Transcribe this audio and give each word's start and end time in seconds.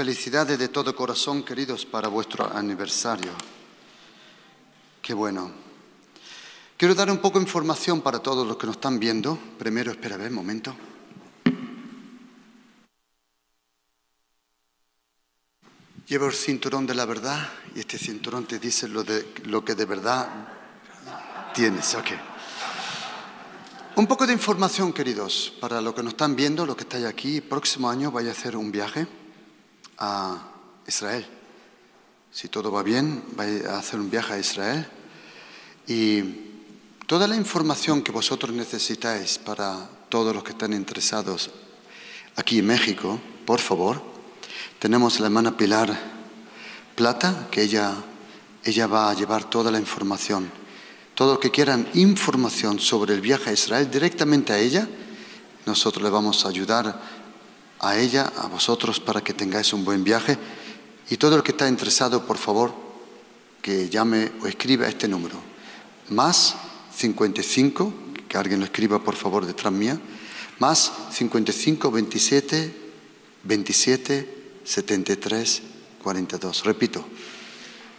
Felicidades 0.00 0.58
de 0.58 0.68
todo 0.68 0.96
corazón, 0.96 1.42
queridos, 1.42 1.84
para 1.84 2.08
vuestro 2.08 2.50
aniversario. 2.56 3.32
Qué 5.02 5.12
bueno. 5.12 5.52
Quiero 6.78 6.94
dar 6.94 7.10
un 7.10 7.18
poco 7.18 7.38
de 7.38 7.44
información 7.44 8.00
para 8.00 8.18
todos 8.20 8.46
los 8.46 8.56
que 8.56 8.66
nos 8.66 8.76
están 8.76 8.98
viendo. 8.98 9.38
Primero, 9.58 9.90
espera, 9.90 10.16
un 10.16 10.32
momento. 10.32 10.74
Llevo 16.06 16.28
el 16.28 16.32
cinturón 16.32 16.86
de 16.86 16.94
la 16.94 17.04
verdad 17.04 17.50
y 17.76 17.80
este 17.80 17.98
cinturón 17.98 18.46
te 18.46 18.58
dice 18.58 18.88
lo, 18.88 19.04
de, 19.04 19.34
lo 19.44 19.62
que 19.62 19.74
de 19.74 19.84
verdad 19.84 20.30
tienes. 21.52 21.94
Ok. 21.94 22.08
Un 23.96 24.06
poco 24.06 24.26
de 24.26 24.32
información, 24.32 24.94
queridos, 24.94 25.52
para 25.60 25.82
los 25.82 25.92
que 25.92 26.02
nos 26.02 26.14
están 26.14 26.34
viendo, 26.34 26.64
los 26.64 26.74
que 26.74 26.84
estáis 26.84 27.04
aquí. 27.04 27.42
Próximo 27.42 27.90
año 27.90 28.10
vaya 28.10 28.30
a 28.30 28.32
hacer 28.32 28.56
un 28.56 28.72
viaje 28.72 29.19
a 30.00 30.38
Israel. 30.86 31.26
Si 32.32 32.48
todo 32.48 32.72
va 32.72 32.82
bien, 32.82 33.22
vaya 33.36 33.74
a 33.74 33.78
hacer 33.78 34.00
un 34.00 34.10
viaje 34.10 34.32
a 34.32 34.38
Israel. 34.38 34.86
Y 35.86 36.22
toda 37.06 37.28
la 37.28 37.36
información 37.36 38.02
que 38.02 38.12
vosotros 38.12 38.52
necesitáis 38.52 39.38
para 39.38 39.88
todos 40.08 40.34
los 40.34 40.42
que 40.42 40.52
están 40.52 40.72
interesados 40.72 41.50
aquí 42.36 42.60
en 42.60 42.66
México, 42.66 43.20
por 43.44 43.60
favor, 43.60 44.02
tenemos 44.78 45.20
la 45.20 45.26
hermana 45.26 45.56
Pilar 45.56 45.96
Plata, 46.94 47.48
que 47.50 47.62
ella, 47.62 47.94
ella 48.64 48.86
va 48.86 49.10
a 49.10 49.14
llevar 49.14 49.48
toda 49.50 49.70
la 49.70 49.78
información. 49.78 50.50
Todos 51.14 51.32
los 51.32 51.40
que 51.40 51.50
quieran 51.50 51.88
información 51.94 52.78
sobre 52.78 53.14
el 53.14 53.20
viaje 53.20 53.50
a 53.50 53.52
Israel 53.52 53.90
directamente 53.90 54.52
a 54.52 54.58
ella, 54.58 54.88
nosotros 55.66 56.02
le 56.02 56.10
vamos 56.10 56.44
a 56.44 56.48
ayudar 56.48 57.19
a 57.80 57.96
ella, 57.96 58.30
a 58.36 58.46
vosotros, 58.46 59.00
para 59.00 59.22
que 59.22 59.32
tengáis 59.32 59.72
un 59.72 59.84
buen 59.84 60.04
viaje. 60.04 60.38
Y 61.08 61.16
todo 61.16 61.36
el 61.36 61.42
que 61.42 61.52
está 61.52 61.68
interesado, 61.68 62.26
por 62.26 62.38
favor, 62.38 62.72
que 63.62 63.88
llame 63.88 64.30
o 64.42 64.46
escriba 64.46 64.86
este 64.86 65.08
número. 65.08 65.36
Más 66.10 66.56
55, 66.94 67.92
que 68.28 68.36
alguien 68.36 68.60
lo 68.60 68.66
escriba, 68.66 69.02
por 69.02 69.16
favor, 69.16 69.46
detrás 69.46 69.72
mía. 69.72 69.98
Más 70.58 70.92
55 71.12 71.90
27 71.90 72.76
27 73.44 74.60
73 74.62 75.62
42. 76.02 76.64
Repito, 76.64 77.04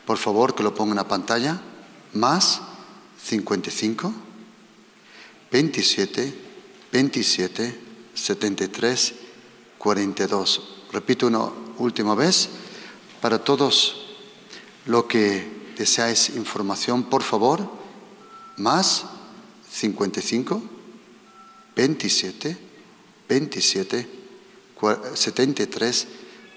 por 0.06 0.18
favor 0.18 0.54
que 0.54 0.64
lo 0.64 0.76
pongan 0.76 1.00
a 1.00 1.08
pantalla. 1.08 1.60
Más 2.14 2.62
55 3.24 4.14
27 5.52 6.34
27 6.92 7.80
73 8.14 9.14
42. 9.14 9.21
Repito 10.92 11.28
una 11.28 11.50
última 11.78 12.16
vez. 12.16 12.50
Para 13.22 13.44
todos 13.44 14.16
los 14.86 15.06
que 15.06 15.74
deseáis 15.78 16.30
información, 16.30 17.04
por 17.04 17.24
favor, 17.24 17.68
más 18.58 19.06
55 19.72 20.62
27 21.76 22.58
27 23.28 24.10
73 25.16 26.08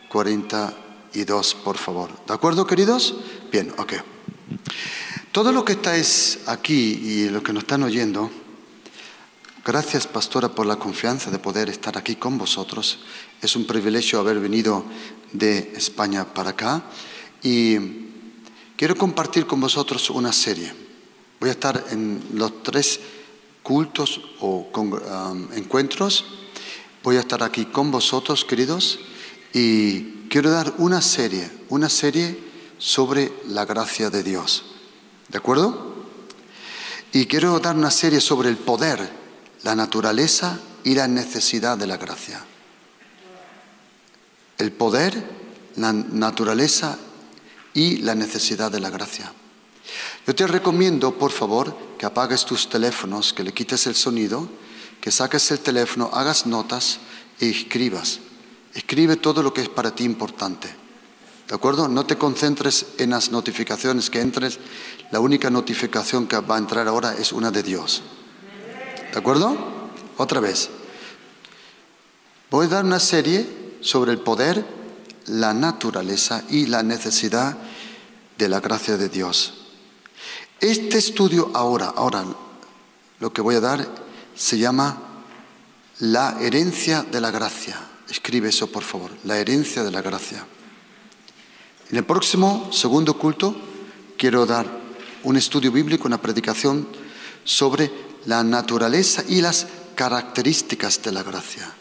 42, 0.08 1.54
por 1.56 1.76
favor. 1.76 2.10
¿De 2.26 2.34
acuerdo, 2.34 2.66
queridos? 2.66 3.14
Bien, 3.50 3.72
ok. 3.78 3.94
Todo 5.32 5.50
lo 5.50 5.64
que 5.64 5.72
estáis 5.72 6.40
aquí 6.46 7.00
y 7.02 7.28
lo 7.28 7.42
que 7.42 7.52
nos 7.52 7.64
están 7.64 7.82
oyendo, 7.82 8.30
gracias, 9.64 10.06
pastora, 10.06 10.48
por 10.48 10.66
la 10.66 10.76
confianza 10.76 11.30
de 11.30 11.38
poder 11.38 11.68
estar 11.68 11.96
aquí 11.96 12.16
con 12.16 12.38
vosotros. 12.38 12.98
Es 13.40 13.56
un 13.56 13.66
privilegio 13.66 14.20
haber 14.20 14.38
venido 14.40 14.84
de 15.32 15.72
España 15.76 16.24
para 16.32 16.50
acá 16.50 16.84
y 17.42 17.78
quiero 18.76 18.96
compartir 18.96 19.46
con 19.46 19.60
vosotros 19.60 20.10
una 20.10 20.32
serie. 20.32 20.72
Voy 21.40 21.48
a 21.48 21.52
estar 21.52 21.84
en 21.90 22.22
los 22.34 22.62
tres 22.62 23.00
cultos 23.62 24.20
o 24.40 24.68
um, 24.76 25.52
encuentros. 25.52 26.24
Voy 27.02 27.16
a 27.16 27.20
estar 27.20 27.42
aquí 27.42 27.66
con 27.66 27.90
vosotros, 27.90 28.44
queridos 28.44 29.00
y 29.52 30.28
quiero 30.28 30.50
dar 30.50 30.74
una 30.78 31.00
serie, 31.00 31.50
una 31.68 31.88
serie 31.88 32.38
sobre 32.78 33.32
la 33.48 33.64
gracia 33.64 34.10
de 34.10 34.22
Dios. 34.22 34.64
¿De 35.28 35.38
acuerdo? 35.38 35.94
Y 37.12 37.26
quiero 37.26 37.58
dar 37.60 37.76
una 37.76 37.90
serie 37.90 38.20
sobre 38.20 38.48
el 38.48 38.56
poder, 38.56 39.23
la 39.64 39.74
naturaleza 39.74 40.60
y 40.84 40.94
la 40.94 41.08
necesidad 41.08 41.76
de 41.76 41.86
la 41.86 41.96
gracia. 41.96 42.44
El 44.58 44.72
poder, 44.72 45.24
la 45.76 45.92
naturaleza 45.92 46.98
y 47.72 47.96
la 47.98 48.14
necesidad 48.14 48.70
de 48.70 48.80
la 48.80 48.90
gracia. 48.90 49.32
Yo 50.26 50.34
te 50.34 50.46
recomiendo, 50.46 51.18
por 51.18 51.32
favor, 51.32 51.76
que 51.98 52.06
apagues 52.06 52.44
tus 52.44 52.68
teléfonos, 52.68 53.32
que 53.32 53.42
le 53.42 53.52
quites 53.52 53.86
el 53.86 53.94
sonido, 53.94 54.48
que 55.00 55.10
saques 55.10 55.50
el 55.50 55.58
teléfono, 55.58 56.10
hagas 56.12 56.46
notas 56.46 56.98
y 57.40 57.50
escribas. 57.50 58.20
Escribe 58.74 59.16
todo 59.16 59.42
lo 59.42 59.52
que 59.52 59.62
es 59.62 59.68
para 59.68 59.94
ti 59.94 60.04
importante. 60.04 60.68
¿De 61.48 61.54
acuerdo? 61.54 61.88
No 61.88 62.06
te 62.06 62.16
concentres 62.16 62.86
en 62.98 63.10
las 63.10 63.30
notificaciones 63.30 64.08
que 64.08 64.20
entres. 64.20 64.58
La 65.10 65.20
única 65.20 65.50
notificación 65.50 66.26
que 66.26 66.38
va 66.38 66.56
a 66.56 66.58
entrar 66.58 66.88
ahora 66.88 67.14
es 67.14 67.32
una 67.32 67.50
de 67.50 67.62
Dios. 67.62 68.02
¿De 69.14 69.20
acuerdo? 69.20 69.56
Otra 70.16 70.40
vez. 70.40 70.70
Voy 72.50 72.66
a 72.66 72.68
dar 72.68 72.84
una 72.84 72.98
serie 72.98 73.46
sobre 73.80 74.10
el 74.10 74.18
poder, 74.18 74.66
la 75.26 75.54
naturaleza 75.54 76.42
y 76.50 76.66
la 76.66 76.82
necesidad 76.82 77.56
de 78.36 78.48
la 78.48 78.58
gracia 78.58 78.96
de 78.96 79.08
Dios. 79.08 79.54
Este 80.60 80.98
estudio 80.98 81.52
ahora, 81.54 81.92
ahora, 81.94 82.24
lo 83.20 83.32
que 83.32 83.40
voy 83.40 83.54
a 83.54 83.60
dar 83.60 83.88
se 84.34 84.58
llama 84.58 84.98
la 86.00 86.36
herencia 86.40 87.04
de 87.04 87.20
la 87.20 87.30
gracia. 87.30 87.78
Escribe 88.10 88.48
eso, 88.48 88.66
por 88.66 88.82
favor, 88.82 89.12
la 89.22 89.38
herencia 89.38 89.84
de 89.84 89.92
la 89.92 90.02
gracia. 90.02 90.44
En 91.88 91.96
el 91.96 92.04
próximo 92.04 92.68
segundo 92.72 93.16
culto 93.16 93.54
quiero 94.18 94.44
dar 94.44 94.66
un 95.22 95.36
estudio 95.36 95.70
bíblico, 95.70 96.08
una 96.08 96.20
predicación 96.20 96.88
sobre 97.44 98.03
la 98.26 98.42
naturaleza 98.42 99.24
y 99.28 99.40
las 99.40 99.66
características 99.94 101.02
de 101.02 101.12
la 101.12 101.22
gracia. 101.22 101.72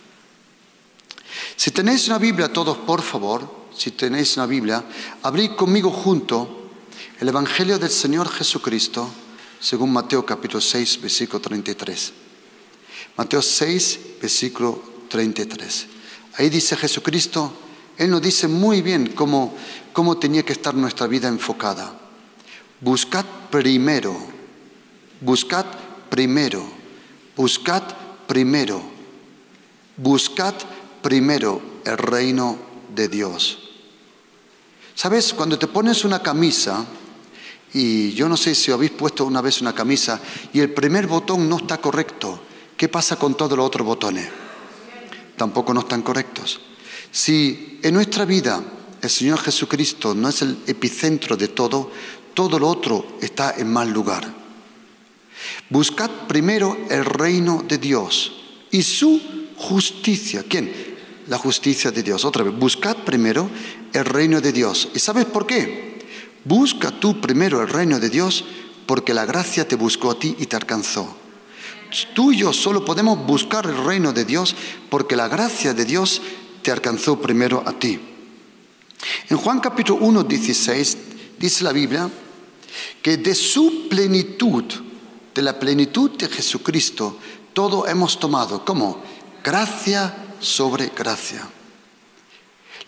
Si 1.56 1.72
tenéis 1.72 2.08
una 2.08 2.18
Biblia, 2.18 2.52
todos, 2.52 2.78
por 2.78 3.02
favor, 3.02 3.64
si 3.76 3.92
tenéis 3.92 4.38
una 4.38 4.46
Biblia, 4.46 4.84
abrid 5.24 5.52
conmigo 5.52 5.90
junto 5.90 6.70
el 7.20 7.28
Evangelio 7.28 7.80
del 7.80 7.90
Señor 7.90 8.30
Jesucristo, 8.30 9.10
según 9.60 9.94
Mateo 9.94 10.26
capítulo 10.26 10.62
6, 10.62 11.02
versículo 11.02 11.40
33. 11.40 12.14
Mateo 13.16 13.42
6, 13.42 14.00
versículo 14.22 14.84
33. 15.10 15.88
Ahí 16.36 16.50
dice 16.50 16.76
Jesucristo, 16.76 17.54
Él 17.98 18.10
nos 18.10 18.22
dice 18.22 18.48
muy 18.48 18.82
bien 18.82 19.14
cómo, 19.16 19.56
cómo 19.94 20.18
tenía 20.18 20.44
que 20.44 20.54
estar 20.54 20.74
nuestra 20.74 21.08
vida 21.08 21.28
enfocada. 21.28 21.94
Buscad 22.82 23.26
primero, 23.50 24.18
buscad 25.22 25.66
primero, 26.14 26.64
buscad 27.36 27.82
primero, 28.28 28.80
buscad 29.98 30.54
primero 31.02 31.60
el 31.84 31.98
reino 31.98 32.56
de 32.94 33.08
Dios. 33.08 33.58
¿Sabes? 34.94 35.34
Cuando 35.34 35.58
te 35.58 35.66
pones 35.66 36.06
una 36.06 36.22
camisa, 36.22 36.86
y 37.74 38.12
yo 38.12 38.30
no 38.30 38.38
sé 38.38 38.54
si 38.54 38.72
habéis 38.72 38.92
puesto 38.92 39.26
una 39.26 39.42
vez 39.42 39.60
una 39.60 39.74
camisa 39.74 40.22
y 40.54 40.60
el 40.60 40.72
primer 40.72 41.08
botón 41.08 41.50
no 41.50 41.58
está 41.58 41.80
correcto, 41.80 42.40
¿qué 42.78 42.88
pasa 42.88 43.16
con 43.16 43.36
todos 43.36 43.58
los 43.58 43.66
otros 43.66 43.88
botones? 43.88 44.30
tampoco 45.36 45.74
no 45.74 45.80
están 45.80 46.04
correctos. 46.04 46.62
Si 47.12 47.80
en 47.82 47.96
nuestra 47.96 48.26
vida 48.26 48.64
el 49.02 49.10
Señor 49.10 49.40
Jesucristo 49.40 50.14
no 50.14 50.30
es 50.30 50.44
el 50.44 50.60
epicentro 50.68 51.36
de 51.36 51.48
todo, 51.48 51.90
todo 52.36 52.60
lo 52.60 52.68
otro 52.68 53.18
está 53.20 53.56
en 53.58 53.74
mal 53.74 53.90
lugar. 53.90 54.43
Buscad 55.70 56.10
primero 56.28 56.78
el 56.90 57.06
reino 57.06 57.64
de 57.68 57.78
Dios 57.78 58.34
y 58.72 58.84
su 58.84 59.22
justicia. 59.58 60.44
¿Quién? 60.48 60.72
La 61.28 61.38
justicia 61.38 61.92
de 61.92 62.04
Dios. 62.04 62.26
Otra 62.26 62.44
vez, 62.44 62.58
buscad 62.58 62.98
primero 62.98 63.50
el 63.94 64.06
reino 64.06 64.42
de 64.42 64.52
Dios. 64.52 64.90
¿Y 64.94 65.00
sabes 65.00 65.26
por 65.26 65.48
qué? 65.48 66.00
Busca 66.44 66.92
tú 66.92 67.22
primero 67.22 67.62
el 67.62 67.70
reino 67.70 68.00
de 68.00 68.10
Dios 68.10 68.44
porque 68.86 69.14
la 69.14 69.26
gracia 69.26 69.68
te 69.68 69.76
buscó 69.76 70.12
a 70.12 70.20
ti 70.20 70.36
y 70.40 70.46
te 70.46 70.56
alcanzó 70.56 71.18
tú 72.14 72.32
y 72.32 72.38
yo 72.38 72.54
solo 72.54 72.84
podemos 72.84 73.26
buscar 73.26 73.66
el 73.66 73.78
reino 73.84 74.12
de 74.12 74.26
Dios 74.26 74.56
porque 74.90 75.16
la 75.16 75.28
gracia 75.28 75.74
de 75.74 75.86
Dios 75.86 76.22
te 76.62 76.72
alcanzó 76.72 77.22
primero 77.22 77.64
a 77.66 77.74
ti. 77.74 78.00
En 79.30 79.38
Juan 79.38 79.60
capítulo 79.60 80.00
1, 80.06 80.24
16 80.24 80.98
dice 81.38 81.64
la 81.64 81.72
Biblia 81.72 82.10
que 83.02 83.18
de 83.18 83.36
su 83.36 83.88
plenitud, 83.90 84.64
de 85.34 85.42
la 85.42 85.60
plenitud 85.60 86.12
de 86.12 86.28
Jesucristo, 86.28 87.18
todo 87.54 87.88
hemos 87.88 88.20
tomado 88.20 88.64
como 88.66 89.02
gracia 89.44 90.36
sobre 90.40 90.90
gracia. 90.90 91.48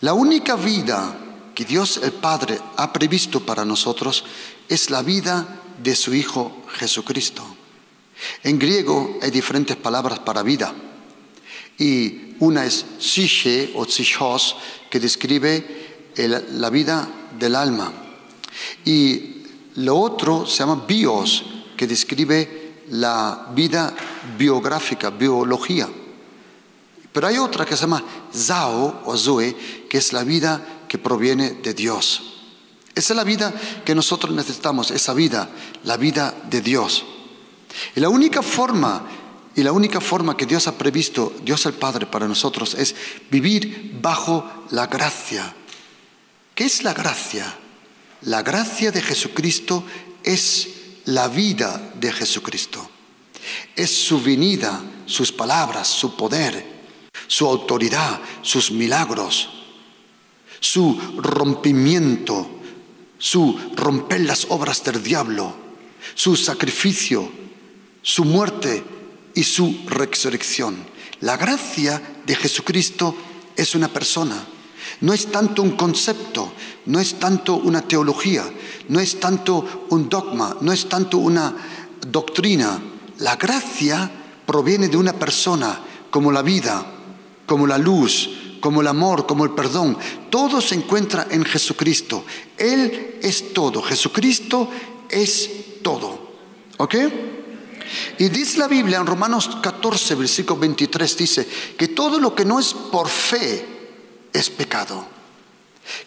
La 0.00 0.12
única 0.12 0.56
vida 0.56 1.16
que 1.54 1.64
Dios 1.64 1.98
el 2.02 2.12
Padre 2.12 2.60
ha 2.76 2.92
previsto 2.92 3.40
para 3.40 3.64
nosotros 3.64 4.24
es 4.68 4.90
la 4.90 5.02
vida 5.02 5.62
de 5.82 5.96
su 5.96 6.14
Hijo 6.14 6.64
Jesucristo. 6.74 7.42
En 8.42 8.58
griego 8.58 9.18
hay 9.22 9.30
diferentes 9.30 9.76
palabras 9.76 10.18
para 10.20 10.42
vida. 10.42 10.74
Y 11.78 12.34
una 12.40 12.64
es 12.64 12.84
psyche 12.98 13.72
o 13.74 13.84
psychos, 13.84 14.56
que 14.90 15.00
describe 15.00 16.12
la 16.52 16.70
vida 16.70 17.08
del 17.38 17.54
alma. 17.54 17.92
Y 18.84 19.42
lo 19.76 19.98
otro 19.98 20.46
se 20.46 20.58
llama 20.58 20.84
bios, 20.86 21.44
que 21.76 21.86
describe 21.86 22.84
la 22.90 23.48
vida 23.54 23.94
biográfica, 24.38 25.10
biología. 25.10 25.88
Pero 27.12 27.26
hay 27.26 27.38
otra 27.38 27.64
que 27.64 27.76
se 27.76 27.82
llama 27.82 28.04
Zao 28.34 29.02
o 29.04 29.16
Zoe, 29.16 29.56
que 29.88 29.98
es 29.98 30.12
la 30.12 30.24
vida 30.24 30.84
que 30.88 30.98
proviene 30.98 31.50
de 31.50 31.74
Dios. 31.74 32.34
Esa 32.94 33.12
es 33.12 33.16
la 33.16 33.24
vida 33.24 33.54
que 33.84 33.94
nosotros 33.94 34.34
necesitamos, 34.34 34.90
esa 34.90 35.14
vida, 35.14 35.50
la 35.84 35.96
vida 35.96 36.34
de 36.48 36.60
Dios. 36.60 37.04
Y 37.94 38.00
la 38.00 38.08
única 38.08 38.42
forma, 38.42 39.06
y 39.54 39.62
la 39.62 39.72
única 39.72 40.00
forma 40.00 40.36
que 40.36 40.46
Dios 40.46 40.66
ha 40.66 40.78
previsto, 40.78 41.34
Dios 41.42 41.66
el 41.66 41.74
Padre 41.74 42.06
para 42.06 42.28
nosotros, 42.28 42.74
es 42.74 42.94
vivir 43.30 43.98
bajo 44.00 44.50
la 44.70 44.86
gracia. 44.86 45.54
¿Qué 46.54 46.64
es 46.64 46.84
la 46.84 46.94
gracia? 46.94 47.54
La 48.22 48.42
gracia 48.42 48.90
de 48.92 49.02
Jesucristo 49.02 49.84
es 50.22 50.68
la 51.06 51.28
vida 51.28 51.92
de 51.94 52.12
Jesucristo. 52.12 52.88
Es 53.74 53.90
su 53.90 54.20
venida, 54.20 54.82
sus 55.06 55.32
palabras, 55.32 55.88
su 55.88 56.16
poder, 56.16 56.64
su 57.26 57.46
autoridad, 57.46 58.20
sus 58.42 58.70
milagros, 58.70 59.48
su 60.60 60.98
rompimiento, 61.16 62.48
su 63.18 63.58
romper 63.74 64.22
las 64.22 64.46
obras 64.50 64.82
del 64.84 65.02
diablo, 65.02 65.54
su 66.14 66.36
sacrificio, 66.36 67.30
su 68.02 68.24
muerte 68.24 68.84
y 69.34 69.44
su 69.44 69.84
resurrección. 69.86 70.76
La 71.20 71.36
gracia 71.36 72.02
de 72.26 72.34
Jesucristo 72.34 73.16
es 73.56 73.74
una 73.74 73.88
persona. 73.88 74.44
No 75.00 75.12
es 75.12 75.26
tanto 75.26 75.62
un 75.62 75.72
concepto, 75.72 76.52
no 76.86 76.98
es 77.00 77.18
tanto 77.18 77.56
una 77.56 77.82
teología, 77.82 78.44
no 78.88 79.00
es 79.00 79.20
tanto 79.20 79.86
un 79.90 80.08
dogma, 80.08 80.56
no 80.60 80.72
es 80.72 80.88
tanto 80.88 81.18
una 81.18 81.54
doctrina. 82.10 82.80
La 83.18 83.36
gracia 83.36 84.10
proviene 84.46 84.88
de 84.88 84.96
una 84.96 85.12
persona 85.12 85.78
como 86.10 86.32
la 86.32 86.42
vida, 86.42 86.84
como 87.44 87.66
la 87.66 87.78
luz, 87.78 88.30
como 88.60 88.80
el 88.80 88.86
amor, 88.86 89.26
como 89.26 89.44
el 89.44 89.50
perdón. 89.50 89.98
Todo 90.30 90.60
se 90.60 90.76
encuentra 90.76 91.26
en 91.30 91.44
Jesucristo. 91.44 92.24
Él 92.56 93.18
es 93.22 93.52
todo. 93.52 93.82
Jesucristo 93.82 94.70
es 95.10 95.50
todo. 95.82 96.26
¿Ok? 96.78 96.94
Y 98.18 98.28
dice 98.28 98.58
la 98.58 98.66
Biblia 98.66 98.98
en 98.98 99.06
Romanos 99.06 99.58
14, 99.62 100.14
versículo 100.14 100.60
23, 100.60 101.16
dice 101.16 101.48
que 101.76 101.88
todo 101.88 102.18
lo 102.18 102.34
que 102.34 102.44
no 102.44 102.58
es 102.58 102.74
por 102.74 103.08
fe 103.08 103.75
es 104.32 104.50
pecado. 104.50 105.06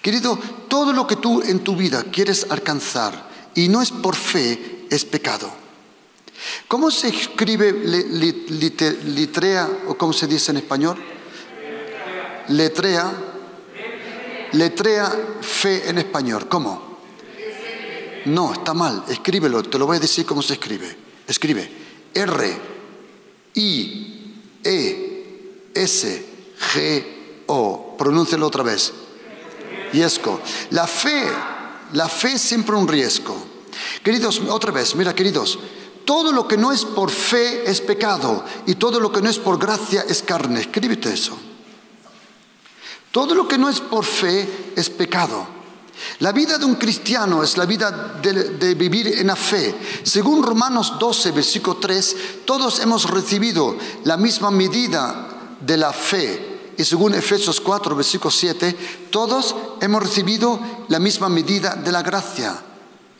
Querido, 0.01 0.37
todo 0.67 0.93
lo 0.93 1.07
que 1.07 1.15
tú 1.15 1.41
en 1.41 1.59
tu 1.59 1.75
vida 1.75 2.03
quieres 2.03 2.47
alcanzar 2.49 3.29
y 3.55 3.69
no 3.69 3.81
es 3.81 3.91
por 3.91 4.15
fe 4.15 4.85
es 4.89 5.05
pecado. 5.05 5.51
¿Cómo 6.67 6.91
se 6.91 7.09
escribe 7.09 7.71
litrea 7.73 9.69
o 9.87 9.97
cómo 9.97 10.13
se 10.13 10.27
dice 10.27 10.51
en 10.51 10.57
español? 10.57 10.97
letrea, 12.49 13.11
letrea 14.53 15.37
fe 15.41 15.89
en 15.89 15.97
español. 15.99 16.47
¿Cómo? 16.47 16.99
No, 18.25 18.53
está 18.53 18.73
mal. 18.73 19.03
Escríbelo, 19.07 19.63
te 19.63 19.79
lo 19.79 19.85
voy 19.85 19.97
a 19.97 19.99
decir 19.99 20.25
cómo 20.25 20.41
se 20.41 20.53
escribe. 20.53 20.95
Escribe 21.27 21.69
R, 22.13 22.57
I, 23.55 24.33
E, 24.63 25.71
S, 25.73 26.25
G, 26.73 27.05
O. 27.49 27.95
Pronúncialo 27.97 28.47
otra 28.47 28.63
vez. 28.63 28.93
Riesgo. 29.91 30.39
La 30.71 30.87
fe, 30.87 31.27
la 31.93 32.07
fe 32.07 32.33
es 32.33 32.41
siempre 32.41 32.75
un 32.75 32.87
riesgo. 32.87 33.35
Queridos, 34.03 34.41
otra 34.49 34.71
vez, 34.71 34.95
mira, 34.95 35.13
queridos, 35.13 35.59
todo 36.05 36.31
lo 36.31 36.47
que 36.47 36.57
no 36.57 36.71
es 36.71 36.85
por 36.85 37.11
fe 37.11 37.69
es 37.69 37.81
pecado 37.81 38.43
y 38.65 38.75
todo 38.75 38.99
lo 38.99 39.11
que 39.11 39.21
no 39.21 39.29
es 39.29 39.37
por 39.37 39.59
gracia 39.59 40.05
es 40.07 40.23
carne. 40.23 40.61
Escríbete 40.61 41.13
eso. 41.13 41.37
Todo 43.11 43.35
lo 43.35 43.47
que 43.47 43.57
no 43.57 43.69
es 43.69 43.79
por 43.79 44.05
fe 44.05 44.73
es 44.75 44.89
pecado. 44.89 45.59
La 46.19 46.31
vida 46.31 46.57
de 46.57 46.65
un 46.65 46.75
cristiano 46.75 47.43
es 47.43 47.57
la 47.57 47.65
vida 47.65 48.19
de, 48.21 48.75
vivir 48.75 49.07
en 49.19 49.27
la 49.27 49.35
fe. 49.35 49.75
Según 50.03 50.43
Romanos 50.43 50.93
12, 50.99 51.31
versículo 51.31 51.77
3, 51.77 52.15
todos 52.45 52.79
hemos 52.79 53.09
recibido 53.09 53.75
la 54.03 54.17
misma 54.17 54.51
medida 54.51 55.27
de 55.59 55.77
la 55.77 55.91
fe. 55.93 56.48
Y 56.79 56.85
según 56.85 57.13
Efesios 57.13 57.59
4, 57.59 57.93
versículo 57.93 58.31
7, 58.31 58.73
todos 59.11 59.53
hemos 59.81 60.01
recibido 60.01 60.57
la 60.87 60.97
misma 60.97 61.27
medida 61.27 61.75
de 61.75 61.91
la 61.91 62.01
gracia. 62.01 62.57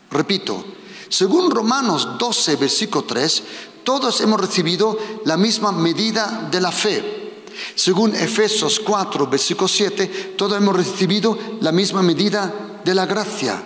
Repito, 0.10 0.64
según 1.10 1.52
Romanos 1.52 2.18
12, 2.18 2.56
versículo 2.56 3.04
3, 3.04 3.44
todos 3.84 4.22
hemos 4.22 4.40
recibido 4.40 4.98
la 5.26 5.36
misma 5.36 5.74
medida 5.74 6.48
de 6.50 6.62
la 6.62 6.72
fe. 6.72 7.44
Según 7.76 8.16
Efesios 8.16 8.80
4, 8.80 9.28
versículo 9.28 9.68
7, 9.68 10.36
todos 10.38 10.58
hemos 10.58 10.78
recibido 10.78 11.38
la 11.60 11.74
misma 11.74 12.02
medida 12.02 12.80
de 12.86 12.96
la 12.96 13.06
gracia. 13.08 13.62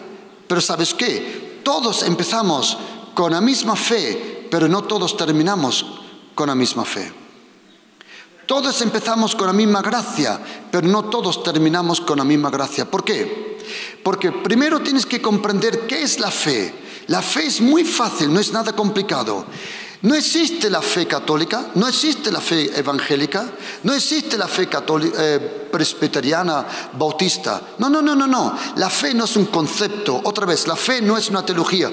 Pero 0.47 0.59
¿sabes 0.59 0.95
qué? 0.95 1.61
Todos 1.63 2.01
empezamos 2.01 2.79
con 3.13 3.31
la 3.31 3.41
misma 3.41 3.75
fe, 3.75 4.47
pero 4.49 4.67
no 4.67 4.85
todos 4.85 5.15
terminamos 5.15 5.85
con 6.33 6.47
la 6.47 6.55
misma 6.55 6.83
fe. 6.83 7.22
Todos 8.45 8.81
empezamos 8.81 9.35
con 9.35 9.47
la 9.47 9.53
misma 9.53 9.81
gracia, 9.81 10.39
pero 10.69 10.87
no 10.87 11.05
todos 11.05 11.43
terminamos 11.43 12.01
con 12.01 12.17
la 12.17 12.23
misma 12.23 12.49
gracia. 12.49 12.85
¿Por 12.85 13.03
qué? 13.03 13.57
Porque 14.03 14.31
primero 14.31 14.81
tienes 14.81 15.05
que 15.05 15.21
comprender 15.21 15.87
qué 15.87 16.03
es 16.03 16.19
la 16.19 16.29
fe. 16.29 16.73
La 17.07 17.21
fe 17.21 17.45
es 17.45 17.61
muy 17.61 17.83
fácil, 17.83 18.33
no 18.33 18.39
es 18.39 18.51
nada 18.51 18.73
complicado. 18.73 19.45
No 20.03 20.15
existe 20.15 20.69
la 20.69 20.81
fe 20.81 21.07
católica, 21.07 21.71
no 21.75 21.87
existe 21.87 22.29
la 22.29 22.41
fe 22.41 22.77
evangélica, 22.77 23.49
no 23.83 23.93
existe 23.93 24.37
la 24.37 24.49
fe 24.49 24.67
eh, 24.69 25.69
presbiteriana 25.71 26.65
bautista. 26.91 27.61
No, 27.77 27.87
no, 27.87 28.01
no, 28.01 28.13
no, 28.13 28.27
no. 28.27 28.53
La 28.75 28.89
fe 28.89 29.13
no 29.13 29.23
es 29.23 29.37
un 29.37 29.45
concepto. 29.45 30.19
Otra 30.25 30.45
vez, 30.45 30.67
la 30.67 30.75
fe 30.75 31.01
no 31.01 31.17
es 31.17 31.29
una 31.29 31.45
teología. 31.45 31.89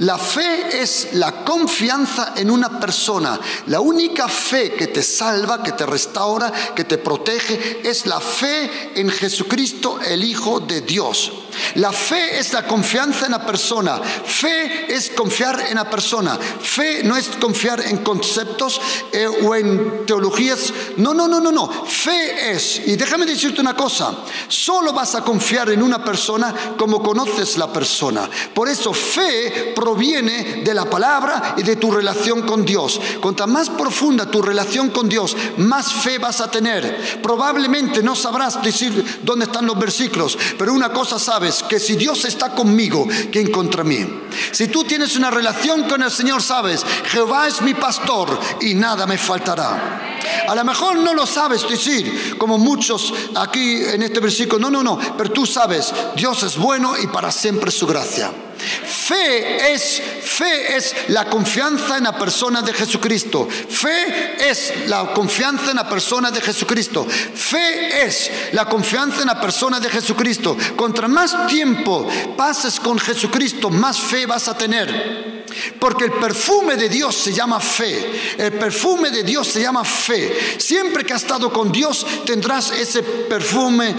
La 0.00 0.18
fe 0.18 0.82
es 0.82 1.14
la 1.14 1.42
confianza 1.42 2.34
en 2.36 2.50
una 2.50 2.78
persona. 2.78 3.40
La 3.68 3.80
única 3.80 4.28
fe 4.28 4.74
que 4.74 4.88
te 4.88 5.02
salva, 5.02 5.62
que 5.62 5.72
te 5.72 5.86
restaura, 5.86 6.52
que 6.74 6.84
te 6.84 6.98
protege, 6.98 7.80
es 7.82 8.04
la 8.04 8.20
fe 8.20 8.92
en 8.94 9.08
Jesucristo, 9.08 9.98
el 10.04 10.22
Hijo 10.22 10.60
de 10.60 10.82
Dios. 10.82 11.32
La 11.76 11.92
fe 11.92 12.38
es 12.38 12.52
la 12.52 12.66
confianza 12.66 13.26
en 13.26 13.32
la 13.32 13.44
persona. 13.44 13.98
Fe 13.98 14.92
es 14.92 15.10
confiar 15.10 15.66
en 15.68 15.76
la 15.76 15.88
persona. 15.88 16.36
Fe 16.36 17.02
no 17.04 17.16
es 17.16 17.28
confiar 17.40 17.80
en 17.86 17.98
conceptos 17.98 18.80
eh, 19.12 19.26
o 19.26 19.54
en 19.54 20.06
teologías. 20.06 20.72
No, 20.96 21.14
no, 21.14 21.28
no, 21.28 21.40
no, 21.40 21.52
no. 21.52 21.68
Fe 21.86 22.52
es, 22.52 22.82
y 22.86 22.96
déjame 22.96 23.26
decirte 23.26 23.60
una 23.60 23.76
cosa, 23.76 24.14
solo 24.48 24.92
vas 24.92 25.14
a 25.14 25.22
confiar 25.22 25.70
en 25.70 25.82
una 25.82 26.04
persona 26.04 26.54
como 26.76 27.02
conoces 27.02 27.56
la 27.56 27.72
persona. 27.72 28.28
Por 28.52 28.68
eso 28.68 28.92
fe 28.92 29.72
proviene 29.74 30.62
de 30.64 30.74
la 30.74 30.88
palabra 30.88 31.54
y 31.56 31.62
de 31.62 31.76
tu 31.76 31.90
relación 31.90 32.42
con 32.42 32.64
Dios. 32.64 33.00
Cuanta 33.20 33.46
más 33.46 33.70
profunda 33.70 34.26
tu 34.26 34.42
relación 34.42 34.90
con 34.90 35.08
Dios, 35.08 35.36
más 35.58 35.92
fe 35.92 36.18
vas 36.18 36.40
a 36.40 36.50
tener. 36.50 37.20
Probablemente 37.22 38.02
no 38.02 38.14
sabrás 38.14 38.62
decir 38.62 39.20
dónde 39.22 39.46
están 39.46 39.66
los 39.66 39.78
versículos, 39.78 40.38
pero 40.58 40.72
una 40.72 40.92
cosa 40.92 41.18
sabes, 41.18 41.43
que 41.68 41.78
si 41.78 41.96
Dios 41.96 42.24
está 42.24 42.50
conmigo, 42.50 43.06
¿quién 43.30 43.50
contra 43.50 43.84
mí? 43.84 44.06
Si 44.52 44.68
tú 44.68 44.84
tienes 44.84 45.16
una 45.16 45.30
relación 45.30 45.84
con 45.84 46.02
el 46.02 46.10
Señor, 46.10 46.42
sabes, 46.42 46.84
Jehová 47.10 47.48
es 47.48 47.62
mi 47.62 47.74
pastor 47.74 48.38
y 48.60 48.74
nada 48.74 49.06
me 49.06 49.18
faltará. 49.18 50.16
A 50.48 50.54
lo 50.54 50.64
mejor 50.64 50.96
no 50.96 51.14
lo 51.14 51.26
sabes 51.26 51.68
decir, 51.68 52.36
como 52.38 52.58
muchos 52.58 53.12
aquí 53.34 53.76
en 53.76 54.02
este 54.02 54.20
versículo, 54.20 54.58
no, 54.58 54.70
no, 54.70 54.82
no, 54.82 55.16
pero 55.16 55.30
tú 55.30 55.46
sabes, 55.46 55.92
Dios 56.16 56.42
es 56.42 56.56
bueno 56.56 56.94
y 56.98 57.06
para 57.06 57.30
siempre 57.30 57.70
su 57.70 57.86
gracia. 57.86 58.30
Fe 58.64 59.72
es, 59.72 60.00
fe 60.22 60.76
es 60.76 60.94
la 61.08 61.28
confianza 61.28 61.98
en 61.98 62.04
la 62.04 62.18
persona 62.18 62.62
de 62.62 62.72
Jesucristo. 62.72 63.48
Fe 63.48 64.36
es 64.50 64.72
la 64.86 65.12
confianza 65.12 65.70
en 65.70 65.76
la 65.76 65.88
persona 65.88 66.30
de 66.30 66.40
Jesucristo. 66.40 67.06
Fe 67.06 68.04
es 68.04 68.30
la 68.52 68.66
confianza 68.66 69.20
en 69.22 69.28
la 69.28 69.40
persona 69.40 69.80
de 69.80 69.90
Jesucristo. 69.90 70.56
Contra 70.76 71.08
más 71.08 71.46
tiempo 71.46 72.08
pases 72.36 72.80
con 72.80 72.98
Jesucristo, 72.98 73.70
más 73.70 73.98
fe 73.98 74.26
vas 74.26 74.48
a 74.48 74.56
tener. 74.56 75.44
Porque 75.78 76.04
el 76.04 76.12
perfume 76.12 76.76
de 76.76 76.88
Dios 76.88 77.14
se 77.14 77.32
llama 77.32 77.60
fe. 77.60 78.34
El 78.38 78.52
perfume 78.54 79.10
de 79.10 79.22
Dios 79.22 79.48
se 79.48 79.60
llama 79.60 79.84
fe. 79.84 80.56
Siempre 80.58 81.04
que 81.04 81.12
has 81.12 81.22
estado 81.22 81.52
con 81.52 81.70
Dios 81.70 82.06
tendrás 82.24 82.72
ese 82.72 83.02
perfume 83.02 83.94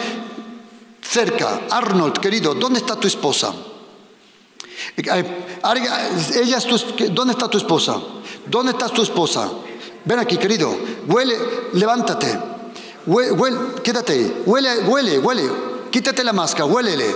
cerca. 1.01 1.61
Arnold, 1.69 2.19
querido, 2.19 2.53
¿dónde 2.55 2.79
está 2.79 2.95
tu 2.95 3.07
esposa? 3.07 3.53
Ella 4.97 6.57
es 6.57 7.13
¿Dónde 7.13 7.33
está 7.33 7.47
tu 7.49 7.57
esposa? 7.57 7.99
¿Dónde 8.45 8.71
está 8.71 8.87
tu 8.89 9.01
esposa? 9.01 9.51
Ven 10.05 10.19
aquí, 10.19 10.37
querido. 10.37 10.75
Huele, 11.07 11.35
levántate. 11.73 12.39
Huele, 13.05 13.81
quédate. 13.83 14.43
Huele, 14.45 14.79
huele, 14.79 15.19
huele. 15.19 15.43
Quítate 15.91 16.23
la 16.23 16.31
máscara, 16.31 16.65
huélele. 16.65 17.15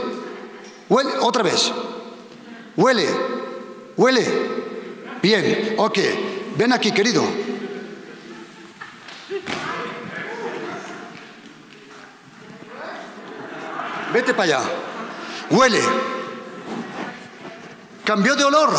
Huele, 0.89 1.11
otra 1.21 1.43
vez. 1.43 1.71
Huele, 2.75 3.07
huele. 3.95 4.25
Bien, 5.21 5.75
ok. 5.77 5.99
Ven 6.57 6.73
aquí, 6.73 6.91
querido. 6.91 7.23
Vete 14.13 14.33
para 14.33 14.43
allá. 14.43 14.61
Huele. 15.51 16.18
Cambió 18.09 18.35
de 18.35 18.43
olor. 18.43 18.71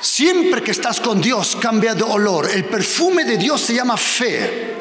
Siempre 0.00 0.62
que 0.62 0.70
estás 0.70 1.00
con 1.00 1.20
Dios 1.20 1.54
cambia 1.60 1.94
de 1.94 2.02
olor. 2.02 2.48
El 2.50 2.64
perfume 2.64 3.26
de 3.26 3.36
Dios 3.36 3.60
se 3.60 3.74
llama 3.74 3.94
fe. 3.94 4.74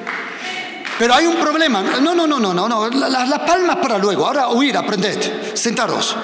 Pero 0.98 1.14
hay 1.14 1.26
un 1.26 1.36
problema. 1.36 1.82
No, 1.82 2.16
no, 2.16 2.26
no, 2.26 2.40
no, 2.40 2.54
no, 2.54 2.70
no. 2.70 2.90
Las 2.90 3.28
la 3.28 3.46
palmas 3.46 3.76
para 3.76 3.98
luego. 3.98 4.26
Ahora 4.26 4.48
huir, 4.48 4.78
aprended. 4.78 5.54
Sentaros. 5.54 6.16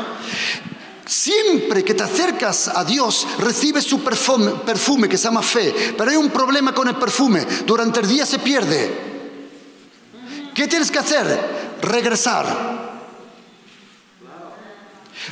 Siempre 1.06 1.84
que 1.84 1.96
te 1.96 2.04
acercas 2.04 2.70
a 2.70 2.86
Dios, 2.86 3.28
recibes 3.40 3.84
su 3.84 4.02
perfume, 4.02 4.52
perfume 4.66 5.10
que 5.10 5.18
se 5.18 5.26
llama 5.26 5.42
fe. 5.42 5.76
Pero 5.98 6.10
hay 6.10 6.16
un 6.16 6.30
problema 6.30 6.74
con 6.74 6.88
el 6.88 6.96
perfume. 6.96 7.46
Durante 7.66 8.00
el 8.00 8.08
día 8.08 8.26
se 8.26 8.40
pierde. 8.40 8.90
¿Qué 10.56 10.66
tienes 10.66 10.90
que 10.90 11.00
hacer? 11.00 11.78
Regresar. 11.82 12.77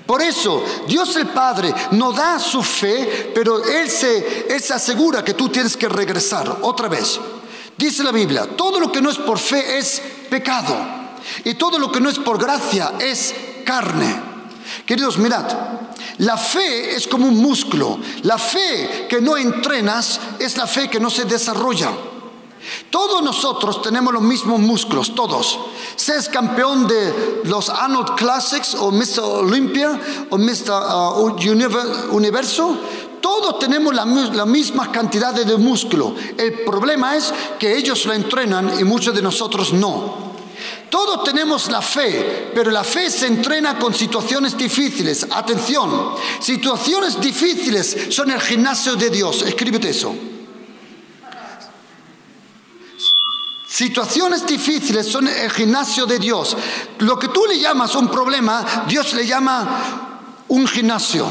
Por 0.05 0.21
eso 0.21 0.63
Dios 0.87 1.15
el 1.15 1.27
Padre 1.27 1.73
no 1.91 2.11
da 2.11 2.39
su 2.39 2.61
fe, 2.61 3.31
pero 3.33 3.63
Él 3.63 3.89
se, 3.89 4.47
él 4.49 4.61
se 4.61 4.73
asegura 4.73 5.23
que 5.23 5.33
tú 5.33 5.49
tienes 5.49 5.75
que 5.75 5.89
regresar 5.89 6.59
otra 6.61 6.87
vez. 6.87 7.19
Dice 7.77 8.03
la 8.03 8.11
Biblia, 8.11 8.47
todo 8.55 8.79
lo 8.79 8.91
que 8.91 9.01
no 9.01 9.09
es 9.09 9.17
por 9.17 9.37
fe 9.37 9.77
es 9.77 10.01
pecado 10.29 10.75
y 11.43 11.55
todo 11.55 11.79
lo 11.79 11.91
que 11.91 11.99
no 11.99 12.09
es 12.09 12.19
por 12.19 12.39
gracia 12.39 12.93
es 12.99 13.33
carne. 13.65 14.21
Queridos, 14.85 15.17
mirad, 15.17 15.45
la 16.19 16.37
fe 16.37 16.95
es 16.95 17.07
como 17.07 17.27
un 17.27 17.37
músculo. 17.37 17.99
La 18.23 18.37
fe 18.37 19.07
que 19.09 19.21
no 19.21 19.35
entrenas 19.35 20.19
es 20.39 20.55
la 20.57 20.67
fe 20.67 20.89
que 20.89 20.99
no 20.99 21.09
se 21.09 21.25
desarrolla. 21.25 21.91
Todos 22.89 23.21
nosotros 23.21 23.81
tenemos 23.81 24.13
los 24.13 24.23
mismos 24.23 24.59
músculos, 24.59 25.13
todos. 25.13 25.59
Seas 25.95 26.29
campeón 26.29 26.87
de 26.87 27.41
los 27.43 27.69
Arnold 27.69 28.15
Classics 28.15 28.75
o 28.75 28.91
Mr. 28.91 29.19
Olympia 29.21 29.99
o 30.29 30.37
Mr. 30.37 30.71
Uh, 31.17 32.15
Universo, 32.15 32.77
todos 33.21 33.57
tenemos 33.57 33.93
la, 33.93 34.05
la, 34.05 34.45
misma 34.45 34.91
cantidad 34.91 35.33
de 35.33 35.57
músculo. 35.57 36.13
El 36.37 36.63
problema 36.63 37.15
es 37.15 37.33
que 37.57 37.75
ellos 37.75 38.05
lo 38.05 38.13
entrenan 38.13 38.79
y 38.79 38.83
muchos 38.83 39.15
de 39.15 39.21
nosotros 39.21 39.73
no. 39.73 40.25
Todos 40.91 41.23
tenemos 41.23 41.69
la 41.71 41.81
fe, 41.81 42.51
pero 42.53 42.69
la 42.71 42.83
fe 42.83 43.09
se 43.09 43.27
entrena 43.27 43.79
con 43.79 43.93
situaciones 43.93 44.55
difíciles. 44.55 45.25
Atención, 45.31 46.11
situaciones 46.39 47.19
difíciles 47.19 48.07
son 48.09 48.29
el 48.29 48.39
gimnasio 48.39 48.95
de 48.95 49.09
Dios. 49.09 49.41
Escríbete 49.41 49.89
eso. 49.89 50.15
Situaciones 53.75 54.45
difíciles 54.45 55.05
son 55.05 55.27
el 55.27 55.51
gimnasio 55.51 56.05
de 56.05 56.17
Dios. 56.17 56.55
Lo 56.99 57.19
que 57.19 57.27
tú 57.27 57.45
le 57.45 57.59
llamas 57.59 57.93
un 57.95 58.07
problema, 58.07 58.85
Dios 58.87 59.13
le 59.13 59.27
llama 59.27 60.45
un 60.47 60.65
gimnasio. 60.65 61.27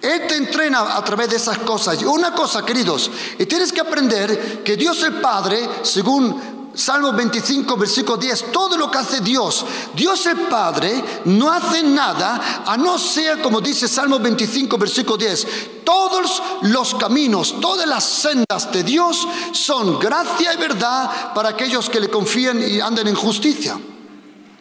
Él 0.00 0.28
te 0.28 0.36
entrena 0.36 0.96
a 0.96 1.02
través 1.02 1.28
de 1.28 1.34
esas 1.34 1.58
cosas. 1.58 2.00
Una 2.04 2.32
cosa, 2.32 2.64
queridos, 2.64 3.10
y 3.36 3.46
tienes 3.46 3.72
que 3.72 3.80
aprender 3.80 4.62
que 4.62 4.76
Dios 4.76 5.02
el 5.02 5.14
Padre, 5.14 5.68
según 5.82 6.40
Salmo 6.76 7.12
25, 7.12 7.76
versículo 7.76 8.18
10, 8.18 8.52
todo 8.52 8.76
lo 8.76 8.90
que 8.90 8.98
hace 8.98 9.20
Dios, 9.20 9.64
Dios 9.94 10.26
el 10.26 10.36
Padre 10.42 11.22
no 11.24 11.50
hace 11.50 11.82
nada 11.82 12.64
a 12.66 12.76
no 12.76 12.98
ser, 12.98 13.40
como 13.40 13.62
dice 13.62 13.88
Salmo 13.88 14.18
25, 14.18 14.76
versículo 14.76 15.16
10, 15.16 15.84
todos 15.84 16.42
los 16.62 16.94
caminos, 16.94 17.60
todas 17.60 17.88
las 17.88 18.04
sendas 18.04 18.70
de 18.70 18.82
Dios 18.82 19.26
son 19.52 19.98
gracia 19.98 20.52
y 20.52 20.58
verdad 20.58 21.32
para 21.34 21.48
aquellos 21.48 21.88
que 21.88 22.00
le 22.00 22.10
confían 22.10 22.62
y 22.62 22.78
anden 22.80 23.08
en 23.08 23.14
justicia. 23.14 23.78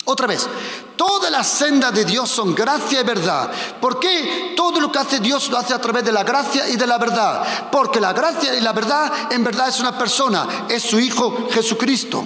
Otra 0.07 0.27
vez, 0.27 0.47
todas 0.95 1.31
las 1.31 1.47
sendas 1.47 1.91
de 1.91 2.05
Dios 2.05 2.29
son 2.29 2.53
gracia 2.53 3.01
y 3.01 3.03
verdad. 3.03 3.51
¿Por 3.81 3.99
qué 3.99 4.53
todo 4.55 4.79
lo 4.79 4.91
que 4.91 4.99
hace 4.99 5.19
Dios 5.19 5.49
lo 5.49 5.57
hace 5.57 5.73
a 5.73 5.81
través 5.81 6.05
de 6.05 6.11
la 6.11 6.23
gracia 6.23 6.69
y 6.69 6.75
de 6.75 6.85
la 6.85 6.99
verdad? 6.99 7.69
Porque 7.71 7.99
la 7.99 8.13
gracia 8.13 8.53
y 8.55 8.61
la 8.61 8.71
verdad 8.71 9.11
en 9.31 9.43
verdad 9.43 9.67
es 9.67 9.79
una 9.79 9.97
persona, 9.97 10.67
es 10.69 10.83
su 10.83 10.99
Hijo 10.99 11.47
Jesucristo. 11.51 12.23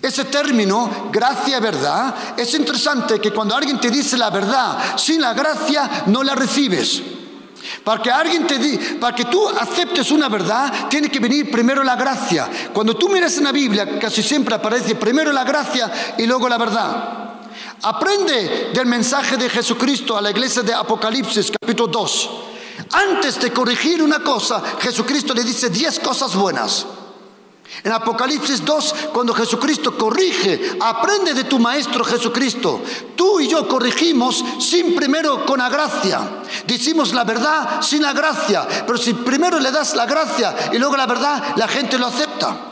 Ese 0.00 0.24
término, 0.24 1.10
gracia 1.12 1.58
y 1.58 1.60
verdad, 1.60 2.14
es 2.38 2.54
interesante 2.54 3.20
que 3.20 3.30
cuando 3.30 3.54
alguien 3.54 3.78
te 3.78 3.90
dice 3.90 4.16
la 4.16 4.30
verdad 4.30 4.96
sin 4.96 5.20
la 5.20 5.34
gracia 5.34 6.04
no 6.06 6.22
la 6.22 6.34
recibes. 6.34 7.02
Para 7.84 8.02
que 8.02 8.10
alguien 8.10 8.46
te 8.46 8.58
para 8.98 9.14
que 9.14 9.24
tú 9.24 9.48
aceptes 9.48 10.10
una 10.10 10.28
verdad, 10.28 10.88
tiene 10.88 11.10
que 11.10 11.20
venir 11.20 11.50
primero 11.50 11.82
la 11.82 11.96
gracia. 11.96 12.48
Cuando 12.72 12.96
tú 12.96 13.08
miras 13.08 13.36
en 13.38 13.44
la 13.44 13.52
Biblia, 13.52 13.98
casi 13.98 14.22
siempre 14.22 14.54
aparece 14.54 14.94
primero 14.94 15.32
la 15.32 15.44
gracia 15.44 15.90
y 16.18 16.26
luego 16.26 16.48
la 16.48 16.58
verdad. 16.58 17.20
Aprende 17.82 18.70
del 18.74 18.86
mensaje 18.86 19.36
de 19.36 19.48
Jesucristo 19.48 20.16
a 20.16 20.20
la 20.20 20.30
iglesia 20.30 20.62
de 20.62 20.74
Apocalipsis, 20.74 21.50
capítulo 21.58 21.88
2. 21.88 22.30
Antes 22.92 23.40
de 23.40 23.52
corregir 23.52 24.02
una 24.02 24.20
cosa, 24.20 24.62
Jesucristo 24.80 25.32
le 25.32 25.44
dice 25.44 25.70
10 25.70 26.00
cosas 26.00 26.34
buenas. 26.34 26.86
En 27.82 27.92
Apocalipsis 27.92 28.64
2, 28.64 28.94
cuando 29.12 29.32
Jesucristo 29.32 29.96
corrige, 29.96 30.76
aprende 30.80 31.34
de 31.34 31.44
tu 31.44 31.58
Maestro 31.58 32.04
Jesucristo. 32.04 32.82
Tú 33.16 33.40
y 33.40 33.48
yo 33.48 33.66
corregimos 33.66 34.44
sin 34.58 34.94
primero 34.94 35.46
con 35.46 35.58
la 35.58 35.68
gracia. 35.68 36.42
Decimos 36.66 37.12
la 37.14 37.24
verdad 37.24 37.80
sin 37.80 38.02
la 38.02 38.12
gracia, 38.12 38.66
pero 38.86 38.98
si 38.98 39.14
primero 39.14 39.58
le 39.58 39.70
das 39.70 39.94
la 39.94 40.06
gracia 40.06 40.54
y 40.72 40.78
luego 40.78 40.96
la 40.96 41.06
verdad, 41.06 41.54
la 41.56 41.68
gente 41.68 41.98
lo 41.98 42.06
acepta. 42.06 42.69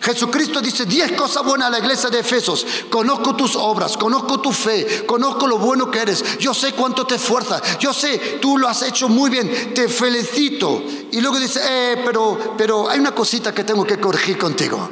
Jesucristo 0.00 0.60
dice 0.60 0.86
diez 0.86 1.12
cosas 1.12 1.44
buenas 1.44 1.68
a 1.68 1.70
la 1.70 1.78
iglesia 1.78 2.08
de 2.10 2.20
Efesos. 2.20 2.66
Conozco 2.88 3.34
tus 3.34 3.56
obras, 3.56 3.96
conozco 3.96 4.40
tu 4.40 4.52
fe, 4.52 5.04
conozco 5.06 5.46
lo 5.46 5.58
bueno 5.58 5.90
que 5.90 6.00
eres. 6.00 6.38
Yo 6.38 6.54
sé 6.54 6.72
cuánto 6.72 7.06
te 7.06 7.16
esfuerzas. 7.16 7.78
Yo 7.78 7.92
sé, 7.92 8.38
tú 8.40 8.58
lo 8.58 8.68
has 8.68 8.82
hecho 8.82 9.08
muy 9.08 9.30
bien. 9.30 9.74
Te 9.74 9.88
felicito. 9.88 10.82
Y 11.10 11.20
luego 11.20 11.38
dice, 11.38 11.60
eh, 11.62 12.02
pero, 12.04 12.54
pero 12.56 12.88
hay 12.88 13.00
una 13.00 13.14
cosita 13.14 13.52
que 13.52 13.64
tengo 13.64 13.84
que 13.84 13.98
corregir 13.98 14.38
contigo. 14.38 14.90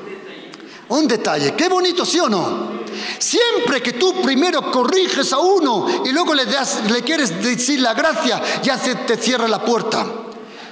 Un 0.88 1.08
detalle. 1.08 1.54
Qué 1.54 1.68
bonito, 1.68 2.04
¿sí 2.04 2.18
o 2.20 2.28
no? 2.28 2.76
Siempre 3.18 3.82
que 3.82 3.92
tú 3.92 4.20
primero 4.22 4.70
corriges 4.70 5.32
a 5.32 5.38
uno 5.38 5.86
y 6.04 6.12
luego 6.12 6.34
le, 6.34 6.46
das, 6.46 6.90
le 6.90 7.02
quieres 7.02 7.42
decir 7.42 7.80
la 7.80 7.94
gracia, 7.94 8.42
ya 8.62 8.78
se 8.78 8.94
te 8.94 9.16
cierra 9.16 9.48
la 9.48 9.64
puerta. 9.64 10.25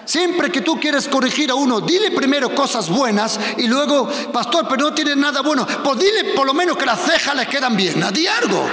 Siempre 0.04 0.50
que 0.50 0.60
tú 0.60 0.78
quieres 0.78 1.08
corregir 1.08 1.50
a 1.50 1.54
uno, 1.54 1.80
dile 1.80 2.10
primero 2.10 2.54
cosas 2.54 2.88
buenas 2.88 3.38
y 3.56 3.66
luego, 3.66 4.08
pastor, 4.32 4.66
pero 4.68 4.84
no 4.90 4.94
tiene 4.94 5.16
nada 5.16 5.42
bueno. 5.42 5.66
Pues 5.66 5.98
dile 5.98 6.34
por 6.34 6.46
lo 6.46 6.54
menos 6.54 6.76
que 6.76 6.86
las 6.86 7.00
cejas 7.00 7.36
le 7.36 7.46
quedan 7.46 7.76
bien. 7.76 8.04
Di 8.12 8.26
algo. 8.26 8.64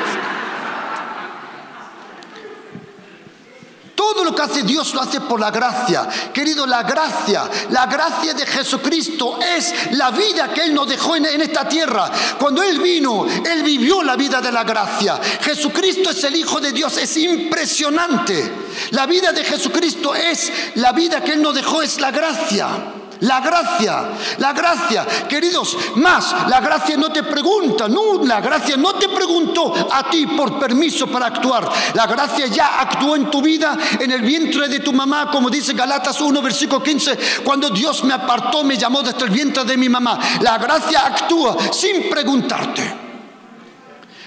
Todo 3.95 4.24
lo 4.24 4.33
que 4.33 4.41
hace 4.41 4.63
Dios 4.63 4.93
lo 4.93 5.01
hace 5.01 5.21
por 5.21 5.39
la 5.39 5.51
gracia. 5.51 6.07
Querido, 6.33 6.65
la 6.65 6.83
gracia, 6.83 7.50
la 7.69 7.86
gracia 7.86 8.33
de 8.33 8.45
Jesucristo 8.45 9.39
es 9.39 9.74
la 9.91 10.12
vida 10.12 10.53
que 10.53 10.63
Él 10.63 10.74
nos 10.74 10.88
dejó 10.88 11.15
en, 11.15 11.25
esta 11.25 11.67
tierra. 11.67 12.10
Cuando 12.39 12.63
Él 12.63 12.79
vino, 12.79 13.25
Él 13.25 13.63
vivió 13.63 14.03
la 14.03 14.15
vida 14.15 14.41
de 14.41 14.51
la 14.51 14.63
gracia. 14.63 15.19
Jesucristo 15.41 16.12
es 16.12 16.24
el 16.24 16.36
Hijo 16.36 16.60
de 16.60 16.71
Dios, 16.71 16.98
es 16.98 17.15
impresionante. 17.17 18.51
La 18.91 19.05
vida 19.05 19.31
de 19.31 19.43
Jesucristo 19.43 20.15
es 20.15 20.51
la 20.75 20.91
vida 20.91 21.21
que 21.21 21.33
Él 21.33 21.41
nos 21.41 21.55
dejó, 21.55 21.81
es 21.81 22.00
la 22.00 22.12
gracia. 22.12 23.00
La 23.21 23.39
gracia, 23.39 24.09
la 24.39 24.51
gracia, 24.51 25.05
queridos, 25.29 25.77
más, 25.95 26.47
la 26.47 26.59
gracia 26.59 26.97
no 26.97 27.11
te 27.11 27.21
pregunta, 27.21 27.87
no, 27.87 28.23
la 28.23 28.41
gracia 28.41 28.75
no 28.77 28.95
te 28.95 29.09
preguntó 29.09 29.87
a 29.91 30.09
ti 30.09 30.25
por 30.25 30.57
permiso 30.57 31.05
para 31.05 31.27
actuar. 31.27 31.69
La 31.93 32.07
gracia 32.07 32.47
ya 32.47 32.79
actuó 32.81 33.15
en 33.15 33.29
tu 33.29 33.39
vida, 33.39 33.77
en 33.99 34.11
el 34.11 34.21
vientre 34.21 34.67
de 34.67 34.79
tu 34.79 34.91
mamá, 34.91 35.29
como 35.29 35.51
dice 35.51 35.73
Galatas 35.73 36.19
1, 36.19 36.41
versículo 36.41 36.81
15, 36.81 37.43
cuando 37.43 37.69
Dios 37.69 38.03
me 38.03 38.13
apartó, 38.15 38.63
me 38.63 38.75
llamó 38.75 39.03
desde 39.03 39.23
el 39.25 39.29
vientre 39.29 39.65
de 39.65 39.77
mi 39.77 39.87
mamá. 39.87 40.19
La 40.41 40.57
gracia 40.57 41.05
actúa 41.05 41.55
sin 41.71 42.09
preguntarte. 42.09 43.01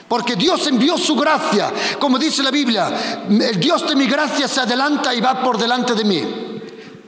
Porque 0.06 0.36
Dios 0.36 0.64
envió 0.68 0.96
su 0.98 1.16
gracia, 1.16 1.72
como 1.98 2.16
dice 2.16 2.44
la 2.44 2.52
Biblia, 2.52 3.24
el 3.28 3.58
Dios 3.58 3.88
de 3.88 3.96
mi 3.96 4.06
gracia 4.06 4.46
se 4.46 4.60
adelanta 4.60 5.12
y 5.12 5.20
va 5.20 5.42
por 5.42 5.58
delante 5.58 5.94
de 5.94 6.04
mí. 6.04 6.53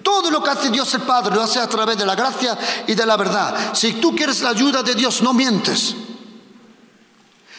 Todo 0.07 0.31
lo 0.31 0.41
que 0.41 0.51
hace 0.51 0.71
Dios 0.71 0.95
el 0.95 1.01
Padre 1.01 1.35
lo 1.35 1.43
hace 1.43 1.59
a 1.59 1.69
través 1.69 1.99
de 1.99 2.07
la 2.07 2.15
gracia 2.15 2.57
y 2.87 2.95
de 2.95 3.05
la 3.05 3.17
verdad. 3.17 3.75
Si 3.75 3.95
tú 3.95 4.15
quieres 4.15 4.41
la 4.41 4.51
ayuda 4.51 4.85
de 4.85 4.95
Dios, 4.95 5.21
no 5.21 5.35
mientes. 5.35 5.97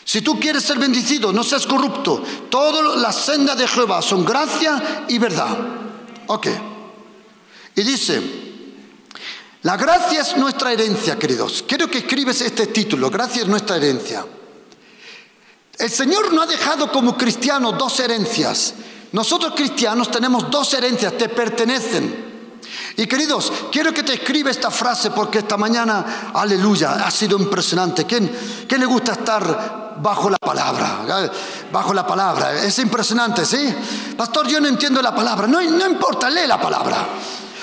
Si 0.06 0.22
tú 0.22 0.40
quieres 0.40 0.64
ser 0.64 0.80
bendecido, 0.80 1.34
no 1.34 1.44
seas 1.44 1.68
corrupto. 1.68 2.24
Todas 2.50 3.02
las 3.02 3.18
sendas 3.18 3.58
de 3.58 3.68
Jehová 3.68 4.02
son 4.02 4.24
gracia 4.24 5.04
y 5.10 5.20
verdad. 5.20 5.58
Ok. 6.28 6.48
Y 7.76 7.84
dice, 7.84 8.22
la 9.64 9.76
gracia 9.76 10.22
es 10.22 10.38
nuestra 10.38 10.72
herencia, 10.72 11.20
queridos. 11.20 11.66
Quiero 11.68 11.92
que 11.92 11.98
escribes 11.98 12.40
este 12.40 12.68
título, 12.68 13.10
gracia 13.10 13.42
es 13.42 13.50
nuestra 13.50 13.76
herencia. 13.76 14.26
El 15.78 15.90
Señor 15.90 16.32
no 16.32 16.44
ha 16.44 16.48
dejado 16.48 16.94
como 16.94 17.18
cristianos 17.18 17.78
dos 17.78 18.00
herencias. 18.00 18.74
Nosotros 19.12 19.52
cristianos 19.54 20.10
tenemos 20.10 20.50
dos 20.50 20.74
herencias, 20.74 21.18
te 21.18 21.28
pertenecen. 21.28 22.27
Y 23.00 23.06
queridos, 23.06 23.54
quiero 23.72 23.94
que 23.94 24.02
te 24.02 24.16
escriba 24.16 24.50
esta 24.50 24.72
frase 24.72 25.12
porque 25.12 25.38
esta 25.38 25.56
mañana, 25.56 26.32
aleluya, 26.34 26.94
ha 26.94 27.12
sido 27.12 27.38
impresionante. 27.38 28.06
¿Quién, 28.06 28.36
¿Quién 28.68 28.82
le 28.82 28.88
gusta 28.88 29.12
estar 29.12 29.98
bajo 30.02 30.32
la 30.32 30.38
palabra? 30.38 31.06
Bajo 31.72 31.94
la 31.94 32.08
palabra. 32.08 32.54
Es 32.56 32.80
impresionante, 32.80 33.46
¿sí? 33.46 33.72
Pastor, 34.18 34.48
yo 34.48 34.60
no 34.60 34.68
entiendo 34.68 35.00
la 35.00 35.14
palabra. 35.14 35.46
No, 35.46 35.62
no 35.62 35.86
importa, 35.86 36.28
lee 36.28 36.48
la 36.48 36.60
palabra. 36.60 37.08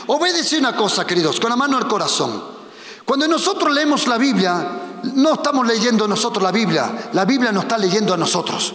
Obedece 0.07 0.57
una 0.57 0.77
cosa, 0.77 1.05
queridos, 1.05 1.41
con 1.41 1.51
la 1.51 1.57
mano 1.57 1.79
al 1.79 1.89
corazón. 1.89 2.41
Cuando 3.05 3.27
nosotros 3.27 3.75
leemos 3.75 4.07
la 4.07 4.19
Biblia, 4.19 4.69
no 5.15 5.35
estamos 5.35 5.67
leyendo 5.67 6.07
nosotros 6.07 6.45
la 6.45 6.53
Biblia, 6.53 7.11
la 7.13 7.25
Biblia 7.25 7.51
nos 7.51 7.65
está 7.65 7.77
leyendo 7.77 8.15
a 8.15 8.17
nosotros. 8.17 8.73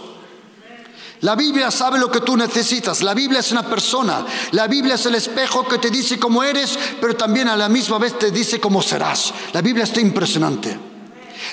La 1.22 1.34
Biblia 1.34 1.70
sabe 1.70 1.98
lo 1.98 2.10
que 2.10 2.20
tú 2.20 2.36
necesitas. 2.36 3.02
La 3.02 3.12
Biblia 3.12 3.40
es 3.40 3.52
una 3.52 3.68
persona. 3.68 4.24
La 4.52 4.66
Biblia 4.66 4.94
es 4.94 5.04
el 5.04 5.14
espejo 5.14 5.66
que 5.68 5.78
te 5.78 5.90
dice 5.90 6.18
cómo 6.18 6.42
eres, 6.42 6.78
pero 7.00 7.14
también 7.14 7.48
a 7.48 7.56
la 7.56 7.68
misma 7.68 7.98
vez 7.98 8.18
te 8.18 8.30
dice 8.30 8.58
cómo 8.58 8.82
serás. 8.82 9.32
La 9.52 9.60
Biblia 9.60 9.84
está 9.84 10.00
impresionante. 10.00 10.78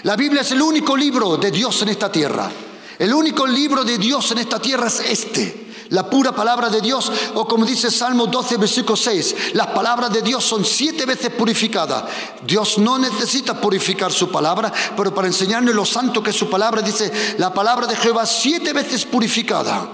La 0.03 0.15
Biblia 0.15 0.41
es 0.41 0.51
el 0.51 0.61
único 0.61 0.95
libro 0.95 1.37
de 1.37 1.51
Dios 1.51 1.81
en 1.81 1.89
esta 1.89 2.11
tierra. 2.11 2.49
El 2.97 3.13
único 3.13 3.45
libro 3.45 3.83
de 3.83 3.97
Dios 3.97 4.31
en 4.31 4.39
esta 4.39 4.59
tierra 4.59 4.87
es 4.87 4.99
este. 5.01 5.66
La 5.89 6.09
pura 6.09 6.33
palabra 6.33 6.69
de 6.69 6.81
Dios, 6.81 7.11
o 7.33 7.47
como 7.47 7.65
dice 7.65 7.89
Salmo 7.89 8.27
12, 8.27 8.57
versículo 8.57 8.97
6, 8.97 9.53
las 9.53 9.67
palabras 9.67 10.11
de 10.11 10.21
Dios 10.21 10.43
son 10.43 10.65
siete 10.65 11.05
veces 11.05 11.29
purificadas. 11.31 12.03
Dios 12.45 12.77
no 12.77 12.97
necesita 12.97 13.59
purificar 13.59 14.11
su 14.11 14.29
palabra, 14.29 14.71
pero 14.95 15.13
para 15.13 15.27
enseñarle 15.27 15.73
lo 15.73 15.85
santo 15.85 16.21
que 16.21 16.31
es 16.31 16.35
su 16.35 16.49
palabra, 16.49 16.81
dice 16.81 17.11
la 17.37 17.53
palabra 17.53 17.87
de 17.87 17.95
Jehová 17.95 18.25
siete 18.25 18.73
veces 18.73 19.05
purificada. 19.05 19.87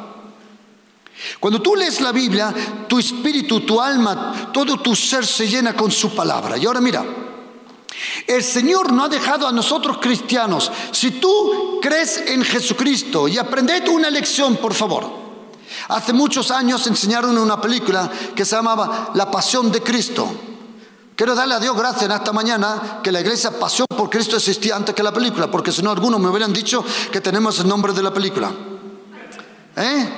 Cuando 1.39 1.61
tú 1.61 1.75
lees 1.75 2.01
la 2.01 2.11
Biblia, 2.11 2.53
tu 2.87 2.99
espíritu, 2.99 3.61
tu 3.61 3.79
alma, 3.79 4.49
todo 4.51 4.77
tu 4.77 4.95
ser 4.95 5.25
se 5.25 5.47
llena 5.47 5.75
con 5.75 5.91
su 5.91 6.13
palabra. 6.15 6.57
Y 6.57 6.65
ahora 6.65 6.81
mira, 6.81 7.05
el 8.27 8.43
Señor 8.43 8.91
no 8.91 9.05
ha 9.05 9.09
dejado 9.09 9.47
a 9.47 9.51
nosotros 9.51 9.99
cristianos. 10.01 10.71
Si 10.91 11.11
tú 11.11 11.79
crees 11.81 12.17
en 12.27 12.43
Jesucristo 12.43 13.27
y 13.27 13.37
aprended 13.37 13.87
una 13.87 14.09
lección, 14.09 14.57
por 14.57 14.73
favor. 14.73 15.22
Hace 15.89 16.13
muchos 16.13 16.51
años 16.51 16.85
enseñaron 16.87 17.37
una 17.37 17.59
película 17.59 18.09
que 18.35 18.45
se 18.45 18.55
llamaba 18.55 19.11
La 19.13 19.29
Pasión 19.29 19.71
de 19.71 19.81
Cristo. 19.81 20.29
Quiero 21.15 21.35
darle 21.35 21.55
a 21.55 21.59
Dios 21.59 21.77
gracias 21.77 22.03
en 22.03 22.11
esta 22.11 22.33
mañana 22.33 22.99
que 23.03 23.11
la 23.11 23.21
iglesia 23.21 23.51
Pasión 23.51 23.85
por 23.87 24.09
Cristo 24.09 24.35
existía 24.35 24.75
antes 24.75 24.95
que 24.95 25.03
la 25.03 25.13
película, 25.13 25.49
porque 25.49 25.71
si 25.71 25.81
no 25.83 25.91
algunos 25.91 26.19
me 26.19 26.29
hubieran 26.29 26.51
dicho 26.51 26.83
que 27.11 27.21
tenemos 27.21 27.59
el 27.59 27.67
nombre 27.67 27.93
de 27.93 28.01
la 28.01 28.13
película. 28.13 28.51
¿Eh? 29.75 30.09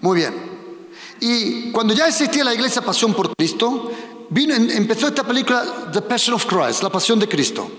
Muy 0.00 0.16
bien. 0.16 0.52
Y 1.20 1.70
cuando 1.70 1.94
ya 1.94 2.08
existía 2.08 2.42
la 2.42 2.54
iglesia 2.54 2.82
Pasión 2.82 3.14
por 3.14 3.34
Cristo, 3.36 3.92
vino, 4.30 4.54
empezó 4.54 5.06
esta 5.06 5.22
película 5.22 5.64
The 5.92 6.02
Passion 6.02 6.34
of 6.34 6.46
Christ, 6.46 6.82
la 6.82 6.90
Pasión 6.90 7.20
de 7.20 7.28
Cristo. 7.28 7.70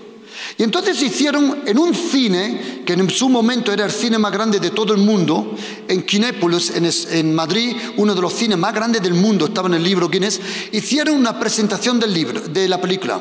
Y 0.56 0.62
entonces 0.62 1.00
hicieron 1.02 1.62
en 1.66 1.78
un 1.78 1.94
cine, 1.94 2.82
que 2.86 2.92
en 2.92 3.10
su 3.10 3.28
momento 3.28 3.72
era 3.72 3.84
el 3.84 3.90
cine 3.90 4.18
más 4.18 4.32
grande 4.32 4.60
de 4.60 4.70
todo 4.70 4.94
el 4.94 5.00
mundo, 5.00 5.56
en 5.88 6.02
Kinépolis, 6.02 6.72
en, 7.10 7.34
Madrid, 7.34 7.76
uno 7.96 8.14
de 8.14 8.20
los 8.20 8.32
cines 8.32 8.56
más 8.56 8.72
grandes 8.72 9.02
del 9.02 9.14
mundo, 9.14 9.46
estaba 9.46 9.66
en 9.68 9.74
el 9.74 9.82
libro 9.82 10.08
Guinness, 10.08 10.40
hicieron 10.70 11.16
una 11.16 11.38
presentación 11.40 11.98
del 11.98 12.14
libro, 12.14 12.40
de 12.40 12.68
la 12.68 12.80
película. 12.80 13.20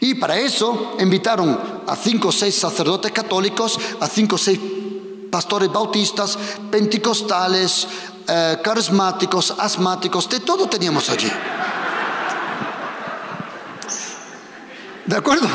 Y 0.00 0.14
para 0.14 0.38
eso 0.38 0.96
invitaron 0.98 1.58
a 1.86 1.96
cinco 1.96 2.28
o 2.28 2.32
seis 2.32 2.54
sacerdotes 2.54 3.12
católicos, 3.12 3.78
a 4.00 4.08
cinco 4.08 4.36
o 4.36 4.38
seis 4.38 4.58
pastores 5.30 5.70
bautistas, 5.70 6.38
pentecostales, 6.70 7.86
eh, 8.26 8.58
carismáticos, 8.62 9.54
asmáticos, 9.58 10.28
de 10.30 10.40
todo 10.40 10.66
teníamos 10.66 11.10
allí. 11.10 11.30
¿De 15.04 15.16
acuerdo? 15.16 15.48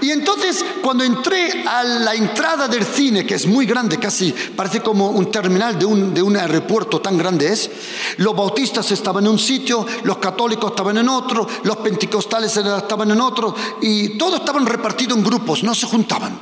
Y 0.00 0.10
entonces 0.10 0.64
cuando 0.82 1.04
entré 1.04 1.64
a 1.66 1.82
la 1.82 2.14
entrada 2.14 2.68
del 2.68 2.84
cine, 2.84 3.26
que 3.26 3.34
es 3.34 3.46
muy 3.46 3.66
grande, 3.66 3.98
casi 3.98 4.32
parece 4.32 4.80
como 4.80 5.10
un 5.10 5.30
terminal 5.30 5.78
de 5.78 5.84
un, 5.84 6.14
de 6.14 6.22
un 6.22 6.36
aeropuerto 6.36 7.00
tan 7.00 7.16
grande 7.16 7.52
es, 7.52 7.70
los 8.18 8.34
bautistas 8.34 8.90
estaban 8.90 9.24
en 9.24 9.32
un 9.32 9.38
sitio, 9.38 9.84
los 10.04 10.18
católicos 10.18 10.70
estaban 10.70 10.98
en 10.98 11.08
otro, 11.08 11.46
los 11.64 11.76
pentecostales 11.78 12.56
estaban 12.56 13.10
en 13.10 13.20
otro, 13.20 13.54
y 13.82 14.16
todos 14.16 14.40
estaban 14.40 14.66
repartidos 14.66 15.18
en 15.18 15.24
grupos, 15.24 15.62
no 15.62 15.74
se 15.74 15.86
juntaban. 15.86 16.38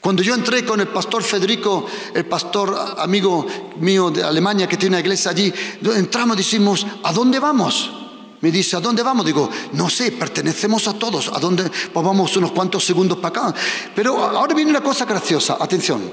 Cuando 0.00 0.22
yo 0.22 0.34
entré 0.34 0.64
con 0.64 0.80
el 0.80 0.88
pastor 0.88 1.22
Federico, 1.22 1.86
el 2.14 2.24
pastor 2.24 2.94
amigo 2.98 3.46
mío 3.80 4.10
de 4.10 4.24
Alemania 4.24 4.66
que 4.66 4.78
tiene 4.78 4.96
una 4.96 5.00
iglesia 5.00 5.30
allí, 5.30 5.52
entramos 5.94 6.36
y 6.36 6.38
decimos, 6.38 6.86
¿a 7.02 7.12
dónde 7.12 7.38
vamos? 7.38 7.99
Me 8.40 8.50
dice, 8.50 8.76
¿a 8.76 8.80
dónde 8.80 9.02
vamos? 9.02 9.26
Digo, 9.26 9.50
no 9.72 9.90
sé, 9.90 10.12
pertenecemos 10.12 10.88
a 10.88 10.94
todos. 10.94 11.28
¿A 11.28 11.38
dónde? 11.38 11.70
Pues 11.92 12.06
vamos 12.06 12.36
unos 12.36 12.52
cuantos 12.52 12.84
segundos 12.84 13.18
para 13.18 13.48
acá. 13.48 13.60
Pero 13.94 14.16
ahora 14.18 14.54
viene 14.54 14.70
una 14.70 14.82
cosa 14.82 15.04
graciosa, 15.04 15.58
atención. 15.60 16.10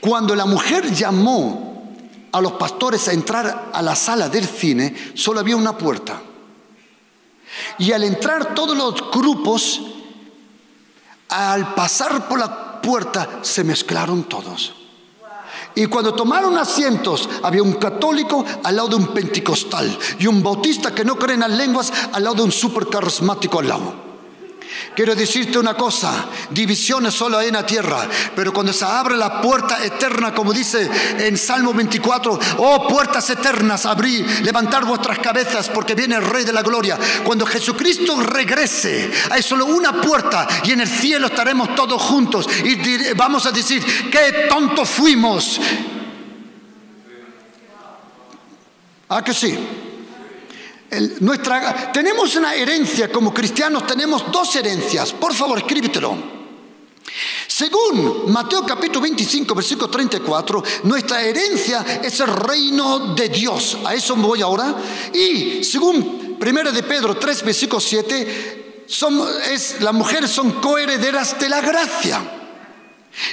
Cuando 0.00 0.34
la 0.34 0.46
mujer 0.46 0.90
llamó 0.92 1.94
a 2.32 2.40
los 2.40 2.52
pastores 2.52 3.08
a 3.08 3.12
entrar 3.12 3.70
a 3.72 3.82
la 3.82 3.94
sala 3.94 4.28
del 4.28 4.46
cine, 4.46 4.94
solo 5.14 5.40
había 5.40 5.56
una 5.56 5.76
puerta. 5.76 6.20
Y 7.78 7.92
al 7.92 8.04
entrar 8.04 8.54
todos 8.54 8.76
los 8.76 9.10
grupos, 9.10 9.80
al 11.28 11.74
pasar 11.74 12.26
por 12.28 12.38
la 12.38 12.80
puerta, 12.80 13.40
se 13.42 13.64
mezclaron 13.64 14.24
todos. 14.24 14.74
Y 15.78 15.86
cuando 15.86 16.12
tomaron 16.12 16.58
asientos, 16.58 17.28
había 17.40 17.62
un 17.62 17.74
católico 17.74 18.44
al 18.64 18.74
lado 18.74 18.88
de 18.88 18.96
un 18.96 19.06
pentecostal 19.14 19.96
y 20.18 20.26
un 20.26 20.42
bautista 20.42 20.92
que 20.92 21.04
no 21.04 21.16
cree 21.16 21.34
en 21.34 21.40
las 21.40 21.52
lenguas 21.52 21.92
al 22.12 22.24
lado 22.24 22.34
de 22.34 22.42
un 22.42 22.50
super 22.50 22.88
carismático 22.88 23.60
al 23.60 23.68
lado. 23.68 24.07
Quiero 24.98 25.14
decirte 25.14 25.60
una 25.60 25.74
cosa, 25.74 26.26
divisiones 26.50 27.14
solo 27.14 27.38
hay 27.38 27.46
en 27.46 27.54
la 27.54 27.64
tierra, 27.64 28.04
pero 28.34 28.52
cuando 28.52 28.72
se 28.72 28.84
abre 28.84 29.16
la 29.16 29.40
puerta 29.40 29.84
eterna, 29.84 30.34
como 30.34 30.52
dice 30.52 30.90
en 31.18 31.38
Salmo 31.38 31.72
24, 31.72 32.36
oh 32.56 32.88
puertas 32.88 33.30
eternas, 33.30 33.86
abrí, 33.86 34.24
levantar 34.42 34.84
vuestras 34.84 35.20
cabezas 35.20 35.68
porque 35.68 35.94
viene 35.94 36.16
el 36.16 36.24
Rey 36.24 36.44
de 36.44 36.52
la 36.52 36.62
Gloria. 36.62 36.98
Cuando 37.22 37.46
Jesucristo 37.46 38.20
regrese, 38.20 39.08
hay 39.30 39.40
solo 39.40 39.66
una 39.66 40.00
puerta 40.00 40.48
y 40.64 40.72
en 40.72 40.80
el 40.80 40.88
cielo 40.88 41.28
estaremos 41.28 41.76
todos 41.76 42.02
juntos 42.02 42.48
y 42.64 43.14
vamos 43.14 43.46
a 43.46 43.52
decir, 43.52 44.10
qué 44.10 44.48
tontos 44.48 44.88
fuimos. 44.88 45.60
¿Ah 49.10 49.22
que 49.22 49.32
sí? 49.32 49.56
Nuestra, 51.20 51.92
tenemos 51.92 52.34
una 52.36 52.54
herencia 52.54 53.10
como 53.10 53.32
cristianos, 53.32 53.86
tenemos 53.86 54.30
dos 54.32 54.54
herencias. 54.56 55.12
Por 55.12 55.34
favor, 55.34 55.58
escríbetelo. 55.58 56.38
Según 57.46 58.30
Mateo 58.30 58.64
capítulo 58.64 59.00
25, 59.00 59.54
versículo 59.54 59.88
34, 59.90 60.62
nuestra 60.84 61.22
herencia 61.22 61.84
es 62.02 62.20
el 62.20 62.28
reino 62.28 63.14
de 63.14 63.28
Dios. 63.28 63.78
A 63.84 63.94
eso 63.94 64.16
me 64.16 64.26
voy 64.26 64.42
ahora. 64.42 64.76
Y 65.12 65.64
según 65.64 66.36
1 66.40 66.72
de 66.72 66.82
Pedro 66.82 67.16
3, 67.16 67.42
versículo 67.44 67.80
7, 67.80 68.84
son, 68.86 69.20
es, 69.50 69.80
las 69.80 69.92
mujeres 69.92 70.30
son 70.30 70.52
coherederas 70.52 71.38
de 71.38 71.48
la 71.48 71.60
gracia. 71.60 72.37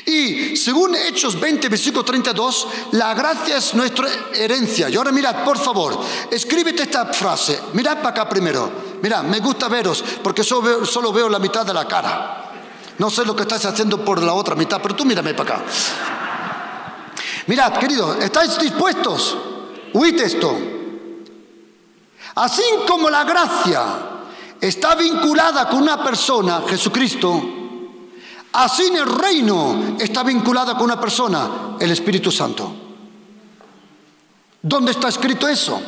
Y 0.05 0.55
según 0.55 0.95
Hechos 0.95 1.39
20, 1.39 1.69
versículo 1.69 2.03
32, 2.03 2.67
la 2.91 3.13
gracia 3.13 3.57
es 3.57 3.73
nuestra 3.73 4.07
herencia. 4.33 4.89
Y 4.89 4.95
ahora 4.95 5.11
mirad, 5.11 5.43
por 5.43 5.57
favor, 5.57 5.99
escríbete 6.31 6.83
esta 6.83 7.05
frase. 7.07 7.59
Mirad 7.73 7.97
para 7.97 8.09
acá 8.09 8.29
primero. 8.29 8.71
Mirad, 9.01 9.23
me 9.23 9.39
gusta 9.39 9.67
veros 9.67 10.03
porque 10.23 10.43
solo 10.43 11.11
veo, 11.13 11.29
la 11.29 11.39
mitad 11.39 11.65
de 11.65 11.73
la 11.73 11.87
cara. 11.87 12.51
No 12.97 13.09
sé 13.09 13.25
lo 13.25 13.35
que 13.35 13.43
estás 13.43 13.65
haciendo 13.65 14.03
por 14.03 14.21
la 14.21 14.33
otra 14.33 14.55
mitad, 14.55 14.81
pero 14.81 14.95
tú 14.95 15.05
mírame 15.05 15.33
para 15.33 15.55
acá. 15.55 15.65
Mirad, 17.47 17.73
querido, 17.77 18.15
¿estáis 18.15 18.57
dispuestos? 18.57 19.37
Huid 19.93 20.19
esto. 20.19 20.57
Así 22.35 22.63
como 22.87 23.09
la 23.09 23.23
gracia 23.23 23.83
está 24.59 24.95
vinculada 24.95 25.69
con 25.69 25.83
una 25.83 26.03
persona, 26.03 26.63
Jesucristo, 26.67 27.54
Así 28.55 28.83
en 28.83 28.95
el 28.95 29.05
reino 29.05 29.97
está 29.99 30.23
vinculada 30.23 30.75
con 30.75 30.83
una 30.83 30.99
persona, 30.99 31.75
el 31.77 31.91
Espíritu 31.91 32.31
Santo. 32.31 32.73
¿Dónde 34.61 34.91
está 34.91 35.09
escrito 35.09 35.45
eso? 35.45 35.81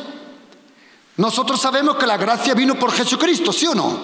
Nosotros 1.16 1.58
sabemos 1.58 1.96
que 1.96 2.06
la 2.06 2.18
gracia 2.18 2.52
vino 2.52 2.78
por 2.78 2.92
Jesucristo, 2.92 3.54
¿sí 3.54 3.66
o 3.66 3.74
no? 3.74 3.98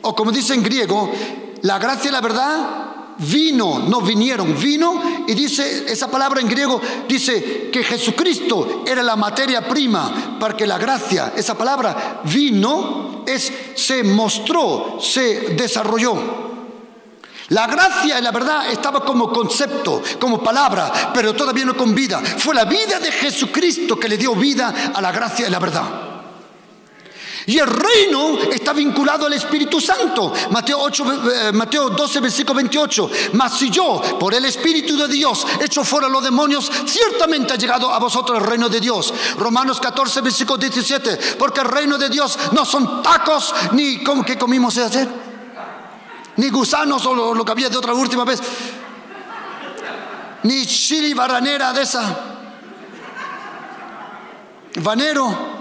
O 0.00 0.14
como 0.14 0.32
dice 0.32 0.54
en 0.54 0.62
griego, 0.62 1.12
la 1.60 1.78
gracia 1.78 2.08
y 2.08 2.12
la 2.12 2.22
verdad 2.22 3.14
vino, 3.18 3.80
no 3.80 4.00
vinieron, 4.00 4.58
vino 4.58 5.02
y 5.26 5.34
dice, 5.34 5.84
esa 5.86 6.10
palabra 6.10 6.40
en 6.40 6.48
griego 6.48 6.80
dice 7.06 7.68
que 7.70 7.84
Jesucristo 7.84 8.84
era 8.86 9.02
la 9.02 9.16
materia 9.16 9.68
prima 9.68 10.38
para 10.40 10.56
que 10.56 10.66
la 10.66 10.78
gracia, 10.78 11.34
esa 11.36 11.58
palabra 11.58 12.22
vino, 12.24 13.22
es, 13.26 13.52
se 13.74 14.02
mostró, 14.02 14.96
se 14.98 15.54
desarrolló. 15.54 16.47
La 17.50 17.66
gracia 17.66 18.18
y 18.18 18.22
la 18.22 18.30
verdad 18.30 18.70
estaba 18.70 19.04
como 19.04 19.32
concepto, 19.32 20.02
como 20.20 20.42
palabra, 20.42 21.12
pero 21.14 21.34
todavía 21.34 21.64
no 21.64 21.76
con 21.76 21.94
vida. 21.94 22.20
Fue 22.20 22.54
la 22.54 22.64
vida 22.64 22.98
de 23.00 23.10
Jesucristo 23.10 23.98
que 23.98 24.08
le 24.08 24.18
dio 24.18 24.34
vida 24.34 24.92
a 24.94 25.00
la 25.00 25.10
gracia 25.12 25.46
y 25.48 25.50
la 25.50 25.58
verdad. 25.58 26.08
Y 27.46 27.58
el 27.58 27.66
reino 27.66 28.38
está 28.52 28.74
vinculado 28.74 29.24
al 29.24 29.32
Espíritu 29.32 29.80
Santo. 29.80 30.34
Mateo, 30.50 30.78
8, 30.80 31.04
eh, 31.32 31.52
Mateo 31.52 31.88
12, 31.88 32.20
versículo 32.20 32.56
28. 32.56 33.10
Mas 33.32 33.56
si 33.58 33.70
yo, 33.70 34.02
por 34.20 34.34
el 34.34 34.44
Espíritu 34.44 34.98
de 34.98 35.08
Dios, 35.08 35.46
echo 35.58 35.82
fuera 35.82 36.10
los 36.10 36.22
demonios, 36.22 36.70
ciertamente 36.84 37.54
ha 37.54 37.56
llegado 37.56 37.90
a 37.90 37.98
vosotros 37.98 38.38
el 38.38 38.46
reino 38.46 38.68
de 38.68 38.80
Dios. 38.80 39.14
Romanos 39.38 39.80
14, 39.80 40.20
versículo 40.20 40.58
17. 40.58 41.36
Porque 41.38 41.62
el 41.62 41.68
reino 41.68 41.96
de 41.96 42.10
Dios 42.10 42.38
no 42.52 42.66
son 42.66 43.02
tacos 43.02 43.54
ni 43.72 44.04
como 44.04 44.22
que 44.22 44.36
comimos 44.36 44.76
ayer. 44.76 45.27
Ni 46.38 46.50
gusanos 46.50 47.04
o 47.06 47.34
lo, 47.34 47.44
que 47.44 47.52
había 47.52 47.68
de 47.68 47.76
otra 47.76 47.92
última 47.92 48.24
vez. 48.24 48.40
Ni 50.44 50.64
chili 50.66 51.14
baranera 51.14 51.72
de 51.72 51.82
esa. 51.82 52.24
Vanero 54.76 55.58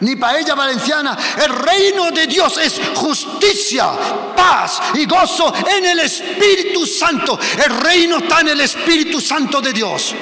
ni 0.00 0.16
paella 0.16 0.54
valenciana. 0.54 1.16
El 1.42 1.52
reino 1.54 2.10
de 2.10 2.26
Dios 2.26 2.58
es 2.58 2.80
justicia, 2.94 3.90
paz 4.36 4.80
y 4.94 5.06
gozo 5.06 5.52
en 5.66 5.84
el 5.84 6.00
Espíritu 6.00 6.86
Santo. 6.86 7.38
El 7.64 7.76
reino 7.78 8.18
está 8.18 8.40
en 8.40 8.48
el 8.48 8.60
Espíritu 8.60 9.20
Santo 9.20 9.60
de 9.60 9.72
Dios. 9.72 10.14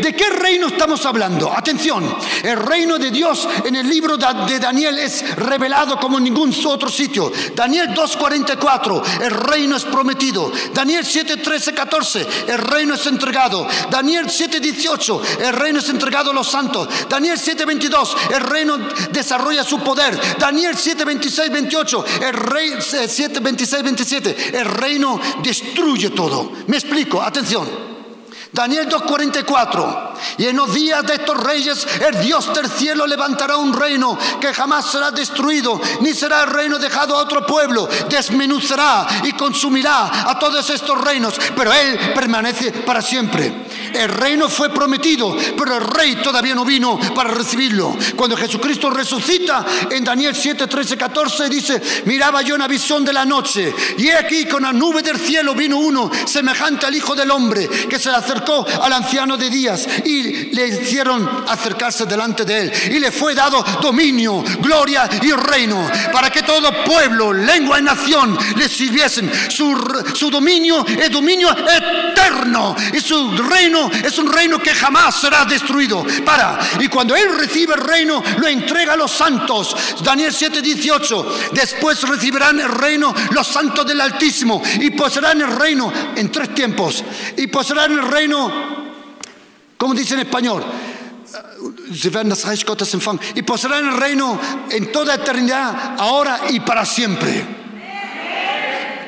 ¿De 0.00 0.14
qué 0.14 0.30
reino 0.30 0.68
estamos 0.68 1.04
hablando? 1.06 1.52
Atención, 1.52 2.16
el 2.42 2.56
reino 2.56 2.98
de 2.98 3.10
Dios 3.10 3.48
en 3.64 3.76
el 3.76 3.88
libro 3.88 4.16
de 4.16 4.58
Daniel 4.58 4.98
es 4.98 5.36
revelado 5.36 5.98
como 5.98 6.18
en 6.18 6.24
ningún 6.24 6.54
otro 6.66 6.88
sitio. 6.88 7.32
Daniel 7.54 7.88
2.44, 7.88 9.22
el 9.22 9.30
reino 9.30 9.76
es 9.76 9.84
prometido. 9.84 10.52
Daniel 10.72 11.04
7.13, 11.04 11.74
14, 11.74 12.26
el 12.48 12.58
reino 12.58 12.94
es 12.94 13.06
entregado. 13.06 13.66
Daniel 13.90 14.26
7.18, 14.26 15.40
el 15.40 15.52
reino 15.52 15.78
es 15.78 15.88
entregado 15.88 16.30
a 16.30 16.34
los 16.34 16.48
santos. 16.48 16.88
Daniel 17.08 17.38
7.22, 17.38 18.34
el 18.34 18.40
reino 18.40 18.78
desarrolla 19.10 19.64
su 19.64 19.80
poder. 19.80 20.18
Daniel 20.38 20.76
7.26, 20.76 21.50
28, 21.50 22.04
el 22.22 22.32
rey 22.32 22.70
7.26, 22.72 23.82
27, 23.82 24.58
el 24.58 24.64
reino 24.64 25.20
destruye 25.42 26.10
todo. 26.10 26.52
Me 26.66 26.76
explico, 26.76 27.22
atención. 27.22 27.95
Daniel 28.56 28.88
2.44. 28.88 30.14
Y 30.38 30.46
en 30.46 30.56
los 30.56 30.72
días 30.72 31.04
de 31.04 31.16
estos 31.16 31.36
reyes, 31.36 31.86
el 32.00 32.18
Dios 32.20 32.52
del 32.54 32.70
cielo 32.70 33.06
levantará 33.06 33.58
un 33.58 33.74
reino 33.74 34.18
que 34.40 34.54
jamás 34.54 34.90
será 34.90 35.10
destruido, 35.10 35.78
ni 36.00 36.14
será 36.14 36.44
el 36.44 36.50
reino 36.50 36.78
dejado 36.78 37.14
a 37.16 37.22
otro 37.22 37.44
pueblo. 37.44 37.86
Desmenuzará 38.08 39.06
y 39.24 39.32
consumirá 39.32 40.30
a 40.30 40.38
todos 40.38 40.70
estos 40.70 40.98
reinos, 40.98 41.38
pero 41.54 41.70
Él 41.70 41.98
permanece 42.14 42.72
para 42.72 43.02
siempre. 43.02 43.65
El 43.96 44.08
reino 44.08 44.48
fue 44.48 44.70
prometido, 44.70 45.36
pero 45.56 45.76
el 45.76 45.84
rey 45.84 46.16
todavía 46.16 46.54
no 46.54 46.64
vino 46.64 46.98
para 47.14 47.30
recibirlo. 47.30 47.96
Cuando 48.14 48.36
Jesucristo 48.36 48.90
resucita, 48.90 49.64
en 49.90 50.04
Daniel 50.04 50.34
7, 50.34 50.66
13, 50.66 50.96
14 50.96 51.48
dice, 51.48 51.82
miraba 52.04 52.42
yo 52.42 52.54
una 52.54 52.68
visión 52.68 53.04
de 53.04 53.12
la 53.12 53.24
noche, 53.24 53.74
y 53.98 54.08
aquí 54.10 54.44
con 54.46 54.62
la 54.62 54.72
nube 54.72 55.02
del 55.02 55.18
cielo 55.18 55.54
vino 55.54 55.78
uno 55.78 56.10
semejante 56.26 56.86
al 56.86 56.94
Hijo 56.94 57.14
del 57.14 57.30
Hombre, 57.30 57.68
que 57.68 57.98
se 57.98 58.10
acercó 58.10 58.66
al 58.82 58.92
anciano 58.92 59.36
de 59.36 59.50
días 59.50 59.86
y 60.04 60.54
le 60.54 60.68
hicieron 60.68 61.44
acercarse 61.48 62.06
delante 62.06 62.44
de 62.44 62.60
él. 62.60 62.72
Y 62.90 62.98
le 62.98 63.10
fue 63.10 63.34
dado 63.34 63.62
dominio, 63.80 64.42
gloria 64.60 65.08
y 65.22 65.32
reino 65.32 65.88
para 66.12 66.30
que 66.30 66.42
todo 66.42 66.70
pueblo, 66.84 67.32
lengua 67.32 67.78
y 67.78 67.82
nación 67.82 68.36
le 68.56 68.68
sirviesen. 68.68 69.30
Su, 69.50 69.76
su 70.14 70.30
dominio 70.30 70.84
es 70.86 71.10
dominio 71.10 71.50
eterno 71.50 72.74
y 72.92 73.00
su 73.00 73.36
reino 73.36 73.85
es 73.90 74.18
un 74.18 74.30
reino 74.30 74.58
que 74.58 74.74
jamás 74.74 75.20
será 75.20 75.44
destruido. 75.44 76.04
Para, 76.24 76.58
y 76.80 76.88
cuando 76.88 77.14
él 77.14 77.36
recibe 77.38 77.74
el 77.74 77.80
reino, 77.80 78.22
lo 78.38 78.46
entrega 78.46 78.94
a 78.94 78.96
los 78.96 79.10
santos. 79.10 79.76
Daniel 80.02 80.32
7, 80.32 80.62
18. 80.62 81.36
Después 81.52 82.02
recibirán 82.02 82.60
el 82.60 82.68
reino 82.68 83.14
los 83.30 83.46
santos 83.46 83.86
del 83.86 84.00
Altísimo 84.00 84.62
y 84.80 84.90
poseerán 84.90 85.40
el 85.40 85.56
reino 85.56 85.92
en 86.14 86.30
tres 86.30 86.54
tiempos. 86.54 87.04
Y 87.36 87.46
poseerán 87.46 87.92
el 87.92 88.02
reino 88.02 88.86
como 89.76 89.94
dice 89.94 90.14
en 90.14 90.20
español, 90.20 90.64
y 93.34 93.42
poseerán 93.42 93.86
el 93.88 93.96
reino 93.96 94.40
en 94.70 94.90
toda 94.92 95.14
eternidad, 95.14 95.96
ahora 95.98 96.40
y 96.48 96.60
para 96.60 96.84
siempre. 96.84 97.44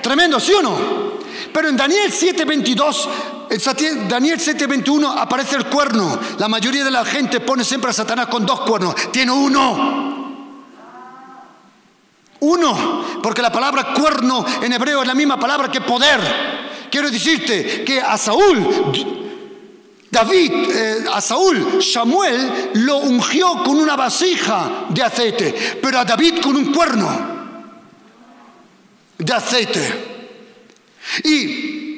Tremendo, 0.02 0.38
¿sí 0.38 0.52
o 0.52 0.62
no? 0.62 1.07
Pero 1.52 1.68
en 1.68 1.76
Daniel 1.76 2.12
7:22, 2.12 3.08
en 3.50 4.08
Daniel 4.08 4.38
7:21 4.38 5.12
aparece 5.16 5.56
el 5.56 5.66
cuerno. 5.66 6.18
La 6.38 6.48
mayoría 6.48 6.84
de 6.84 6.90
la 6.90 7.04
gente 7.04 7.40
pone 7.40 7.64
siempre 7.64 7.90
a 7.90 7.94
Satanás 7.94 8.26
con 8.26 8.44
dos 8.46 8.60
cuernos. 8.60 8.94
Tiene 9.10 9.32
uno. 9.32 10.16
Uno, 12.40 13.04
porque 13.22 13.42
la 13.42 13.50
palabra 13.50 13.92
cuerno 13.92 14.44
en 14.62 14.72
hebreo 14.72 15.02
es 15.02 15.08
la 15.08 15.14
misma 15.14 15.40
palabra 15.40 15.70
que 15.70 15.80
poder. 15.80 16.20
Quiero 16.90 17.10
decirte 17.10 17.84
que 17.84 18.00
a 18.00 18.16
Saúl 18.16 19.18
David, 20.10 20.52
eh, 20.52 21.04
a 21.12 21.20
Saúl, 21.20 21.82
Samuel 21.82 22.70
lo 22.74 22.98
ungió 22.98 23.62
con 23.62 23.78
una 23.78 23.94
vasija 23.94 24.86
de 24.88 25.02
aceite, 25.02 25.54
pero 25.82 25.98
a 25.98 26.04
David 26.04 26.40
con 26.40 26.56
un 26.56 26.72
cuerno 26.72 27.08
de 29.18 29.32
aceite. 29.32 30.17
Y 31.24 31.88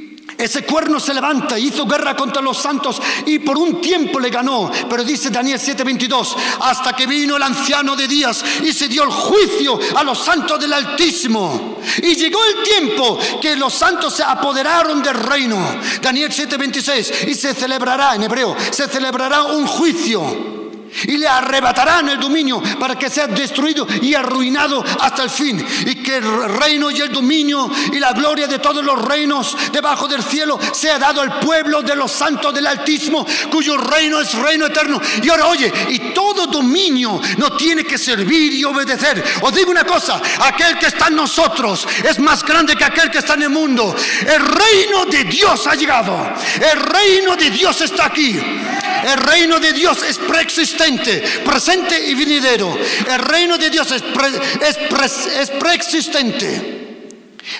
ese 0.40 0.62
cuerno 0.62 0.98
se 0.98 1.12
levanta, 1.12 1.58
hizo 1.58 1.86
guerra 1.86 2.16
contra 2.16 2.40
los 2.40 2.56
santos 2.56 3.00
y 3.26 3.40
por 3.40 3.58
un 3.58 3.80
tiempo 3.80 4.18
le 4.18 4.30
ganó. 4.30 4.70
Pero 4.88 5.04
dice 5.04 5.30
Daniel 5.30 5.60
7:22, 5.60 6.34
hasta 6.60 6.94
que 6.94 7.06
vino 7.06 7.36
el 7.36 7.42
anciano 7.42 7.94
de 7.94 8.08
días 8.08 8.42
y 8.62 8.72
se 8.72 8.88
dio 8.88 9.04
el 9.04 9.10
juicio 9.10 9.78
a 9.94 10.02
los 10.02 10.18
santos 10.18 10.58
del 10.58 10.72
Altísimo. 10.72 11.78
Y 12.02 12.14
llegó 12.14 12.38
el 12.44 12.62
tiempo 12.62 13.18
que 13.40 13.54
los 13.56 13.74
santos 13.74 14.14
se 14.14 14.22
apoderaron 14.22 15.02
del 15.02 15.14
reino. 15.14 15.58
Daniel 16.00 16.32
7:26, 16.32 17.28
y 17.28 17.34
se 17.34 17.54
celebrará 17.54 18.14
en 18.14 18.22
hebreo, 18.22 18.56
se 18.70 18.88
celebrará 18.88 19.42
un 19.42 19.66
juicio 19.66 20.59
y 21.04 21.16
le 21.16 21.28
arrebatarán 21.28 22.08
el 22.08 22.20
dominio 22.20 22.62
para 22.78 22.96
que 22.96 23.10
sea 23.10 23.26
destruido 23.26 23.86
y 24.02 24.14
arruinado 24.14 24.84
hasta 25.00 25.22
el 25.22 25.30
fin. 25.30 25.64
Y 25.86 25.96
que 25.96 26.16
el 26.16 26.48
reino 26.48 26.90
y 26.90 27.00
el 27.00 27.12
dominio 27.12 27.70
y 27.92 27.98
la 27.98 28.12
gloria 28.12 28.46
de 28.46 28.58
todos 28.58 28.84
los 28.84 29.00
reinos 29.02 29.56
debajo 29.72 30.08
del 30.08 30.22
cielo 30.22 30.58
sea 30.72 30.98
dado 30.98 31.20
al 31.20 31.38
pueblo 31.38 31.82
de 31.82 31.96
los 31.96 32.12
santos 32.12 32.54
del 32.54 32.66
Altísimo, 32.66 33.26
cuyo 33.50 33.76
reino 33.76 34.20
es 34.20 34.34
reino 34.34 34.66
eterno. 34.66 35.00
Y 35.22 35.28
ahora 35.28 35.46
oye, 35.46 35.72
y 35.88 36.12
todo 36.12 36.46
dominio 36.46 37.20
no 37.38 37.56
tiene 37.56 37.84
que 37.84 37.98
servir 37.98 38.52
y 38.54 38.64
obedecer. 38.64 39.22
Os 39.42 39.54
digo 39.54 39.70
una 39.70 39.84
cosa, 39.84 40.20
aquel 40.40 40.78
que 40.78 40.86
está 40.86 41.08
en 41.08 41.16
nosotros 41.16 41.86
es 42.04 42.18
más 42.18 42.44
grande 42.44 42.76
que 42.76 42.84
aquel 42.84 43.10
que 43.10 43.18
está 43.18 43.34
en 43.34 43.42
el 43.42 43.50
mundo. 43.50 43.94
El 44.20 44.44
reino 44.44 45.06
de 45.06 45.24
Dios 45.24 45.66
ha 45.66 45.74
llegado. 45.74 46.34
El 46.60 46.80
reino 46.80 47.36
de 47.36 47.50
Dios 47.50 47.80
está 47.80 48.06
aquí. 48.06 48.38
El 49.04 49.16
reino 49.18 49.58
de 49.58 49.72
Dios 49.72 50.02
es 50.02 50.18
preexistente, 50.18 51.20
presente 51.44 52.06
y 52.06 52.14
venidero. 52.14 52.76
El 53.08 53.18
reino 53.18 53.56
de 53.56 53.70
Dios 53.70 53.90
es, 53.92 54.02
es 55.36 55.50
preexistente. 55.50 56.78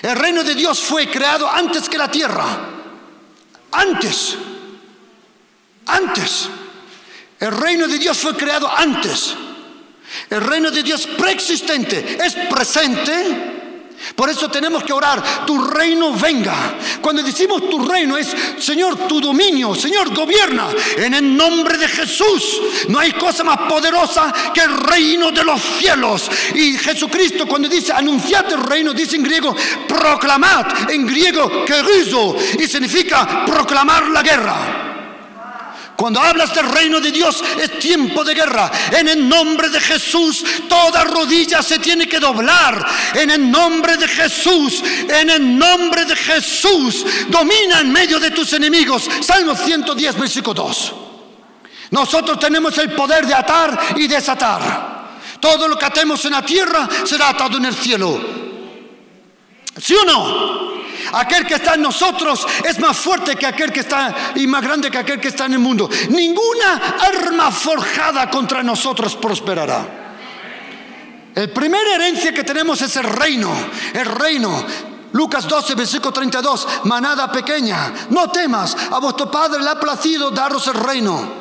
El 0.01 0.15
reino 0.15 0.43
de 0.43 0.55
Dios 0.55 0.79
fue 0.79 1.09
creado 1.09 1.49
antes 1.49 1.89
que 1.89 1.97
la 1.97 2.09
tierra. 2.09 2.69
Antes. 3.71 4.35
Antes. 5.87 6.49
El 7.39 7.51
reino 7.51 7.87
de 7.87 7.97
Dios 7.97 8.17
fue 8.17 8.35
creado 8.35 8.69
antes. 8.69 9.33
El 10.29 10.41
reino 10.41 10.69
de 10.71 10.83
Dios 10.83 11.07
preexistente 11.07 12.17
es 12.23 12.35
presente 12.49 13.60
por 14.15 14.29
eso 14.29 14.49
tenemos 14.49 14.83
que 14.83 14.93
orar, 14.93 15.45
tu 15.45 15.57
reino 15.59 16.13
venga. 16.13 16.77
Cuando 17.01 17.23
decimos 17.23 17.69
tu 17.69 17.85
reino 17.85 18.17
es, 18.17 18.35
Señor, 18.59 19.07
tu 19.07 19.19
dominio, 19.19 19.75
Señor, 19.75 20.13
gobierna. 20.13 20.67
En 20.97 21.13
el 21.13 21.35
nombre 21.35 21.77
de 21.77 21.87
Jesús, 21.87 22.61
no 22.89 22.99
hay 22.99 23.11
cosa 23.13 23.43
más 23.43 23.57
poderosa 23.69 24.33
que 24.53 24.61
el 24.61 24.77
reino 24.77 25.31
de 25.31 25.43
los 25.43 25.61
cielos. 25.61 26.29
Y 26.55 26.77
Jesucristo 26.77 27.47
cuando 27.47 27.67
dice, 27.67 27.93
anunciad 27.93 28.51
el 28.51 28.63
reino, 28.63 28.93
dice 28.93 29.15
en 29.15 29.23
griego, 29.23 29.55
proclamad, 29.87 30.89
en 30.89 31.05
griego, 31.05 31.65
querizo, 31.65 32.35
y 32.59 32.67
significa 32.67 33.45
proclamar 33.45 34.07
la 34.09 34.21
guerra. 34.21 34.90
Cuando 36.01 36.19
hablas 36.19 36.51
del 36.55 36.67
reino 36.67 36.99
de 36.99 37.11
Dios 37.11 37.43
es 37.61 37.77
tiempo 37.77 38.23
de 38.23 38.33
guerra. 38.33 38.71
En 38.91 39.07
el 39.07 39.29
nombre 39.29 39.69
de 39.69 39.79
Jesús 39.79 40.43
toda 40.67 41.03
rodilla 41.03 41.61
se 41.61 41.77
tiene 41.77 42.09
que 42.09 42.19
doblar. 42.19 42.83
En 43.13 43.29
el 43.29 43.51
nombre 43.51 43.97
de 43.97 44.07
Jesús, 44.07 44.81
en 45.07 45.29
el 45.29 45.59
nombre 45.59 46.05
de 46.05 46.15
Jesús, 46.15 47.05
domina 47.27 47.81
en 47.81 47.91
medio 47.91 48.19
de 48.19 48.31
tus 48.31 48.51
enemigos. 48.53 49.07
Salmo 49.21 49.55
110, 49.55 50.17
versículo 50.17 50.55
2. 50.55 50.93
Nosotros 51.91 52.39
tenemos 52.39 52.75
el 52.79 52.93
poder 52.93 53.27
de 53.27 53.35
atar 53.35 53.79
y 53.95 54.07
desatar. 54.07 55.19
Todo 55.39 55.67
lo 55.67 55.77
que 55.77 55.85
atemos 55.85 56.25
en 56.25 56.31
la 56.31 56.43
tierra 56.43 56.89
será 57.05 57.29
atado 57.29 57.57
en 57.57 57.65
el 57.65 57.75
cielo. 57.75 58.19
¿Sí 59.79 59.93
o 59.93 60.03
no? 60.03 60.70
Aquel 61.13 61.45
que 61.45 61.55
está 61.55 61.75
en 61.75 61.81
nosotros 61.81 62.45
es 62.67 62.79
más 62.79 62.97
fuerte 62.97 63.35
que 63.35 63.45
aquel 63.45 63.71
que 63.71 63.81
está 63.81 64.33
y 64.35 64.47
más 64.47 64.61
grande 64.61 64.89
que 64.89 64.97
aquel 64.97 65.19
que 65.19 65.29
está 65.29 65.45
en 65.45 65.53
el 65.53 65.59
mundo. 65.59 65.89
Ninguna 66.09 66.97
arma 66.99 67.51
forjada 67.51 68.29
contra 68.29 68.63
nosotros 68.63 69.15
prosperará. 69.15 69.99
El 71.33 71.49
primer 71.51 71.85
herencia 71.87 72.33
que 72.33 72.43
tenemos 72.43 72.81
es 72.81 72.95
el 72.97 73.05
reino, 73.05 73.51
el 73.93 74.05
reino. 74.05 74.65
Lucas 75.13 75.47
12, 75.47 75.75
versículo 75.75 76.13
32, 76.13 76.67
manada 76.85 77.29
pequeña, 77.31 77.91
no 78.11 78.29
temas, 78.29 78.77
a 78.91 78.99
vuestro 78.99 79.29
Padre 79.29 79.61
le 79.61 79.69
ha 79.69 79.79
placido 79.79 80.31
daros 80.31 80.67
el 80.67 80.75
reino. 80.75 81.40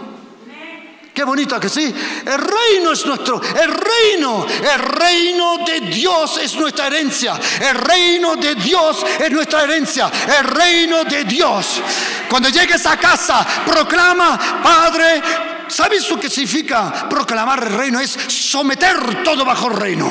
Qué 1.20 1.24
bonito 1.24 1.60
que 1.60 1.68
sí. 1.68 1.94
El 2.24 2.38
reino 2.38 2.92
es 2.92 3.04
nuestro, 3.04 3.42
el 3.42 3.70
reino, 3.70 4.46
el 4.46 4.78
reino 4.78 5.58
de 5.66 5.80
Dios 5.80 6.38
es 6.38 6.54
nuestra 6.54 6.86
herencia. 6.86 7.38
El 7.60 7.74
reino 7.74 8.36
de 8.36 8.54
Dios 8.54 9.04
es 9.18 9.30
nuestra 9.30 9.64
herencia. 9.64 10.10
El 10.38 10.44
reino 10.46 11.04
de 11.04 11.24
Dios. 11.24 11.82
Cuando 12.26 12.48
llegues 12.48 12.86
a 12.86 12.96
casa, 12.96 13.46
proclama, 13.66 14.62
Padre, 14.62 15.20
¿sabes 15.68 16.08
lo 16.08 16.18
que 16.18 16.30
significa 16.30 17.06
proclamar 17.06 17.64
el 17.64 17.74
reino? 17.74 18.00
Es 18.00 18.12
someter 18.12 19.22
todo 19.22 19.44
bajo 19.44 19.66
el 19.68 19.76
reino. 19.76 20.10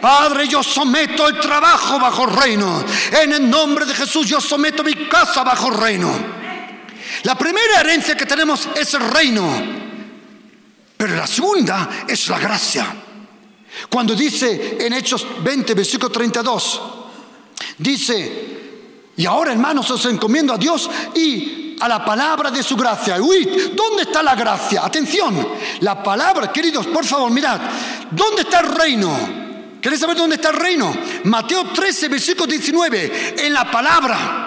Padre, 0.00 0.46
yo 0.46 0.62
someto 0.62 1.26
el 1.26 1.40
trabajo 1.40 1.98
bajo 1.98 2.22
el 2.28 2.36
reino. 2.36 2.84
En 3.20 3.32
el 3.32 3.50
nombre 3.50 3.84
de 3.84 3.96
Jesús, 3.96 4.28
yo 4.28 4.40
someto 4.40 4.84
mi 4.84 4.94
casa 5.08 5.42
bajo 5.42 5.72
el 5.72 5.80
reino. 5.80 6.14
La 7.24 7.34
primera 7.34 7.80
herencia 7.80 8.16
que 8.16 8.26
tenemos 8.26 8.68
es 8.76 8.94
el 8.94 9.10
reino. 9.10 9.83
Pero 11.04 11.16
la 11.16 11.26
segunda 11.26 12.06
es 12.08 12.28
la 12.28 12.38
gracia. 12.38 12.86
Cuando 13.90 14.14
dice 14.14 14.78
en 14.80 14.94
Hechos 14.94 15.26
20, 15.44 15.74
versículo 15.74 16.10
32, 16.10 16.80
dice, 17.76 19.10
y 19.14 19.26
ahora 19.26 19.52
hermanos 19.52 19.90
os 19.90 20.06
encomiendo 20.06 20.54
a 20.54 20.56
Dios 20.56 20.88
y 21.14 21.76
a 21.78 21.86
la 21.88 22.02
palabra 22.02 22.50
de 22.50 22.62
su 22.62 22.74
gracia. 22.74 23.20
Uy, 23.20 23.74
¿dónde 23.76 24.04
está 24.04 24.22
la 24.22 24.34
gracia? 24.34 24.82
Atención, 24.82 25.46
la 25.80 26.02
palabra, 26.02 26.50
queridos, 26.50 26.86
por 26.86 27.04
favor, 27.04 27.30
mirad, 27.30 27.60
¿dónde 28.10 28.40
está 28.40 28.60
el 28.60 28.68
reino? 28.74 29.14
¿Queréis 29.82 30.00
saber 30.00 30.16
dónde 30.16 30.36
está 30.36 30.48
el 30.48 30.56
reino? 30.56 30.90
Mateo 31.24 31.64
13, 31.64 32.08
versículo 32.08 32.46
19, 32.46 33.34
en 33.44 33.52
la 33.52 33.70
palabra. 33.70 34.43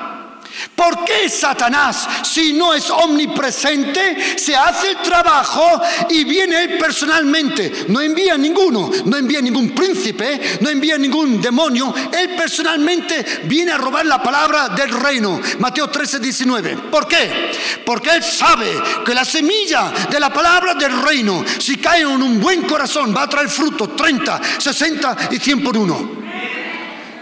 ¿Por 0.75 1.03
qué 1.05 1.29
Satanás, 1.29 2.07
si 2.23 2.53
no 2.53 2.73
es 2.73 2.89
omnipresente, 2.89 4.37
se 4.37 4.55
hace 4.55 4.91
el 4.91 4.97
trabajo 4.97 5.81
y 6.09 6.23
viene 6.23 6.63
él 6.63 6.77
personalmente? 6.77 7.85
No 7.87 8.01
envía 8.01 8.37
ninguno, 8.37 8.91
no 9.05 9.17
envía 9.17 9.41
ningún 9.41 9.71
príncipe, 9.71 10.59
no 10.61 10.69
envía 10.69 10.97
ningún 10.97 11.41
demonio. 11.41 11.93
Él 12.11 12.35
personalmente 12.35 13.41
viene 13.45 13.71
a 13.71 13.77
robar 13.77 14.05
la 14.05 14.21
palabra 14.21 14.69
del 14.69 14.89
reino. 14.89 15.39
Mateo 15.59 15.89
13, 15.89 16.19
19. 16.19 16.77
¿Por 16.91 17.07
qué? 17.07 17.51
Porque 17.85 18.11
él 18.11 18.23
sabe 18.23 18.67
que 19.05 19.13
la 19.13 19.25
semilla 19.25 19.91
de 20.09 20.19
la 20.19 20.31
palabra 20.31 20.73
del 20.73 21.01
reino, 21.01 21.43
si 21.59 21.77
cae 21.77 22.01
en 22.01 22.21
un 22.21 22.39
buen 22.39 22.63
corazón, 22.63 23.13
va 23.15 23.23
a 23.23 23.29
traer 23.29 23.49
fruto 23.49 23.89
30, 23.89 24.41
60 24.59 25.17
y 25.31 25.37
100 25.37 25.63
por 25.63 25.77
uno. 25.77 26.17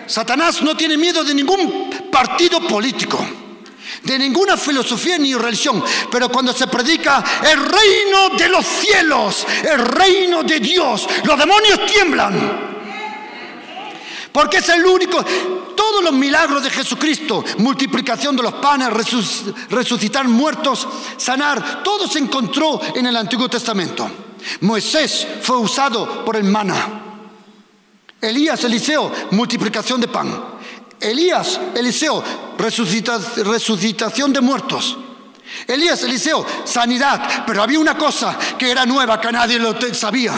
Satanás 0.08 0.62
no 0.62 0.76
tiene 0.78 0.98
miedo 0.98 1.24
de 1.24 1.34
ningún 1.34 1.90
partido 2.16 2.62
político, 2.62 3.20
de 4.02 4.18
ninguna 4.18 4.56
filosofía 4.56 5.18
ni 5.18 5.36
religión, 5.36 5.84
pero 6.10 6.30
cuando 6.30 6.54
se 6.54 6.66
predica 6.66 7.22
el 7.44 7.60
reino 7.60 8.30
de 8.38 8.48
los 8.48 8.66
cielos, 8.66 9.46
el 9.70 9.80
reino 9.80 10.42
de 10.44 10.62
Dios, 10.62 11.06
los 11.26 11.38
demonios 11.38 11.86
tiemblan. 11.86 12.76
Porque 14.32 14.60
es 14.60 14.70
el 14.70 14.86
único, 14.86 15.26
todos 15.76 16.02
los 16.02 16.14
milagros 16.14 16.64
de 16.64 16.70
Jesucristo, 16.70 17.44
multiplicación 17.58 18.34
de 18.38 18.44
los 18.44 18.54
panes, 18.54 18.88
resucitar 19.70 20.26
muertos, 20.26 20.88
sanar, 21.18 21.84
todo 21.84 22.08
se 22.08 22.20
encontró 22.20 22.80
en 22.96 23.08
el 23.08 23.18
Antiguo 23.18 23.50
Testamento. 23.50 24.10
Moisés 24.62 25.28
fue 25.42 25.58
usado 25.58 26.24
por 26.24 26.38
el 26.38 26.46
maná. 26.46 27.02
Elías, 28.22 28.64
Eliseo, 28.64 29.12
multiplicación 29.32 30.00
de 30.00 30.08
pan. 30.08 30.55
Elías, 31.00 31.60
Eliseo, 31.76 32.24
resucitación 32.58 34.34
de 34.34 34.42
muertos. 34.42 34.98
Elías, 35.68 36.02
Eliseo, 36.04 36.46
sanidad. 36.64 37.44
Pero 37.46 37.64
había 37.64 37.80
una 37.80 37.98
cosa 37.98 38.38
que 38.58 38.70
era 38.70 38.86
nueva, 38.86 39.20
que 39.20 39.32
nadie 39.32 39.60
lo 39.60 39.76
sabía. 39.94 40.34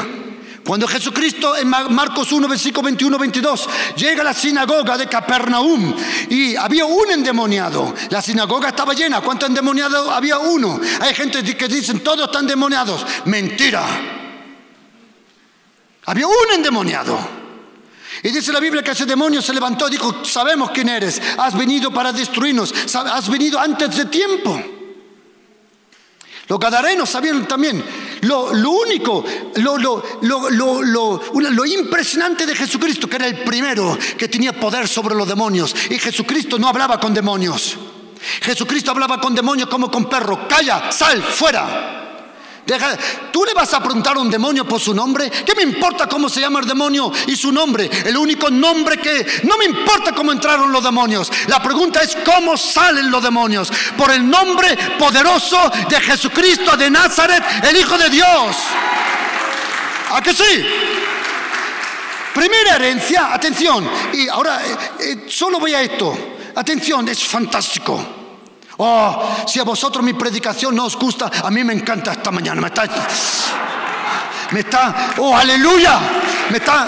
Cuando 0.68 0.86
Jesucristo 0.86 1.56
en 1.56 1.70
Marcos 1.70 2.30
1, 2.34 2.46
versículo 2.46 2.84
21, 2.84 3.18
22, 3.18 3.70
llega 3.96 4.22
a 4.22 4.26
la 4.26 4.34
sinagoga 4.34 4.98
de 4.98 5.08
Capernaum 5.08 5.96
y 6.30 6.58
había 6.58 6.84
un 6.84 7.10
endemoniado. 7.10 7.94
La 8.10 8.22
sinagoga 8.22 8.68
estaba 8.68 8.94
llena. 8.94 9.22
¿Cuántos 9.22 9.48
endemoniados 9.48 10.10
había 10.10 10.40
uno? 10.40 10.78
Hay 11.00 11.14
gente 11.14 11.42
que 11.56 11.68
dicen 11.70 12.02
todos 12.02 12.26
están 12.26 12.42
endemoniados. 12.42 13.06
Mentira. 13.26 13.86
Había 16.06 16.28
un 16.28 16.54
endemoniado. 16.54 17.37
Y 18.28 18.32
dice 18.32 18.52
la 18.52 18.60
Biblia 18.60 18.84
que 18.84 18.92
ese 18.92 19.06
demonio 19.06 19.42
se 19.42 19.54
levantó 19.54 19.88
y 19.88 19.92
dijo, 19.92 20.26
sabemos 20.26 20.72
quién 20.72 20.90
eres, 20.90 21.22
has 21.38 21.58
venido 21.58 21.94
para 21.94 22.12
destruirnos, 22.12 22.74
has 22.94 23.30
venido 23.30 23.58
antes 23.58 23.96
de 23.96 24.04
tiempo. 24.08 24.62
Los 26.50 26.60
gadarenos 26.60 27.10
sabían 27.10 27.48
también 27.48 27.82
lo, 28.24 28.50
único, 28.70 29.24
lo, 29.56 29.78
lo, 30.22 31.66
impresionante 31.66 32.46
de 32.46 32.54
Jesucristo, 32.54 33.08
que 33.08 33.16
era 33.16 33.28
el 33.28 33.46
primero 33.46 33.98
que 34.18 34.28
tenía 34.28 34.52
poder 34.60 34.90
sobre 34.90 35.16
los 35.16 35.26
demonios. 35.26 35.74
Y 35.90 35.98
Jesucristo 35.98 36.60
no 36.60 36.68
hablaba 36.68 37.00
con 37.00 37.14
demonios. 37.14 37.78
Jesucristo 38.42 38.92
hablaba 38.92 39.22
con 39.22 39.36
demonios 39.36 39.70
como 39.70 39.90
con 39.90 40.10
perros. 40.10 40.40
Calla, 40.50 40.92
sal, 40.92 41.24
fuera. 41.24 42.07
¿Tú 43.32 43.46
le 43.46 43.54
vas 43.54 43.74
a 43.74 43.82
preguntar 43.82 44.18
a 44.18 44.20
un 44.20 44.30
demonio 44.30 44.66
por 44.66 44.82
su 44.82 44.94
nombre? 44.94 45.30
¿Qué 45.30 45.56
me 45.56 45.64
importa 45.64 46.08
cómo 46.08 46.28
se 46.28 46.42
llama 46.42 46.60
el 46.60 46.66
demonio 46.66 47.12
y 47.28 47.36
su 47.36 47.52
nombre? 47.52 47.90
El 48.06 48.18
único 48.18 48.50
nombre 48.50 48.98
que... 48.98 49.42
No 49.44 49.58
me 49.58 49.66
importa 49.66 50.14
cómo 50.14 50.32
entraron 50.32 50.72
los 50.72 50.84
demonios. 50.84 51.32
La 51.48 51.62
pregunta 51.62 52.02
es 52.02 52.18
cómo 52.26 52.58
salen 52.58 53.10
los 53.10 53.24
demonios. 53.24 53.72
Por 53.98 54.12
el 54.12 54.30
nombre 54.30 54.78
poderoso 55.00 55.72
de 55.90 56.02
Jesucristo 56.02 56.76
de 56.76 56.90
Nazaret, 56.90 57.44
el 57.64 57.78
Hijo 57.78 57.98
de 57.98 58.10
Dios. 58.10 58.56
¿A 60.12 60.22
que 60.22 60.34
sí? 60.34 60.66
Primera 62.34 62.76
herencia, 62.76 63.34
atención. 63.34 63.90
Y 64.14 64.28
ahora 64.28 64.62
eh, 64.66 64.78
eh, 65.00 65.26
solo 65.28 65.60
voy 65.60 65.74
a 65.74 65.82
esto. 65.82 66.36
Atención, 66.56 67.08
es 67.08 67.24
fantástico. 67.24 68.17
Oh, 68.80 69.46
si 69.48 69.60
a 69.60 69.64
vosotros 69.64 70.04
mi 70.04 70.14
predicación 70.14 70.76
no 70.76 70.86
os 70.86 70.96
gusta, 70.96 71.32
a 71.44 71.50
mí 71.50 71.64
me 71.64 71.74
encanta 71.74 72.12
esta 72.12 72.30
mañana. 72.30 72.62
Me 72.62 72.68
está, 72.68 72.84
me 74.52 74.60
está, 74.60 75.14
oh, 75.18 75.36
aleluya. 75.36 76.00
Me 76.52 76.58
está, 76.58 76.88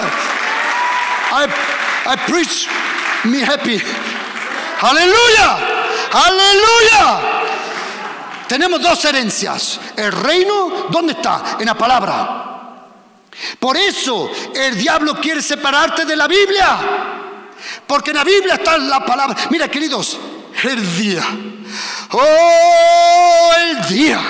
I, 1.32 2.18
preach 2.28 2.68
me 3.24 3.44
happy. 3.44 3.82
Aleluya, 4.82 5.58
aleluya. 6.12 7.20
Tenemos 8.48 8.82
dos 8.82 9.04
herencias. 9.06 9.80
El 9.96 10.12
reino, 10.12 10.88
¿dónde 10.90 11.14
está? 11.14 11.58
En 11.60 11.66
la 11.66 11.76
palabra. 11.76 12.46
Por 13.60 13.78
eso 13.78 14.30
el 14.54 14.78
diablo 14.78 15.16
quiere 15.16 15.42
separarte 15.42 16.06
de 16.06 16.16
la 16.16 16.28
Biblia. 16.28 16.78
Porque 17.86 18.12
en 18.12 18.18
la 18.18 18.24
Biblia 18.24 18.56
está 18.56 18.78
la 18.78 19.04
palabra. 19.04 19.36
Mira, 19.50 19.68
queridos, 19.70 20.18
el 20.64 20.98
día 20.98 21.24
Oh, 22.12 23.52
el 23.60 23.88
día 23.88 24.22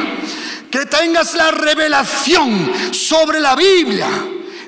que 0.70 0.86
tengas 0.86 1.34
la 1.34 1.52
revelación 1.52 2.94
sobre 2.94 3.40
la 3.40 3.56
Biblia, 3.56 4.08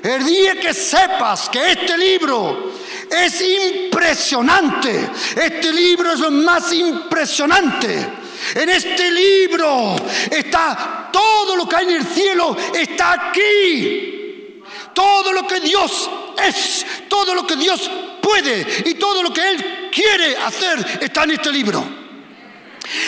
el 0.02 0.24
día 0.24 0.58
que 0.58 0.74
sepas 0.74 1.48
que 1.48 1.72
este 1.72 1.96
libro 1.96 2.72
es 3.10 3.40
impresionante, 3.40 5.10
este 5.36 5.72
libro 5.72 6.12
es 6.12 6.20
lo 6.20 6.30
más 6.30 6.72
impresionante. 6.72 8.22
En 8.54 8.68
este 8.68 9.10
libro 9.10 9.94
está 10.30 11.10
todo 11.12 11.54
lo 11.54 11.68
que 11.68 11.76
hay 11.76 11.84
en 11.86 11.96
el 11.96 12.06
cielo, 12.06 12.56
está 12.74 13.12
aquí. 13.12 14.62
Todo 14.92 15.32
lo 15.32 15.46
que 15.46 15.60
Dios 15.60 16.10
es, 16.44 16.84
todo 17.08 17.34
lo 17.34 17.46
que 17.46 17.56
Dios 17.56 17.90
puede 18.20 18.82
y 18.86 18.94
todo 18.94 19.22
lo 19.22 19.32
que 19.32 19.48
Él 19.48 19.90
quiere 19.92 20.36
hacer 20.36 20.98
está 21.00 21.24
en 21.24 21.30
este 21.32 21.52
libro. 21.52 22.01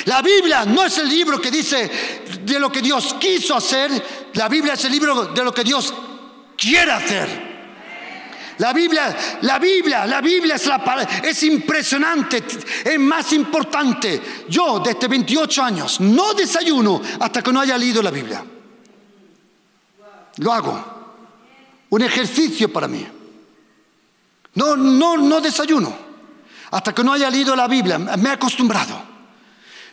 La 0.06 0.22
Biblia 0.22 0.64
no 0.64 0.84
es 0.84 0.98
el 0.98 1.08
libro 1.08 1.40
que 1.40 1.50
dice 1.50 1.90
de 2.42 2.60
lo 2.60 2.70
que 2.70 2.80
Dios 2.80 3.16
quiso 3.20 3.56
hacer, 3.56 4.30
la 4.34 4.48
Biblia 4.48 4.74
es 4.74 4.84
el 4.84 4.92
libro 4.92 5.26
de 5.26 5.44
lo 5.44 5.52
que 5.52 5.64
Dios 5.64 5.92
quiere 6.56 6.92
hacer. 6.92 7.54
La 8.58 8.72
Biblia, 8.72 9.16
la 9.42 9.58
Biblia, 9.58 10.06
la 10.06 10.20
Biblia 10.20 10.54
es, 10.54 10.66
la, 10.66 11.08
es 11.24 11.42
impresionante, 11.42 12.44
es 12.84 13.00
más 13.00 13.32
importante. 13.32 14.44
Yo 14.48 14.78
desde 14.78 15.08
28 15.08 15.62
años 15.62 16.00
no 16.00 16.34
desayuno 16.34 17.02
hasta 17.18 17.42
que 17.42 17.52
no 17.52 17.60
haya 17.60 17.76
leído 17.76 18.00
la 18.00 18.12
Biblia. 18.12 18.44
Lo 20.36 20.52
hago. 20.52 20.94
Un 21.90 22.02
ejercicio 22.02 22.72
para 22.72 22.86
mí. 22.86 23.04
No, 24.54 24.76
no, 24.76 25.16
no 25.16 25.40
desayuno 25.40 26.04
hasta 26.70 26.94
que 26.94 27.02
no 27.02 27.12
haya 27.12 27.30
leído 27.30 27.56
la 27.56 27.66
Biblia. 27.66 27.98
Me 27.98 28.28
he 28.28 28.32
acostumbrado. 28.32 29.13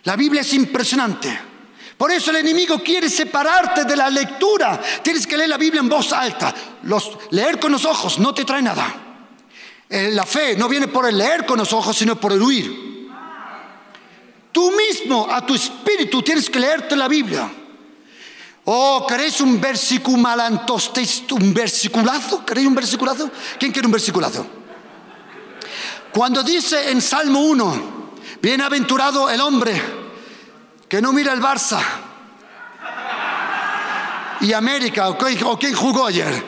La 0.03 0.15
Biblia 0.15 0.41
es 0.41 0.53
impresionante. 0.53 1.51
Por 1.97 2.11
eso 2.11 2.31
el 2.31 2.37
enemigo 2.37 2.81
quiere 2.83 3.09
separarte 3.09 3.85
de 3.85 3.95
la 3.95 4.09
lectura. 4.09 4.81
Tienes 5.03 5.27
que 5.27 5.37
leer 5.37 5.49
la 5.49 5.57
Biblia 5.57 5.81
en 5.81 5.89
voz 5.89 6.11
alta. 6.11 6.53
leer 7.29 7.59
con 7.59 7.71
los 7.71 7.85
ojos 7.85 8.17
no 8.17 8.33
te 8.33 8.43
trae 8.43 8.61
nada. 8.61 8.91
Eh, 9.87 10.09
la 10.11 10.25
fe 10.25 10.55
no 10.55 10.67
viene 10.67 10.87
por 10.87 11.07
el 11.07 11.17
leer 11.17 11.45
con 11.45 11.59
los 11.59 11.71
ojos, 11.73 11.95
sino 11.95 12.19
por 12.19 12.31
el 12.31 12.41
huir. 12.41 13.09
Tú 14.51 14.71
mismo, 14.71 15.27
a 15.29 15.45
tu 15.45 15.53
espíritu, 15.53 16.21
tienes 16.21 16.49
que 16.49 16.59
leerte 16.59 16.95
la 16.95 17.07
Biblia. 17.07 17.51
Oh, 18.65 19.05
¿queréis 19.07 19.39
un 19.41 19.61
versículo? 19.61 20.17
¿Un 20.17 21.53
versiculazo? 21.53 22.45
¿Queréis 22.45 22.67
un 22.67 22.75
versiculazo? 22.75 23.29
¿Quién 23.59 23.71
quiere 23.71 23.87
un 23.87 23.91
versiculazo? 23.91 24.45
Cuando 26.13 26.43
dice 26.43 26.91
en 26.91 27.01
Salmo 27.01 27.41
1, 27.41 28.00
bienaventurado 28.41 29.29
el 29.29 29.39
hombre 29.39 29.81
que 30.89 31.01
no 31.01 31.13
mira 31.13 31.31
el 31.31 31.41
Barça 31.41 31.79
y 34.41 34.51
América, 34.53 35.09
o, 35.09 35.57
quién 35.57 35.73
jugó 35.75 36.07
ayer. 36.07 36.43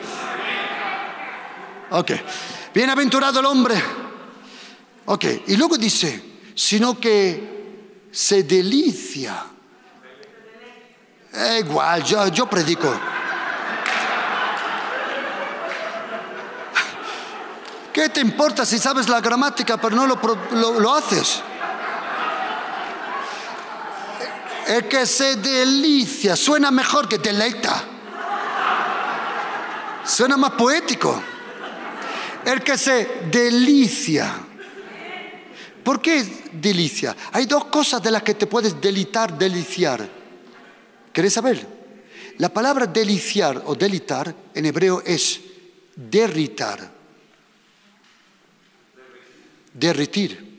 Ok, 1.90 2.10
bienaventurado 2.74 3.38
el 3.38 3.46
hombre. 3.46 3.80
Ok, 5.06 5.24
y 5.46 5.56
luego 5.56 5.78
dice, 5.78 6.40
sino 6.54 6.98
que 6.98 8.08
se 8.10 8.42
delicia. 8.42 9.44
Es 11.32 11.60
igual, 11.60 12.02
yo, 12.02 12.50
predico. 12.50 12.92
¿Qué 17.92 18.08
te 18.08 18.20
importa 18.20 18.66
si 18.66 18.80
sabes 18.80 19.08
la 19.08 19.20
gramática 19.20 19.76
pero 19.76 19.94
no 19.94 20.06
lo 20.06 20.94
haces? 20.94 21.42
El 24.66 24.88
que 24.88 25.06
se 25.06 25.36
delicia 25.36 26.36
suena 26.36 26.70
mejor 26.70 27.08
que 27.08 27.18
deleita. 27.18 27.84
Suena 30.04 30.36
más 30.36 30.52
poético. 30.52 31.22
El 32.44 32.62
que 32.62 32.76
se 32.76 33.22
delicia. 33.30 34.32
¿Por 35.82 36.00
qué 36.00 36.24
delicia? 36.52 37.14
Hay 37.32 37.46
dos 37.46 37.66
cosas 37.66 38.02
de 38.02 38.10
las 38.10 38.22
que 38.22 38.34
te 38.34 38.46
puedes 38.46 38.80
delitar, 38.80 39.36
deliciar. 39.36 40.08
¿Querés 41.12 41.32
saber? 41.34 41.66
La 42.38 42.48
palabra 42.48 42.86
deliciar 42.86 43.62
o 43.66 43.74
delitar 43.74 44.34
en 44.54 44.66
hebreo 44.66 45.02
es 45.04 45.40
derritar. 45.94 46.90
Derritir. 49.72 50.53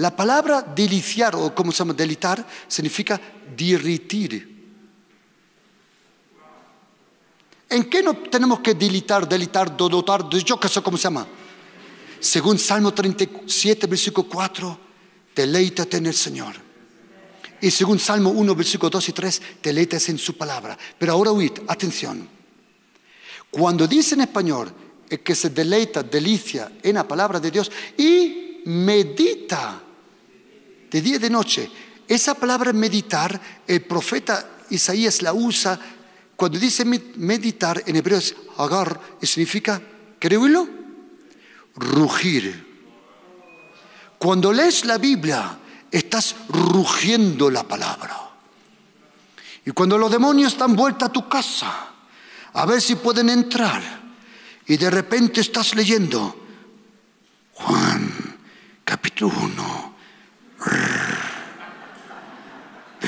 La 0.00 0.16
palabra 0.16 0.62
deliciar, 0.62 1.36
o 1.36 1.54
como 1.54 1.72
se 1.72 1.78
llama, 1.80 1.92
delitar, 1.92 2.46
significa 2.66 3.20
dirritir. 3.54 4.48
¿En 7.68 7.84
qué 7.84 8.02
no 8.02 8.14
tenemos 8.16 8.60
que 8.60 8.72
delitar, 8.72 9.28
delitar, 9.28 9.76
dotar? 9.76 10.26
Yo 10.30 10.58
qué 10.58 10.68
sé 10.70 10.80
cómo 10.80 10.96
se 10.96 11.02
llama. 11.02 11.26
Según 12.18 12.58
Salmo 12.58 12.94
37, 12.94 13.86
versículo 13.86 14.26
4, 14.26 14.78
deleítate 15.36 15.98
en 15.98 16.06
el 16.06 16.14
Señor. 16.14 16.54
Y 17.60 17.70
según 17.70 17.98
Salmo 17.98 18.30
1, 18.30 18.54
versículo 18.54 18.88
2 18.88 19.06
y 19.10 19.12
3, 19.12 19.42
deleítate 19.62 20.12
en 20.12 20.18
su 20.18 20.34
palabra. 20.34 20.78
Pero 20.98 21.12
ahora 21.12 21.30
oíd, 21.30 21.52
atención. 21.68 22.26
Cuando 23.50 23.86
dice 23.86 24.14
en 24.14 24.22
español 24.22 24.72
que 25.22 25.34
se 25.34 25.50
deleita, 25.50 26.02
delicia 26.02 26.72
en 26.82 26.94
la 26.94 27.06
palabra 27.06 27.38
de 27.38 27.50
Dios 27.50 27.70
y 27.98 28.62
medita 28.64 29.88
de 30.90 31.00
día 31.00 31.16
y 31.16 31.18
de 31.18 31.30
noche. 31.30 31.70
Esa 32.06 32.34
palabra 32.34 32.72
meditar, 32.72 33.40
el 33.66 33.82
profeta 33.82 34.58
Isaías 34.70 35.22
la 35.22 35.32
usa 35.32 35.78
cuando 36.40 36.58
dice 36.58 36.86
meditar, 36.86 37.82
en 37.86 37.96
hebreo 37.96 38.16
es 38.16 38.34
agar, 38.56 38.98
y 39.20 39.26
significa, 39.26 39.78
¿queréis 40.18 40.40
Rugir. 41.76 42.66
Cuando 44.18 44.50
lees 44.50 44.86
la 44.86 44.96
Biblia, 44.96 45.58
estás 45.90 46.34
rugiendo 46.48 47.50
la 47.50 47.62
palabra. 47.62 48.30
Y 49.66 49.72
cuando 49.72 49.98
los 49.98 50.10
demonios 50.10 50.54
están 50.54 50.74
vuelta 50.74 51.06
a 51.06 51.12
tu 51.12 51.28
casa, 51.28 51.88
a 52.54 52.64
ver 52.64 52.80
si 52.80 52.94
pueden 52.94 53.28
entrar, 53.28 53.82
y 54.66 54.78
de 54.78 54.90
repente 54.90 55.42
estás 55.42 55.74
leyendo 55.74 56.36
Juan 57.52 58.38
capítulo 58.82 59.32
1, 59.42 59.79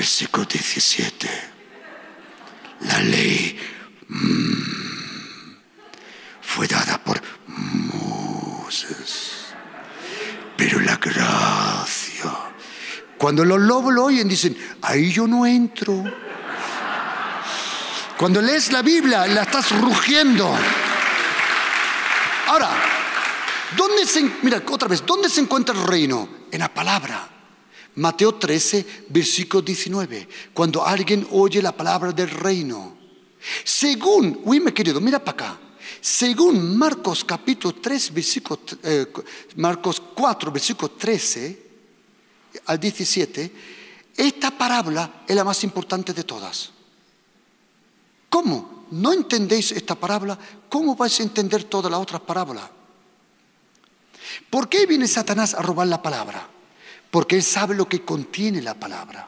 Versículo 0.03 0.43
17. 0.43 1.29
La 2.81 2.99
ley 2.99 3.57
mm, 4.09 5.53
fue 6.41 6.67
dada 6.67 7.01
por 7.01 7.21
Moses. 7.47 9.45
Pero 10.57 10.81
la 10.81 10.97
gracia. 10.97 12.33
Cuando 13.17 13.45
los 13.45 13.61
lobos 13.61 13.93
lo 13.93 14.03
oyen, 14.03 14.27
dicen, 14.27 14.57
ahí 14.81 15.09
yo 15.09 15.25
no 15.25 15.45
entro. 15.45 16.03
Cuando 18.17 18.41
lees 18.41 18.73
la 18.73 18.81
Biblia, 18.81 19.25
la 19.25 19.43
estás 19.43 19.71
rugiendo. 19.71 20.53
Ahora, 22.47 22.71
¿dónde 23.77 24.05
se, 24.05 24.21
mira, 24.41 24.61
otra 24.69 24.89
vez, 24.89 25.05
¿dónde 25.05 25.29
se 25.29 25.39
encuentra 25.39 25.73
el 25.73 25.87
reino? 25.87 26.27
En 26.51 26.59
la 26.59 26.73
palabra. 26.73 27.32
Mateo 27.95 28.35
13, 28.35 29.05
versículo 29.09 29.61
19. 29.61 30.27
Cuando 30.53 30.85
alguien 30.85 31.27
oye 31.31 31.61
la 31.61 31.71
palabra 31.71 32.11
del 32.11 32.29
reino. 32.29 32.97
Según, 33.63 34.41
uy, 34.45 34.59
mi 34.59 34.71
querido, 34.71 34.99
mira 35.01 35.19
para 35.19 35.31
acá. 35.31 35.59
Según 36.01 36.77
Marcos 36.77 37.23
capítulo 37.23 37.75
3, 37.75 38.13
versículo, 38.13 38.59
eh, 38.83 39.11
Marcos 39.57 40.01
4, 40.15 40.51
versículo 40.51 40.91
13 40.91 41.63
al 42.65 42.79
17, 42.79 43.51
esta 44.15 44.51
parábola 44.51 45.23
es 45.27 45.35
la 45.35 45.43
más 45.43 45.63
importante 45.63 46.13
de 46.13 46.23
todas. 46.23 46.71
¿Cómo? 48.29 48.85
¿No 48.91 49.13
entendéis 49.13 49.71
esta 49.71 49.95
parábola? 49.95 50.37
¿Cómo 50.69 50.95
vais 50.95 51.19
a 51.19 51.23
entender 51.23 51.65
todas 51.65 51.91
las 51.91 51.99
otras 51.99 52.21
parábolas? 52.21 52.69
¿Por 54.49 54.69
qué 54.69 54.85
viene 54.85 55.07
Satanás 55.07 55.53
a 55.53 55.61
robar 55.61 55.87
la 55.87 56.01
palabra? 56.01 56.49
Porque 57.13 57.35
Él 57.35 57.43
sabe 57.43 57.75
lo 57.75 57.87
que 57.87 58.03
contiene 58.03 58.59
la 58.59 58.73
palabra, 58.73 59.27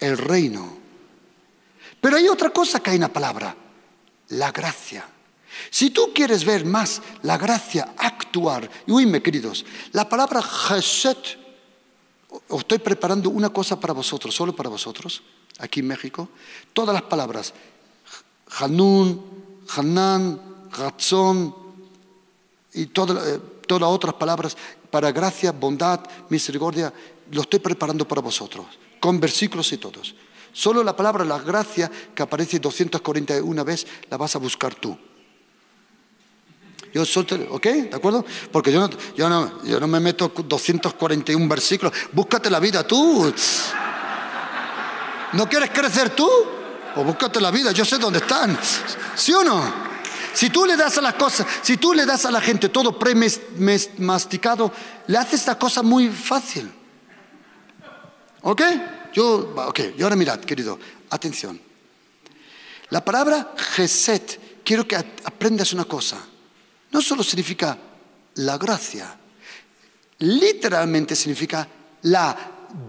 el 0.00 0.18
reino. 0.18 0.76
Pero 2.00 2.16
hay 2.16 2.26
otra 2.26 2.50
cosa 2.50 2.80
que 2.80 2.90
hay 2.90 2.96
en 2.96 3.02
la 3.02 3.12
palabra, 3.12 3.54
la 4.30 4.50
gracia. 4.50 5.06
Si 5.70 5.90
tú 5.90 6.12
quieres 6.12 6.44
ver 6.44 6.64
más 6.64 7.00
la 7.22 7.38
gracia 7.38 7.94
actuar, 7.96 8.68
y 8.88 8.90
oíme 8.90 9.22
queridos, 9.22 9.64
la 9.92 10.08
palabra 10.08 10.42
Jeset, 10.42 11.38
os 12.48 12.58
estoy 12.58 12.78
preparando 12.78 13.30
una 13.30 13.50
cosa 13.50 13.78
para 13.78 13.92
vosotros, 13.92 14.34
solo 14.34 14.52
para 14.52 14.68
vosotros, 14.68 15.22
aquí 15.60 15.78
en 15.78 15.86
México, 15.86 16.28
todas 16.72 16.92
las 16.92 17.02
palabras, 17.02 17.54
Hanun, 18.58 19.64
Hanan, 19.76 20.68
Ratzón 20.72 21.54
y 22.74 22.86
todas, 22.86 23.28
eh, 23.28 23.40
todas 23.64 23.82
las 23.82 23.90
otras 23.90 24.14
palabras 24.14 24.56
para 24.90 25.12
gracia, 25.12 25.52
bondad, 25.52 26.00
misericordia, 26.28 26.92
lo 27.30 27.42
estoy 27.42 27.58
preparando 27.58 28.06
para 28.06 28.20
vosotros, 28.20 28.66
con 29.00 29.20
versículos 29.20 29.72
y 29.72 29.78
todos. 29.78 30.14
Solo 30.52 30.82
la 30.82 30.96
palabra 30.96 31.24
la 31.24 31.38
gracia, 31.38 31.90
que 32.14 32.22
aparece 32.22 32.58
241 32.58 33.64
veces, 33.64 33.86
la 34.10 34.16
vas 34.16 34.34
a 34.34 34.38
buscar 34.38 34.74
tú. 34.74 34.96
Yo 36.92 37.02
¿ok? 37.50 37.64
¿De 37.64 37.94
acuerdo? 37.94 38.24
Porque 38.50 38.72
yo 38.72 38.80
no, 38.80 38.90
yo, 39.14 39.28
no, 39.28 39.62
yo 39.62 39.78
no 39.78 39.86
me 39.86 40.00
meto 40.00 40.32
241 40.34 41.48
versículos. 41.48 41.92
Búscate 42.12 42.48
la 42.48 42.60
vida 42.60 42.86
tú. 42.86 43.32
¿No 45.34 45.48
quieres 45.48 45.70
crecer 45.70 46.10
tú? 46.10 46.28
O 46.96 47.04
búscate 47.04 47.40
la 47.40 47.50
vida, 47.50 47.72
yo 47.72 47.84
sé 47.84 47.98
dónde 47.98 48.20
están. 48.20 48.58
¿Sí 49.14 49.32
o 49.32 49.44
no? 49.44 49.87
Si 50.34 50.50
tú 50.50 50.64
le 50.66 50.76
das 50.76 50.98
a 50.98 51.00
las 51.00 51.14
cosas, 51.14 51.46
si 51.62 51.76
tú 51.76 51.94
le 51.94 52.06
das 52.06 52.24
a 52.24 52.30
la 52.30 52.40
gente 52.40 52.68
todo 52.68 52.98
premasticado, 52.98 54.72
le 55.06 55.18
haces 55.18 55.46
la 55.46 55.58
cosa 55.58 55.82
muy 55.82 56.08
fácil. 56.08 56.70
¿Ok? 58.42 58.62
Yo, 59.12 59.54
ok, 59.56 59.80
y 59.96 60.02
ahora 60.02 60.16
mirad, 60.16 60.40
querido, 60.40 60.78
atención. 61.10 61.60
La 62.90 63.04
palabra 63.04 63.54
Geset, 63.56 64.62
quiero 64.64 64.86
que 64.86 64.96
aprendas 64.96 65.72
una 65.72 65.84
cosa. 65.84 66.18
No 66.90 67.02
solo 67.02 67.22
significa 67.22 67.76
la 68.36 68.56
gracia, 68.56 69.18
literalmente 70.18 71.14
significa 71.14 71.68
la 72.02 72.36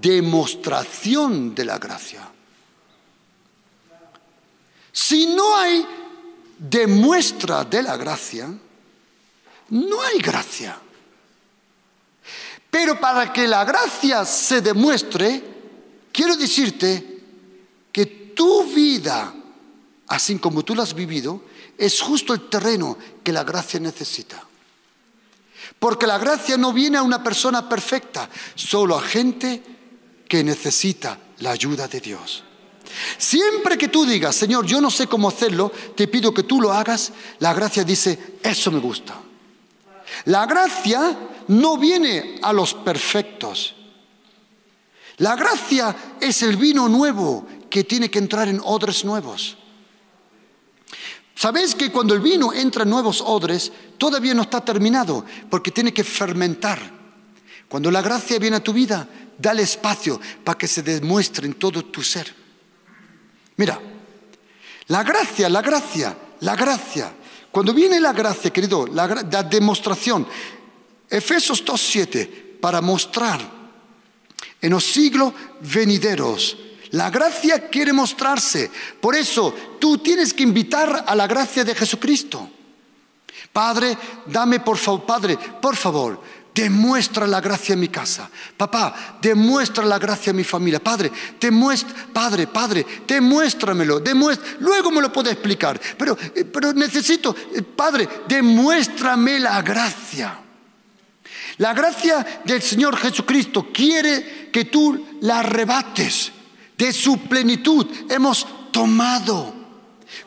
demostración 0.02 1.54
de 1.56 1.66
la 1.66 1.78
gracia. 1.78 2.30
Si 4.92 5.28
no 5.28 5.56
hay 5.58 5.86
demuestra 6.60 7.64
de 7.64 7.82
la 7.82 7.96
gracia, 7.96 8.54
no 9.70 10.02
hay 10.02 10.20
gracia. 10.20 10.78
Pero 12.70 13.00
para 13.00 13.32
que 13.34 13.48
la 13.48 13.64
gracia 13.64 14.26
se 14.26 14.62
demuestre, 14.62 15.42
quiero 16.12 16.36
decirte 16.36 17.24
que 17.92 18.06
tu 18.06 18.66
vida, 18.66 19.34
así 20.08 20.38
como 20.38 20.64
tú 20.64 20.76
la 20.76 20.84
has 20.84 20.94
vivido, 20.94 21.44
es 21.78 22.02
justo 22.02 22.34
el 22.34 22.50
terreno 22.50 22.98
que 23.24 23.32
la 23.32 23.44
gracia 23.44 23.80
necesita. 23.80 24.44
Porque 25.80 26.06
la 26.06 26.18
gracia 26.18 26.58
no 26.58 26.74
viene 26.74 26.98
a 26.98 27.04
una 27.04 27.24
persona 27.24 27.70
perfecta, 27.70 28.30
solo 28.54 28.98
a 28.98 29.02
gente 29.02 29.64
que 30.28 30.44
necesita 30.44 31.18
la 31.40 31.52
ayuda 31.52 31.88
de 31.88 32.02
Dios. 32.02 32.44
Siempre 33.18 33.78
que 33.78 33.88
tú 33.88 34.06
digas, 34.06 34.36
Señor, 34.36 34.66
yo 34.66 34.82
no 34.82 34.90
sé 34.90 35.08
cómo 35.08 35.30
hacerlo, 35.30 35.72
te 35.96 36.08
pido 36.08 36.34
que 36.34 36.44
tú 36.44 36.62
lo 36.62 36.74
hagas, 36.74 37.12
la 37.40 37.54
gracia 37.54 37.84
dice, 37.84 38.38
eso 38.44 38.72
me 38.72 38.80
gusta. 38.80 39.16
La 40.26 40.46
gracia 40.46 41.18
no 41.48 41.78
viene 41.78 42.40
a 42.42 42.52
los 42.52 42.74
perfectos. 42.74 43.76
La 45.18 45.36
gracia 45.36 45.96
es 46.20 46.42
el 46.44 46.58
vino 46.58 46.88
nuevo 46.88 47.46
que 47.70 47.84
tiene 47.84 48.10
que 48.10 48.20
entrar 48.20 48.48
en 48.48 48.62
odres 48.64 49.04
nuevos. 49.06 49.58
¿Sabéis 51.36 51.76
que 51.76 51.92
cuando 51.92 52.14
el 52.14 52.20
vino 52.20 52.52
entra 52.54 52.84
en 52.84 52.90
nuevos 52.90 53.22
odres, 53.22 53.72
todavía 53.98 54.34
no 54.34 54.42
está 54.42 54.60
terminado, 54.64 55.26
porque 55.50 55.72
tiene 55.72 55.94
que 55.94 56.04
fermentar? 56.04 56.80
Cuando 57.70 57.92
la 57.92 58.02
gracia 58.02 58.40
viene 58.40 58.58
a 58.58 58.64
tu 58.64 58.74
vida, 58.74 59.08
dale 59.38 59.62
espacio 59.62 60.20
para 60.44 60.58
que 60.58 60.68
se 60.68 60.84
demuestre 60.84 61.48
en 61.48 61.54
todo 61.54 61.86
tu 61.86 62.02
ser. 62.04 62.39
Mira, 63.60 63.78
la 64.88 65.04
gracia, 65.04 65.50
la 65.50 65.62
gracia, 65.62 66.18
la 66.40 66.56
gracia. 66.56 67.12
Cuando 67.52 67.74
viene 67.74 68.00
la 68.00 68.14
gracia, 68.14 68.52
querido, 68.52 68.88
la, 68.88 69.06
la 69.06 69.44
demostración, 69.44 70.26
Efesios 71.10 71.66
2.7, 71.66 72.60
para 72.62 72.80
mostrar 72.80 73.42
en 74.62 74.72
los 74.72 74.86
siglos 74.86 75.34
venideros 75.60 76.56
la 76.92 77.10
gracia 77.10 77.68
quiere 77.68 77.92
mostrarse. 77.92 78.72
Por 79.02 79.14
eso 79.14 79.54
tú 79.78 79.98
tienes 79.98 80.34
que 80.34 80.44
invitar 80.44 81.04
a 81.06 81.14
la 81.14 81.28
gracia 81.28 81.66
de 81.66 81.76
Jesucristo. 81.76 82.50
Padre, 83.52 83.98
dame 84.26 84.62
por 84.62 84.78
favor, 84.78 85.06
Padre, 85.06 85.38
por 85.62 85.76
favor, 85.76 86.22
demuestra 86.54 87.28
la 87.28 87.42
gracia 87.42 87.74
en 87.74 87.80
mi 87.80 87.90
casa. 87.90 88.30
Papá, 88.58 89.18
demuestra 89.22 89.86
la 89.86 90.00
gracia 90.00 90.32
en 90.32 90.38
mi 90.38 90.44
familia. 90.44 90.84
Padre, 90.84 91.12
demuestra, 91.40 91.94
Padre, 92.12 92.48
Padre, 92.48 92.86
demuéstramelo. 93.08 94.02
Luego 94.60 94.92
me 94.92 95.02
lo 95.02 95.12
puedo 95.12 95.30
explicar, 95.30 95.80
pero, 95.98 96.18
eh, 96.36 96.46
pero 96.46 96.74
necesito, 96.74 97.36
eh, 97.54 97.62
Padre, 97.62 98.08
demuéstrame 98.28 99.40
la 99.40 99.62
gracia. 99.62 100.40
La 101.58 101.74
gracia 101.74 102.26
del 102.46 102.62
Señor 102.62 102.96
Jesucristo 102.98 103.68
quiere 103.74 104.50
que 104.52 104.66
tú 104.66 105.18
la 105.22 105.40
arrebates 105.40 106.32
de 106.78 106.94
su 106.94 107.18
plenitud 107.20 107.86
hemos 108.10 108.48
tomado. 108.72 109.59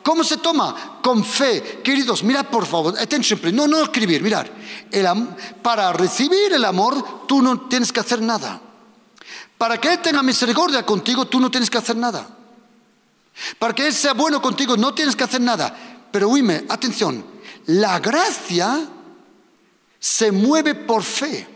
¿Cómo 0.01 0.23
se 0.23 0.37
toma? 0.37 0.99
Con 1.01 1.23
fe. 1.23 1.81
Queridos, 1.83 2.23
mirad 2.23 2.45
por 2.47 2.65
favor, 2.65 2.97
attention 2.99 3.39
please. 3.39 3.55
No, 3.55 3.67
no 3.67 3.83
escribir, 3.83 4.21
mirad. 4.21 4.47
para 5.61 5.93
recibir 5.93 6.53
el 6.53 6.65
amor, 6.65 7.25
tú 7.27 7.41
no 7.41 7.67
tienes 7.67 7.91
que 7.91 7.99
hacer 7.99 8.21
nada. 8.21 8.61
Para 9.57 9.79
que 9.79 9.93
Él 9.93 9.99
tenga 9.99 10.23
misericordia 10.23 10.85
contigo, 10.85 11.25
tú 11.25 11.39
no 11.39 11.49
tienes 11.49 11.69
que 11.69 11.77
hacer 11.77 11.95
nada. 11.95 12.27
Para 13.59 13.73
que 13.73 13.87
Él 13.87 13.93
sea 13.93 14.13
bueno 14.13 14.41
contigo, 14.41 14.77
no 14.77 14.93
tienes 14.93 15.15
que 15.15 15.23
hacer 15.23 15.41
nada. 15.41 15.75
Pero 16.11 16.29
oíme, 16.29 16.65
atención, 16.69 17.25
la 17.67 17.99
gracia 17.99 18.87
se 19.99 20.31
mueve 20.31 20.75
por 20.75 21.03
fe. 21.03 21.47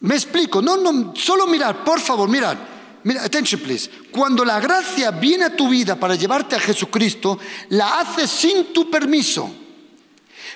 Me 0.00 0.14
explico, 0.14 0.62
no, 0.62 0.76
no, 0.78 1.14
solo 1.14 1.46
mirar, 1.46 1.84
por 1.84 2.00
favor, 2.00 2.28
mirad. 2.28 2.56
Mira, 3.04 3.22
attention 3.24 3.60
please. 3.60 3.90
Cuando 4.10 4.44
la 4.44 4.60
gracia 4.60 5.10
viene 5.10 5.44
a 5.44 5.56
tu 5.56 5.68
vida 5.68 5.96
para 5.96 6.14
llevarte 6.14 6.56
a 6.56 6.60
Jesucristo, 6.60 7.38
la 7.70 8.00
haces 8.00 8.30
sin 8.30 8.72
tu 8.72 8.90
permiso. 8.90 9.50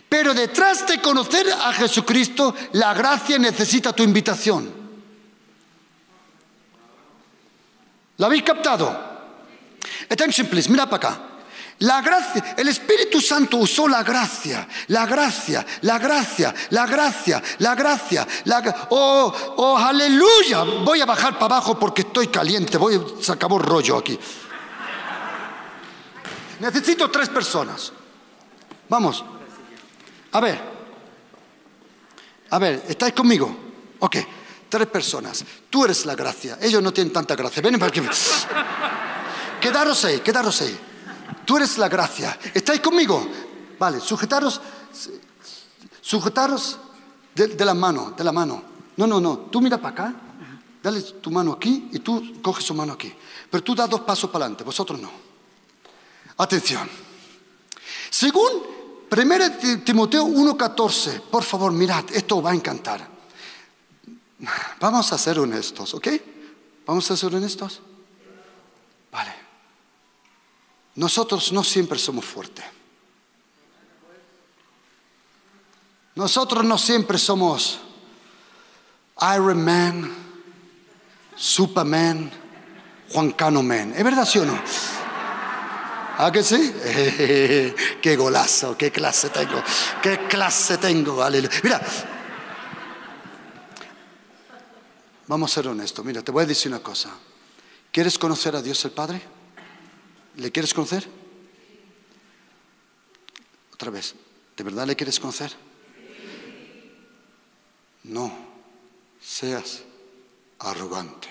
Pero 0.09 0.35
detrás 0.35 0.87
de 0.87 1.01
conocer 1.01 1.47
a 1.51 1.73
Jesucristo, 1.73 2.55
la 2.73 2.93
gracia 2.95 3.39
necesita 3.39 3.93
tu 3.93 4.03
invitación. 4.03 4.73
¿La 8.19 8.27
habéis 8.27 8.43
captado? 8.43 9.15
Attention 10.09 10.47
please, 10.47 10.71
mira 10.71 10.87
para 10.87 10.97
acá. 10.97 11.34
La 11.81 12.01
gracia, 12.01 12.55
el 12.57 12.69
Espíritu 12.69 13.21
Santo 13.21 13.57
usó 13.57 13.89
la 13.89 14.05
gracia, 14.05 14.67
la 14.89 15.07
gracia, 15.07 15.67
la 15.81 15.99
gracia, 15.99 16.55
la 16.71 16.87
gracia, 16.87 17.43
la 17.59 17.75
gracia, 17.75 18.27
la 18.45 18.87
oh, 18.91 19.55
oh, 19.57 19.77
aleluya. 19.77 20.63
Voy 20.85 21.01
a 21.01 21.07
bajar 21.07 21.35
para 21.35 21.57
abajo 21.57 21.79
porque 21.79 22.03
estoy 22.03 22.29
caliente, 22.29 22.79
voy, 22.79 23.17
se 23.21 23.33
acabó 23.33 23.57
el 23.57 23.65
rollo 23.65 23.99
aquí. 23.99 24.19
Necesito 26.61 27.11
tres 27.11 27.29
personas. 27.29 27.93
Vamos. 28.89 29.25
A 30.31 30.41
ver. 30.41 30.61
A 32.51 32.59
ver, 32.59 32.85
¿estáis 32.89 33.15
conmigo? 33.15 33.55
Ok, 33.99 34.17
tres 34.69 34.87
personas. 34.87 35.45
Tú 35.69 35.85
eres 35.85 36.07
la 36.07 36.15
gracia. 36.15 36.57
Ellos 36.61 36.81
no 36.81 36.93
tienen 36.93 37.13
tanta 37.13 37.35
gracia. 37.35 37.61
Ven 37.61 37.79
para 37.81 37.89
aquí. 37.89 38.01
Quedaros 39.61 40.05
ahí, 40.05 40.21
quedaros 40.21 40.61
ahí. 40.63 40.79
Tú 41.45 41.57
eres 41.57 41.79
la 41.79 41.89
gracia. 41.89 42.39
¿Estáis 42.53 42.81
conmigo? 42.81 43.27
Vale, 43.79 44.01
sujetaros, 44.01 44.61
sujetaros 46.01 46.79
de, 47.35 47.65
la 47.65 47.75
mano, 47.75 48.13
de 48.17 48.25
la 48.25 48.33
mano. 48.33 48.63
No, 48.97 49.07
no, 49.07 49.21
no. 49.21 49.39
Tú 49.51 49.61
mira 49.61 49.79
para 49.79 49.89
acá, 49.91 50.15
dale 50.83 51.03
tu 51.03 51.31
mano 51.31 51.53
aquí 51.53 51.89
y 51.93 51.99
tú 51.99 52.41
coges 52.43 52.65
su 52.65 52.75
mano 52.75 52.93
aquí. 52.93 53.13
Pero 53.51 53.63
tú 53.63 53.75
das 53.75 53.89
dos 53.89 54.01
pasos 54.01 54.31
para 54.31 54.45
adelante, 54.45 54.65
vosotros 54.65 55.01
no. 55.01 55.11
Atención. 56.37 56.89
Según 58.11 58.51
1 59.11 59.85
Timoteo 59.85 60.25
1.14, 60.27 61.21
por 61.23 61.43
favor, 61.43 61.73
mirad, 61.73 62.05
esto 62.13 62.43
va 62.43 62.51
a 62.51 62.55
encantar. 62.55 63.15
Vamos 64.81 65.13
a 65.13 65.19
ser 65.19 65.39
honestos, 65.39 65.95
¿ok? 65.95 66.09
¿Vamos 66.87 67.11
a 67.11 67.17
ser 67.17 67.35
honestos? 67.35 67.81
Vale. 69.11 69.35
Nosotros 70.97 71.53
no 71.53 71.65
siempre 71.65 71.99
somos 71.99 72.25
fuertes. 72.25 72.65
Nosotros 76.15 76.65
no 76.65 76.79
siempre 76.79 77.19
somos 77.19 77.81
Iron 79.35 79.65
Man, 79.65 80.15
Superman, 81.35 82.31
Juan 83.11 83.33
Cano 83.33 83.63
Man. 83.63 83.93
¿Es 83.97 84.05
verdad, 84.05 84.25
sí 84.25 84.39
o 84.39 84.45
no? 84.45 84.59
¿Ah, 86.17 86.31
que 86.31 86.45
sí? 86.45 86.73
¡Qué 88.01 88.17
golazo! 88.17 88.77
¡Qué 88.77 88.93
clase 88.93 89.31
tengo! 89.31 89.61
¡Qué 90.01 90.29
clase 90.29 90.79
tengo! 90.79 91.21
Aleluya. 91.21 91.61
Mira, 91.65 91.81
vamos 95.27 95.51
a 95.51 95.55
ser 95.55 95.67
honestos. 95.67 96.05
Mira, 96.05 96.23
te 96.23 96.31
voy 96.31 96.45
a 96.45 96.47
decir 96.47 96.71
una 96.71 96.81
cosa. 96.81 97.11
¿Quieres 97.91 98.17
conocer 98.17 98.55
a 98.55 98.63
Dios 98.63 98.85
el 98.85 98.93
Padre? 98.93 99.34
¿Le 100.37 100.51
quieres 100.51 100.75
conocer? 100.75 101.09
Otra 103.73 103.91
vez, 103.91 104.15
¿de 104.57 104.65
verdad 104.65 104.87
le 104.87 104.97
quieres 104.97 105.21
conocer? 105.21 105.55
No, 108.05 108.33
seas 109.21 109.83
arrogante. 110.59 111.29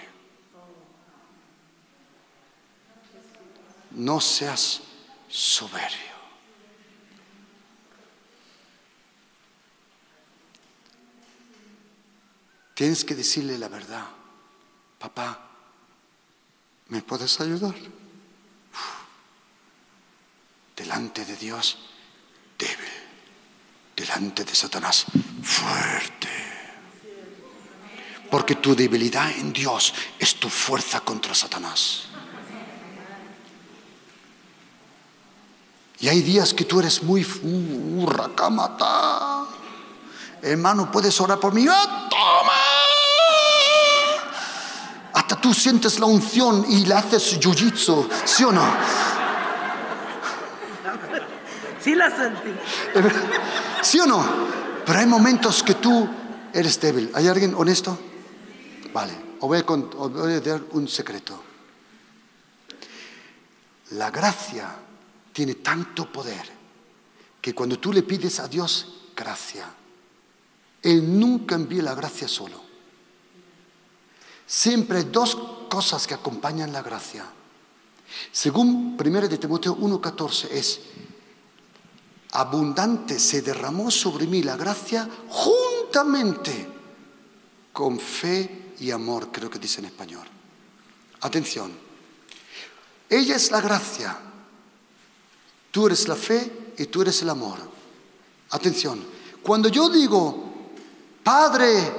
No 3.91 4.20
seas 4.22 4.82
soberbio. 5.30 6.14
Tienes 12.74 13.06
que 13.06 13.14
decirle 13.14 13.58
la 13.58 13.68
verdad. 13.68 14.08
Papá, 14.97 15.39
¿me 16.88 17.01
puedes 17.01 17.39
ayudar? 17.39 17.76
Delante 20.76 21.26
de 21.26 21.36
Dios 21.36 21.78
débil, 22.58 22.92
delante 23.96 24.44
de 24.44 24.56
Satanás 24.56 25.06
fuerte. 25.42 26.30
Porque 28.30 28.56
tu 28.56 28.76
debilidad 28.76 29.30
en 29.32 29.54
Dios 29.54 29.94
es 30.18 30.36
tu 30.36 30.50
fuerza 30.50 31.02
contra 31.02 31.36
Satanás. 31.36 32.06
Y 36.00 36.10
hay 36.10 36.22
días 36.22 36.54
que 36.54 36.66
tú 36.66 36.80
eres 36.80 37.04
muy 37.04 37.26
camata. 38.36 39.46
Hermano, 40.42 40.92
puedes 40.92 41.22
orar 41.22 41.40
por 41.40 41.54
mí. 41.54 41.66
¡Ah, 41.70 42.10
¡Toma! 42.10 42.54
Hasta 45.14 45.40
tú 45.40 45.54
sientes 45.54 46.00
la 46.00 46.08
unción 46.08 46.66
y 46.68 46.86
le 46.86 46.96
haces 46.96 47.40
jiu-jitsu, 47.40 48.10
¿sí 48.26 48.44
o 48.44 48.52
no? 48.52 48.66
Sí 51.84 51.96
la 51.96 52.10
sentí. 52.16 52.50
¿Sí 53.82 54.00
o 54.00 54.06
no? 54.06 54.26
Pero 54.86 55.00
hay 55.00 55.06
momentos 55.06 55.64
que 55.64 55.76
tú 55.76 56.08
eres 56.54 56.80
débil. 56.80 57.12
¿Hay 57.14 57.28
alguien 57.28 57.54
honesto? 57.56 57.98
Vale, 58.94 59.14
os 59.40 59.50
voy 59.50 59.58
a, 60.32 60.40
dar 60.40 60.62
un 60.72 60.88
secreto. 60.88 61.42
La 63.92 64.12
gracia 64.12 64.70
tiene 65.34 65.56
tanto 65.56 66.12
poder 66.12 66.50
que 67.42 67.54
cuando 67.54 67.80
tú 67.80 67.92
le 67.92 68.04
pides 68.04 68.40
a 68.40 68.48
Dios 68.48 69.10
gracia, 69.16 69.66
Él 70.82 71.20
nunca 71.20 71.56
envía 71.56 71.84
la 71.84 71.96
gracia 71.96 72.28
solo. 72.28 72.62
Siempre 74.46 75.00
hay 75.00 75.06
dos 75.06 75.36
cosas 75.70 76.08
que 76.08 76.14
acompañan 76.14 76.72
la 76.72 76.82
gracia. 76.82 77.26
Según 78.32 78.96
1 79.00 79.28
de 79.28 79.38
Timoteo 79.38 79.76
1:14 79.76 80.50
es 80.52 80.80
abundante 82.34 83.20
se 83.20 83.42
derramó 83.42 83.90
sobre 83.90 84.28
mí 84.28 84.44
la 84.44 84.58
gracia 84.58 85.10
juntamente 85.30 86.68
con 87.72 88.00
fe 88.00 88.74
y 88.80 88.92
amor, 88.92 89.30
creo 89.32 89.50
que 89.50 89.60
dice 89.60 89.80
en 89.80 89.86
español. 89.86 90.28
Atención, 91.22 91.72
ella 93.10 93.36
es 93.36 93.52
la 93.52 93.62
gracia, 93.62 94.18
Tú 95.74 95.88
eres 95.88 96.08
la 96.08 96.16
fe 96.16 96.76
y 96.78 96.86
tú 96.86 97.02
eres 97.02 97.20
el 97.24 97.32
amor. 97.32 97.58
Atención, 98.52 99.04
cuando 99.42 99.70
yo 99.70 99.90
digo, 99.90 100.54
Padre, 101.24 101.92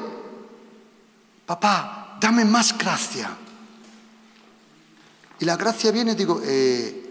papá, 1.45 2.17
dame 2.21 2.45
más 2.45 2.79
gracia. 2.79 3.37
Y 5.41 5.45
la 5.45 5.57
gracia 5.57 5.91
viene, 5.91 6.15
digo, 6.15 6.41
eh, 6.45 7.11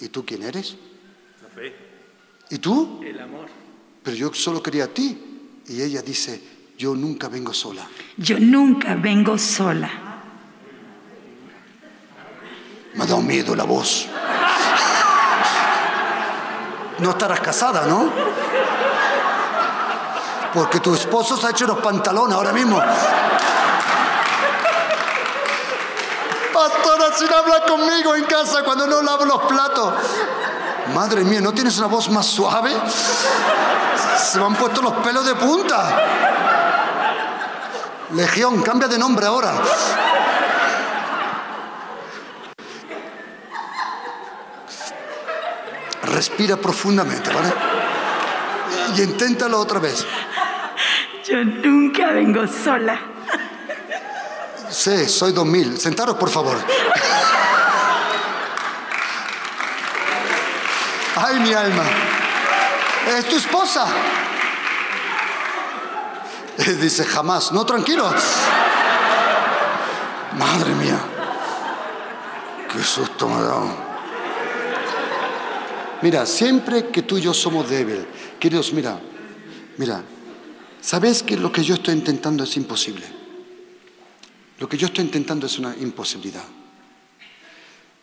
¿y 0.00 0.08
tú 0.10 0.24
quién 0.24 0.44
eres? 0.44 0.76
La 1.42 1.48
fe. 1.48 1.85
¿Y 2.50 2.58
tú? 2.58 3.00
El 3.04 3.20
amor. 3.20 3.46
Pero 4.02 4.16
yo 4.16 4.32
solo 4.34 4.62
quería 4.62 4.84
a 4.84 4.88
ti. 4.88 5.62
Y 5.68 5.82
ella 5.82 6.00
dice, 6.02 6.40
yo 6.78 6.94
nunca 6.94 7.28
vengo 7.28 7.52
sola. 7.52 7.86
Yo 8.16 8.38
nunca 8.38 8.94
vengo 8.94 9.36
sola. 9.36 9.90
Me 12.94 13.02
ha 13.02 13.06
dado 13.06 13.20
miedo 13.20 13.54
la 13.56 13.64
voz. 13.64 14.06
No 16.98 17.10
estarás 17.10 17.40
casada, 17.40 17.86
¿no? 17.86 18.10
Porque 20.54 20.80
tu 20.80 20.94
esposo 20.94 21.36
se 21.36 21.46
ha 21.46 21.50
hecho 21.50 21.66
los 21.66 21.78
pantalones 21.78 22.34
ahora 22.34 22.52
mismo. 22.52 22.80
Pastora, 26.54 27.12
si 27.12 27.24
no 27.26 27.36
habla 27.36 27.60
conmigo 27.66 28.14
en 28.14 28.24
casa 28.24 28.62
cuando 28.62 28.86
no 28.86 29.02
lavo 29.02 29.26
los 29.26 29.42
platos. 29.42 29.92
Madre 30.94 31.24
mía, 31.24 31.40
¿no 31.40 31.52
tienes 31.52 31.78
una 31.78 31.88
voz 31.88 32.08
más 32.10 32.26
suave? 32.26 32.72
Se 34.18 34.38
me 34.38 34.46
han 34.46 34.54
puesto 34.54 34.82
los 34.82 34.92
pelos 34.94 35.26
de 35.26 35.34
punta. 35.34 36.02
Legión, 38.14 38.62
cambia 38.62 38.88
de 38.88 38.98
nombre 38.98 39.26
ahora. 39.26 39.52
Respira 46.04 46.56
profundamente, 46.56 47.30
¿vale? 47.32 47.52
Y 48.96 49.02
inténtalo 49.02 49.60
otra 49.60 49.80
vez. 49.80 50.06
Yo 51.28 51.44
nunca 51.44 52.12
vengo 52.12 52.46
sola. 52.46 52.98
Sí, 54.70 55.08
soy 55.08 55.32
2000. 55.32 55.78
Sentaros, 55.78 56.16
por 56.16 56.30
favor. 56.30 56.56
Ay, 61.16 61.40
mi 61.40 61.52
alma. 61.52 61.84
Es 63.18 63.28
tu 63.28 63.36
esposa. 63.36 63.86
Dice, 66.80 67.04
jamás. 67.04 67.52
No, 67.52 67.64
tranquilo. 67.64 68.12
Madre 70.38 70.74
mía. 70.74 70.98
Qué 72.70 72.82
susto 72.82 73.28
me 73.28 73.34
ha. 73.34 73.86
Mira, 76.02 76.26
siempre 76.26 76.88
que 76.88 77.02
tú 77.02 77.16
y 77.16 77.22
yo 77.22 77.32
somos 77.32 77.68
débiles, 77.70 78.04
queridos, 78.38 78.72
mira, 78.74 79.00
mira, 79.78 80.02
¿sabes 80.82 81.22
que 81.22 81.38
lo 81.38 81.50
que 81.50 81.64
yo 81.64 81.76
estoy 81.76 81.94
intentando 81.94 82.44
es 82.44 82.54
imposible? 82.58 83.06
Lo 84.58 84.68
que 84.68 84.76
yo 84.76 84.88
estoy 84.88 85.04
intentando 85.04 85.46
es 85.46 85.58
una 85.58 85.74
imposibilidad. 85.76 86.44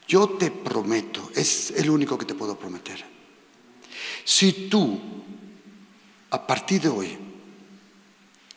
Yo 0.07 0.29
te 0.29 0.51
prometo, 0.51 1.31
es 1.35 1.71
el 1.71 1.89
único 1.89 2.17
que 2.17 2.25
te 2.25 2.35
puedo 2.35 2.57
prometer. 2.57 3.03
Si 4.23 4.69
tú, 4.69 4.99
a 6.29 6.45
partir 6.47 6.81
de 6.81 6.89
hoy, 6.89 7.17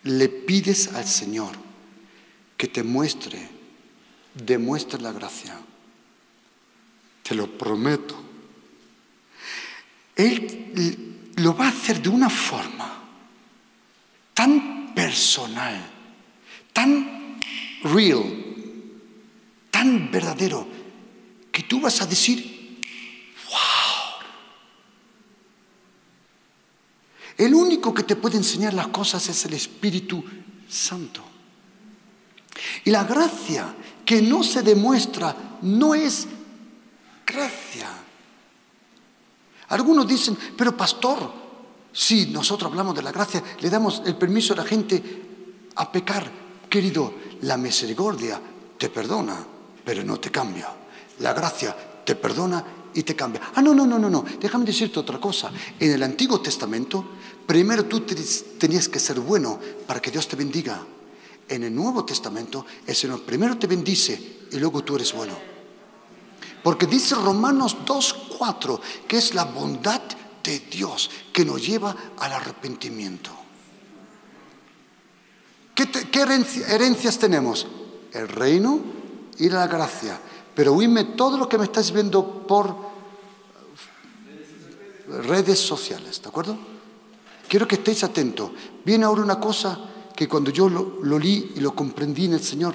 le 0.04 0.28
pides 0.28 0.94
al 0.94 1.06
Señor 1.06 1.52
que 2.56 2.68
te 2.68 2.82
muestre, 2.82 3.48
demuestre 4.34 5.00
la 5.00 5.12
gracia, 5.12 5.58
te 7.22 7.34
lo 7.34 7.46
prometo, 7.58 8.16
él 10.14 11.32
lo 11.36 11.54
va 11.54 11.66
a 11.66 11.70
hacer 11.70 12.00
de 12.00 12.08
una 12.08 12.30
forma 12.30 13.02
tan 14.32 14.94
personal, 14.94 15.90
tan 16.72 17.38
real, 17.82 18.44
tan 19.70 20.10
verdadero, 20.10 20.66
que 21.56 21.62
tú 21.62 21.80
vas 21.80 22.02
a 22.02 22.06
decir, 22.06 22.82
wow. 23.46 23.56
El 27.38 27.54
único 27.54 27.94
que 27.94 28.02
te 28.02 28.14
puede 28.14 28.36
enseñar 28.36 28.74
las 28.74 28.88
cosas 28.88 29.26
es 29.30 29.46
el 29.46 29.54
Espíritu 29.54 30.22
Santo. 30.68 31.24
Y 32.84 32.90
la 32.90 33.04
gracia 33.04 33.74
que 34.04 34.20
no 34.20 34.42
se 34.42 34.60
demuestra 34.60 35.56
no 35.62 35.94
es 35.94 36.26
gracia. 37.26 37.88
Algunos 39.68 40.06
dicen, 40.06 40.36
pero 40.58 40.76
pastor, 40.76 41.32
si 41.90 42.26
nosotros 42.26 42.70
hablamos 42.70 42.94
de 42.94 43.02
la 43.02 43.12
gracia, 43.12 43.42
le 43.60 43.70
damos 43.70 44.02
el 44.04 44.16
permiso 44.16 44.52
a 44.52 44.56
la 44.56 44.64
gente 44.64 45.02
a 45.74 45.90
pecar. 45.90 46.30
Querido, 46.68 47.14
la 47.40 47.56
misericordia 47.56 48.38
te 48.76 48.90
perdona, 48.90 49.42
pero 49.82 50.04
no 50.04 50.20
te 50.20 50.30
cambia. 50.30 50.84
La 51.20 51.32
gracia 51.32 51.76
te 52.04 52.14
perdona 52.14 52.64
y 52.94 53.02
te 53.02 53.14
cambia. 53.14 53.42
Ah, 53.54 53.62
no, 53.62 53.74
no, 53.74 53.86
no, 53.86 53.98
no, 53.98 54.08
no. 54.08 54.24
Déjame 54.40 54.64
decirte 54.64 54.98
otra 54.98 55.20
cosa. 55.20 55.50
En 55.78 55.92
el 55.92 56.02
Antiguo 56.02 56.40
Testamento, 56.40 57.04
primero 57.46 57.84
tú 57.84 58.02
tenías 58.58 58.88
que 58.88 58.98
ser 58.98 59.20
bueno 59.20 59.58
para 59.86 60.00
que 60.00 60.10
Dios 60.10 60.26
te 60.28 60.36
bendiga. 60.36 60.80
En 61.48 61.62
el 61.62 61.74
Nuevo 61.74 62.04
Testamento, 62.04 62.66
el 62.86 62.94
Señor 62.94 63.22
primero 63.22 63.56
te 63.56 63.66
bendice 63.66 64.46
y 64.50 64.56
luego 64.58 64.82
tú 64.82 64.96
eres 64.96 65.12
bueno. 65.12 65.34
Porque 66.62 66.86
dice 66.86 67.14
Romanos 67.14 67.76
2.4 67.86 68.80
que 69.06 69.18
es 69.18 69.34
la 69.34 69.44
bondad 69.44 70.02
de 70.42 70.58
Dios 70.60 71.10
que 71.32 71.44
nos 71.44 71.64
lleva 71.64 71.94
al 72.18 72.32
arrepentimiento. 72.32 73.30
¿Qué, 75.76 75.86
herencias 76.68 77.18
tenemos? 77.18 77.66
El 78.12 78.28
reino 78.28 78.80
y 79.38 79.50
la 79.50 79.66
gracia. 79.66 80.18
Pero 80.56 80.72
oíme 80.72 81.04
todo 81.04 81.36
lo 81.36 81.46
que 81.48 81.58
me 81.58 81.64
estáis 81.64 81.92
viendo 81.92 82.46
por 82.46 82.74
redes 85.28 85.60
sociales, 85.60 86.22
¿de 86.22 86.28
acuerdo? 86.28 86.56
Quiero 87.46 87.68
que 87.68 87.74
estéis 87.74 88.02
atentos. 88.02 88.50
Viene 88.82 89.04
ahora 89.04 89.22
una 89.22 89.38
cosa 89.38 89.78
que 90.16 90.26
cuando 90.26 90.50
yo 90.50 90.70
lo, 90.70 90.98
lo 91.02 91.18
leí 91.18 91.52
y 91.56 91.60
lo 91.60 91.74
comprendí 91.74 92.24
en 92.24 92.32
el 92.32 92.42
Señor, 92.42 92.74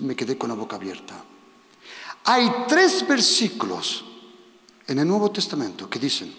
me 0.00 0.16
quedé 0.16 0.36
con 0.36 0.48
la 0.48 0.56
boca 0.56 0.74
abierta. 0.74 1.14
Hay 2.24 2.50
tres 2.66 3.06
versículos 3.06 4.04
en 4.88 4.98
el 4.98 5.06
Nuevo 5.06 5.30
Testamento 5.30 5.88
que 5.88 6.00
dicen 6.00 6.34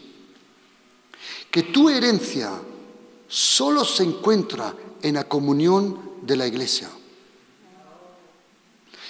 que 1.50 1.64
tu 1.64 1.90
herencia 1.90 2.52
solo 3.28 3.86
se 3.86 4.04
encuentra 4.04 4.76
en 5.02 5.16
la 5.16 5.30
comunión 5.30 6.18
de 6.24 6.36
la 6.36 6.46
iglesia. 6.46 6.90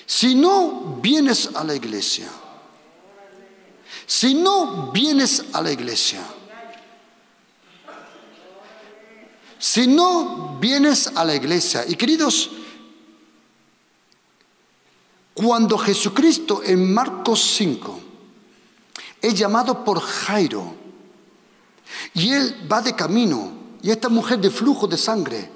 Si 0.05 0.35
no 0.35 0.99
vienes 1.01 1.49
a 1.55 1.63
la 1.63 1.75
iglesia, 1.75 2.29
si 4.05 4.33
no 4.33 4.91
vienes 4.91 5.45
a 5.53 5.61
la 5.61 5.71
iglesia, 5.71 6.21
si 9.57 9.87
no 9.87 10.57
vienes 10.59 11.07
a 11.15 11.23
la 11.23 11.35
iglesia, 11.35 11.85
y 11.87 11.95
queridos, 11.95 12.49
Cuando 15.33 15.77
Jesucristo 15.79 16.61
en 16.63 16.93
Marcos 16.93 17.41
5 17.57 17.99
es 19.21 19.33
llamado 19.33 19.83
por 19.83 19.99
Jairo 19.99 20.75
y 22.13 22.31
él 22.31 22.67
va 22.71 22.81
de 22.81 22.95
camino 22.95 23.51
y 23.81 23.89
esta 23.89 24.09
mujer 24.09 24.39
de 24.39 24.51
flujo 24.51 24.87
de 24.87 24.97
sangre 24.97 25.49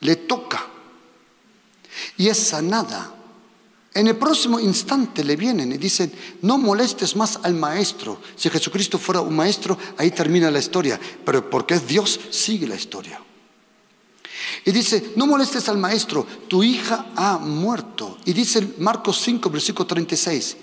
le 0.00 0.16
toca 0.16 0.64
y 2.16 2.28
es 2.28 2.38
sanada. 2.38 3.14
En 3.94 4.06
el 4.06 4.16
próximo 4.16 4.60
instante 4.60 5.24
le 5.24 5.36
vienen 5.36 5.72
y 5.72 5.78
dicen, 5.78 6.12
no 6.42 6.58
molestes 6.58 7.16
más 7.16 7.40
al 7.42 7.54
maestro. 7.54 8.20
Si 8.36 8.48
Jesucristo 8.48 8.98
fuera 8.98 9.20
un 9.20 9.34
maestro, 9.34 9.76
ahí 9.96 10.10
termina 10.10 10.50
la 10.50 10.58
historia, 10.58 11.00
pero 11.24 11.48
porque 11.48 11.74
es 11.74 11.86
Dios, 11.86 12.20
sigue 12.30 12.66
la 12.66 12.76
historia. 12.76 13.20
Y 14.64 14.70
dice, 14.70 15.12
no 15.16 15.26
molestes 15.26 15.68
al 15.68 15.78
maestro, 15.78 16.26
tu 16.46 16.62
hija 16.62 17.06
ha 17.16 17.38
muerto. 17.38 18.18
Y 18.24 18.32
dice 18.32 18.74
Marcos 18.78 19.20
5, 19.22 19.50
versículo 19.50 19.86
36, 19.86 20.56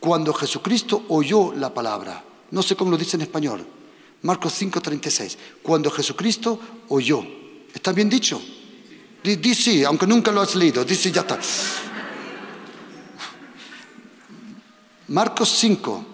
cuando 0.00 0.34
Jesucristo 0.34 1.04
oyó 1.08 1.54
la 1.54 1.72
palabra, 1.72 2.22
no 2.50 2.62
sé 2.62 2.76
cómo 2.76 2.90
lo 2.90 2.98
dice 2.98 3.16
en 3.16 3.22
español, 3.22 3.66
Marcos 4.22 4.54
5, 4.54 4.80
36, 4.80 5.38
cuando 5.62 5.90
Jesucristo 5.90 6.58
oyó, 6.88 7.22
¿está 7.72 7.92
bien 7.92 8.08
dicho? 8.08 8.40
Dice 9.24 9.54
sí, 9.54 9.84
aunque 9.84 10.06
nunca 10.06 10.30
lo 10.30 10.42
has 10.42 10.54
leído, 10.54 10.84
dice 10.84 11.10
ya 11.10 11.22
está. 11.22 11.38
Marcos 15.08 15.48
5, 15.48 16.04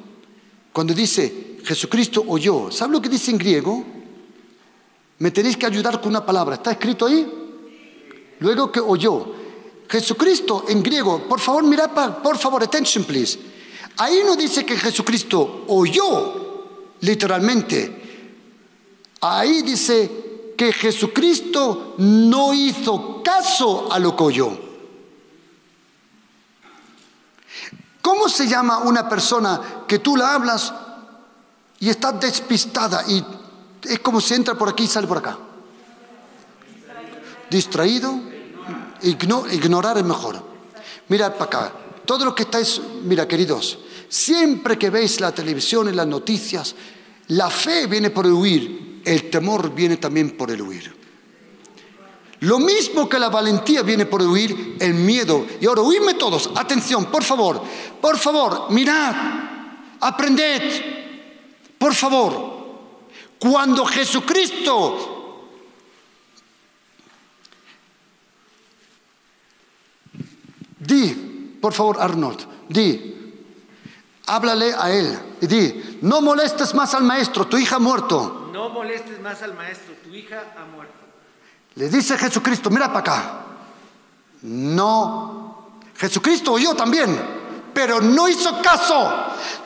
cuando 0.73 0.95
dice 0.95 1.59
Jesucristo 1.65 2.25
oyó, 2.29 2.71
¿sabe 2.71 2.93
lo 2.93 3.03
que 3.03 3.09
dice 3.09 3.33
en 3.33 3.39
griego? 3.39 3.85
Me 5.19 5.33
tenéis 5.33 5.57
que 5.57 5.67
ayudar 5.67 6.01
con 6.01 6.11
una 6.11 6.25
palabra. 6.25 6.55
¿Está 6.55 6.71
escrito 6.71 7.07
ahí? 7.07 7.27
Luego 8.39 8.71
que 8.71 8.79
oyó. 8.79 9.35
Jesucristo 9.89 10.67
en 10.69 10.81
griego, 10.81 11.29
por 11.29 11.41
favor, 11.41 11.65
mirad, 11.65 11.91
por 12.23 12.39
favor, 12.39 12.63
attention 12.63 13.03
please. 13.03 13.37
Ahí 13.97 14.21
no 14.25 14.37
dice 14.37 14.65
que 14.65 14.77
Jesucristo 14.77 15.65
oyó, 15.67 16.95
literalmente. 17.01 18.03
Ahí 19.21 19.63
dice 19.63 20.30
que 20.61 20.75
Jesucristo 20.75 21.95
no 21.97 22.53
hizo 22.53 23.23
caso 23.23 23.91
a 23.91 23.99
lo 23.99 24.15
que 24.15 24.25
oyó. 24.25 24.51
¿Cómo 28.03 28.29
se 28.29 28.47
llama 28.47 28.81
una 28.81 29.09
persona 29.09 29.87
que 29.89 30.01
tú 30.01 30.19
la 30.19 30.35
hablas 30.35 30.71
y 31.79 31.89
está 31.89 32.13
despistada 32.13 33.07
y 33.09 33.25
es 33.89 34.01
como 34.01 34.21
si 34.21 34.35
entra 34.35 34.55
por 34.55 34.69
aquí 34.69 34.83
y 34.83 34.87
sale 34.87 35.07
por 35.07 35.17
acá. 35.17 35.39
Distraído, 37.49 38.21
ignorar 39.01 39.97
es 39.97 40.05
mejor. 40.05 40.45
Mira 41.09 41.33
para 41.33 41.45
acá, 41.47 41.73
todo 42.05 42.27
lo 42.27 42.35
que 42.35 42.43
estáis, 42.43 42.83
mira 43.05 43.27
queridos, 43.27 43.79
siempre 44.11 44.77
que 44.77 44.91
veis 44.91 45.21
la 45.21 45.33
televisión 45.33 45.89
y 45.89 45.93
las 45.93 46.07
noticias, 46.07 46.75
la 47.29 47.49
fe 47.49 47.87
viene 47.87 48.11
por 48.11 48.27
huir, 48.27 48.90
el 49.05 49.31
temor 49.31 49.75
viene 49.75 49.97
también 49.97 50.31
por 50.37 50.51
el 50.51 50.63
huir. 50.63 51.01
Lo 52.41 52.59
mismo 52.59 53.09
que 53.09 53.19
la 53.19 53.29
valentía 53.29 53.83
viene 53.83 54.07
por 54.07 54.23
huir, 54.23 54.77
el 54.81 54.95
miedo. 54.95 55.47
Y 55.61 55.67
ahora, 55.67 55.83
huidme 55.83 56.15
todos, 56.15 56.51
atención, 56.55 57.07
por 57.07 57.23
favor, 57.23 57.63
por 58.01 58.17
favor, 58.17 58.71
mirad, 58.71 59.15
aprended, 60.01 60.63
por 61.79 61.95
favor. 61.95 62.61
Cuando 63.39 63.85
Jesucristo 63.85 65.21
di, 70.79 71.57
por 71.61 71.73
favor 71.73 72.01
Arnold, 72.01 72.69
di, 72.69 73.20
háblale 74.31 74.75
a 74.79 74.91
él 74.91 75.19
y 75.41 75.47
di, 75.47 75.99
no 76.03 76.21
molestes 76.21 76.75
más 76.75 76.95
al 76.95 77.03
maestro, 77.03 77.47
tu 77.47 77.57
hija 77.57 77.77
ha 77.77 77.79
muerto. 77.81 78.51
No 78.53 78.69
molestes 78.69 79.21
más 79.21 79.43
al 79.43 79.55
maestro, 79.55 79.95
tu 80.05 80.15
hija 80.15 80.45
ha 80.57 80.65
muerto. 80.67 80.95
Le 81.75 81.89
dice 81.89 82.17
Jesucristo, 82.17 82.71
mira 82.71 82.89
para 82.89 83.01
acá. 83.01 83.41
No, 84.43 85.71
Jesucristo 85.97 86.53
oyó 86.53 86.75
también, 86.75 87.21
pero 87.75 88.01
no 88.01 88.29
hizo 88.29 88.63
caso. 88.63 89.13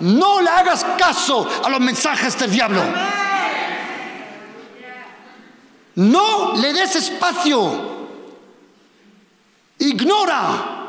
No 0.00 0.40
le 0.40 0.48
hagas 0.48 0.84
caso 0.98 1.48
a 1.64 1.68
los 1.68 1.80
mensajes 1.80 2.38
del 2.38 2.50
diablo. 2.50 2.82
No 5.96 6.54
le 6.56 6.72
des 6.72 6.96
espacio. 6.96 7.94
Ignora. 9.78 10.80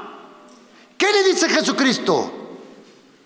¿Qué 0.97 1.11
le 1.11 1.23
dice 1.23 1.49
Jesucristo? 1.49 2.34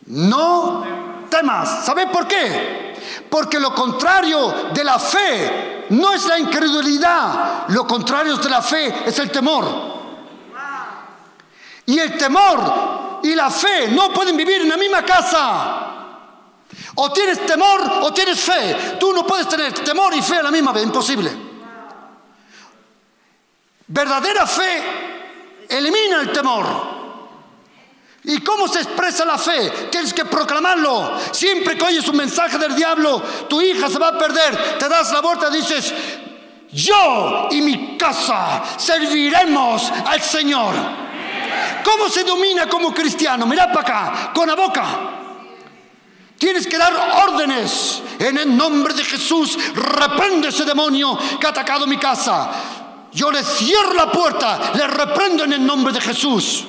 No 0.10 1.28
temas. 1.30 1.86
¿Sabe 1.86 2.08
por 2.08 2.28
qué? 2.28 2.96
Porque 3.30 3.60
lo 3.60 3.74
contrario 3.74 4.72
de 4.74 4.84
la 4.84 4.98
fe 5.00 5.86
no 5.90 6.12
es 6.14 6.26
la 6.26 6.40
incredulidad. 6.40 7.68
Lo 7.70 7.86
contrario 7.86 8.38
de 8.38 8.50
la 8.50 8.62
fe 8.62 9.04
es 9.06 9.18
el 9.20 9.32
temor. 9.32 9.90
Y 11.86 11.98
el 11.98 12.18
temor 12.18 13.20
y 13.24 13.34
la 13.36 13.50
fe 13.50 13.88
no 13.90 14.12
pueden 14.12 14.38
vivir 14.38 14.62
en 14.62 14.70
la 14.70 14.78
misma 14.78 15.04
casa. 15.04 15.86
O 16.96 17.12
tienes 17.12 17.46
temor 17.46 17.82
o 18.02 18.14
tienes 18.14 18.40
fe. 18.40 18.98
Tú 19.00 19.14
no 19.14 19.26
puedes 19.26 19.48
tener 19.48 19.74
temor 19.74 20.14
y 20.16 20.22
fe 20.22 20.38
a 20.38 20.44
la 20.44 20.52
misma 20.52 20.72
vez. 20.72 20.84
Imposible. 20.84 21.32
Verdadera 23.88 24.46
fe 24.46 24.84
elimina 25.70 26.22
el 26.22 26.32
temor. 26.32 26.99
¿Y 28.24 28.40
cómo 28.42 28.68
se 28.68 28.80
expresa 28.82 29.24
la 29.26 29.38
fe? 29.38 29.72
Tienes 29.90 30.14
que 30.14 30.26
proclamarlo. 30.26 31.18
Siempre 31.32 31.78
que 31.78 31.86
oyes 31.86 32.08
un 32.08 32.18
mensaje 32.18 32.58
del 32.58 32.76
diablo, 32.76 33.22
tu 33.48 33.62
hija 33.62 33.90
se 33.90 33.98
va 33.98 34.10
a 34.10 34.18
perder. 34.18 34.78
Te 34.78 34.90
das 34.90 35.12
la 35.12 35.22
vuelta 35.22 35.50
y 35.50 35.58
dices, 35.58 35.94
yo 36.72 37.48
y 37.52 37.62
mi 37.62 37.98
casa 37.98 38.62
serviremos 38.78 39.92
al 40.06 40.22
Señor. 40.22 40.76
¿Cómo 41.84 42.10
se 42.10 42.24
domina 42.24 42.68
como 42.68 42.94
cristiano? 42.94 43.46
Mira 43.46 43.72
para 43.72 43.82
acá, 43.82 44.32
con 44.34 44.48
la 44.48 44.56
boca. 44.56 44.86
Tienes 46.38 46.68
que 46.68 46.78
dar 46.78 46.94
órdenes. 47.28 48.02
En 48.20 48.38
el 48.38 48.56
nombre 48.56 48.94
de 48.94 49.04
Jesús, 49.04 49.58
reprende 49.74 50.50
ese 50.50 50.66
demonio 50.66 51.18
que 51.40 51.48
ha 51.48 51.52
atacado 51.52 51.88
mi 51.88 51.98
casa. 51.98 52.50
Yo 53.14 53.32
le 53.32 53.44
cierro 53.44 53.94
la 53.94 54.12
puerta, 54.12 54.74
le 54.76 54.86
reprendo 54.88 55.46
en 55.46 55.54
el 55.54 55.66
nombre 55.66 55.94
de 55.94 56.02
Jesús. 56.02 56.66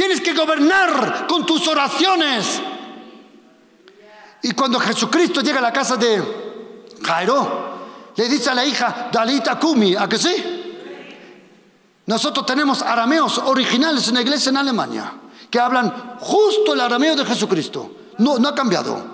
Tienes 0.00 0.22
que 0.22 0.32
gobernar 0.32 1.26
con 1.26 1.44
tus 1.44 1.68
oraciones. 1.68 2.58
Y 4.42 4.52
cuando 4.52 4.80
Jesucristo 4.80 5.42
llega 5.42 5.58
a 5.58 5.60
la 5.60 5.74
casa 5.74 5.96
de 5.96 6.22
Jairo, 7.02 8.12
le 8.16 8.26
dice 8.26 8.48
a 8.48 8.54
la 8.54 8.64
hija, 8.64 9.10
Dalita 9.12 9.58
Kumi, 9.58 9.94
¿a 9.94 10.08
que 10.08 10.16
sí? 10.16 10.32
Nosotros 12.06 12.46
tenemos 12.46 12.80
arameos 12.80 13.36
originales 13.44 14.08
en 14.08 14.14
la 14.14 14.22
iglesia 14.22 14.48
en 14.48 14.56
Alemania, 14.56 15.12
que 15.50 15.60
hablan 15.60 16.16
justo 16.18 16.72
el 16.72 16.80
arameo 16.80 17.14
de 17.14 17.26
Jesucristo. 17.26 17.90
No, 18.16 18.38
no 18.38 18.48
ha 18.48 18.54
cambiado. 18.54 19.04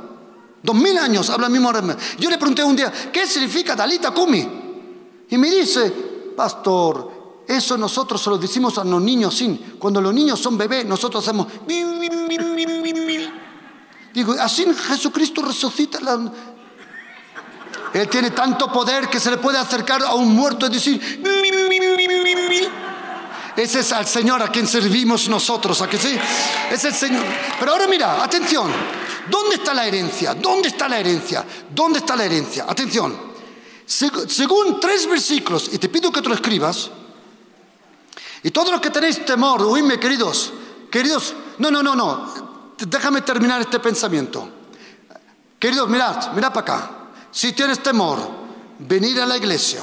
Dos 0.62 0.76
mil 0.76 0.97
años 0.99 1.28
habla 1.30 1.49
el 1.49 1.53
mismo 1.53 1.68
arameo. 1.68 1.97
Yo 2.16 2.30
le 2.30 2.39
pregunté 2.39 2.62
un 2.62 2.76
día, 2.76 2.93
¿qué 3.12 3.26
significa 3.26 3.74
Dalita 3.74 4.12
Kumi? 4.12 4.49
Y 5.30 5.37
me 5.37 5.51
dice, 5.51 5.91
pastor, 6.37 7.16
eso 7.49 7.77
nosotros 7.77 8.21
se 8.21 8.31
lo 8.31 8.39
decimos 8.39 8.77
a 8.79 8.85
los 8.85 9.01
niños 9.01 9.35
sin. 9.35 9.57
Cuando 9.79 10.01
los 10.01 10.13
niños 10.13 10.41
son 10.41 10.59
bebés, 10.59 10.85
nosotros 10.85 11.23
hacemos... 11.23 11.47
Digo, 14.13 14.35
así 14.41 14.67
Jesucristo 14.89 15.43
resucita. 15.43 15.99
Él 17.93 18.09
tiene 18.09 18.31
tanto 18.31 18.73
poder 18.73 19.09
que 19.09 19.21
se 19.21 19.31
le 19.31 19.37
puede 19.37 19.59
acercar 19.59 20.03
a 20.03 20.15
un 20.15 20.35
muerto 20.35 20.67
y 20.67 20.71
decir... 20.71 21.01
Ese 23.57 23.81
es 23.81 23.93
al 23.93 24.07
Señor 24.07 24.43
a 24.43 24.49
quien 24.49 24.67
servimos 24.67 25.29
nosotros, 25.29 25.81
¿a 25.81 25.89
que 25.89 25.97
sí? 25.97 26.15
Es 26.71 26.85
el 26.85 26.93
Señor. 26.93 27.25
Pero 27.59 27.73
ahora 27.73 27.87
mira, 27.87 28.23
atención. 28.23 28.71
¿Dónde 29.31 29.57
está 29.57 29.73
la 29.73 29.87
herencia? 29.87 30.35
¿Dónde 30.35 30.69
está 30.69 30.89
la 30.89 30.99
herencia? 30.99 31.45
¿Dónde 31.75 32.01
está 32.01 32.17
la 32.17 32.25
herencia? 32.25 32.67
Atención. 32.69 33.17
Según 33.87 34.79
tres 34.81 35.09
versículos, 35.09 35.71
y 35.73 35.79
te 35.79 35.89
pido 35.89 36.13
que 36.13 36.21
te 36.21 36.29
lo 36.29 36.35
escribas, 36.35 36.91
y 38.47 38.53
todos 38.53 38.71
los 38.71 38.81
que 38.81 38.91
tenéis 38.91 39.25
temor, 39.25 39.61
oídme 39.61 39.99
queridos, 39.99 40.53
queridos, 40.89 41.35
no, 41.59 41.69
no, 41.69 41.83
no, 41.83 41.97
no, 41.97 42.75
déjame 42.79 43.23
terminar 43.23 43.61
este 43.61 43.81
pensamiento. 43.81 44.49
Queridos, 45.59 45.89
mirad, 45.89 46.33
mirad 46.33 46.53
para 46.53 46.61
acá. 46.61 46.91
Si 47.33 47.55
tienes 47.55 47.83
temor, 47.83 48.21
venir 48.79 49.21
a 49.21 49.27
la 49.27 49.37
iglesia, 49.37 49.83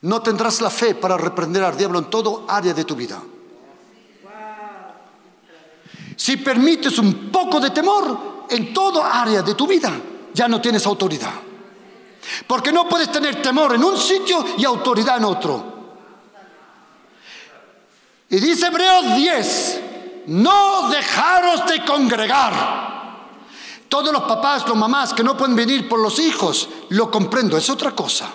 no 0.00 0.22
tendrás 0.22 0.62
la 0.62 0.70
fe 0.70 0.94
para 0.94 1.18
reprender 1.18 1.62
al 1.62 1.76
diablo 1.76 1.98
en 1.98 2.06
todo 2.06 2.46
área 2.48 2.72
de 2.72 2.84
tu 2.86 2.96
vida. 2.96 3.22
Si 6.16 6.38
permites 6.38 6.98
un 7.00 7.30
poco 7.30 7.60
de 7.60 7.68
temor 7.68 8.46
en 8.48 8.72
todo 8.72 9.04
área 9.04 9.42
de 9.42 9.54
tu 9.54 9.66
vida, 9.66 9.92
ya 10.32 10.48
no 10.48 10.58
tienes 10.58 10.86
autoridad. 10.86 11.34
Porque 12.46 12.72
no 12.72 12.88
puedes 12.88 13.12
tener 13.12 13.42
temor 13.42 13.74
en 13.74 13.84
un 13.84 13.98
sitio 13.98 14.42
y 14.56 14.64
autoridad 14.64 15.18
en 15.18 15.24
otro. 15.26 15.81
Y 18.32 18.40
dice 18.40 18.68
Hebreos 18.68 19.14
10, 19.14 19.80
no 20.28 20.88
dejaros 20.88 21.66
de 21.66 21.84
congregar. 21.84 23.28
Todos 23.90 24.10
los 24.10 24.22
papás, 24.22 24.66
los 24.66 24.74
mamás 24.74 25.12
que 25.12 25.22
no 25.22 25.36
pueden 25.36 25.54
venir 25.54 25.86
por 25.86 26.00
los 26.00 26.18
hijos, 26.18 26.66
lo 26.88 27.10
comprendo, 27.10 27.58
es 27.58 27.68
otra 27.68 27.90
cosa. 27.90 28.30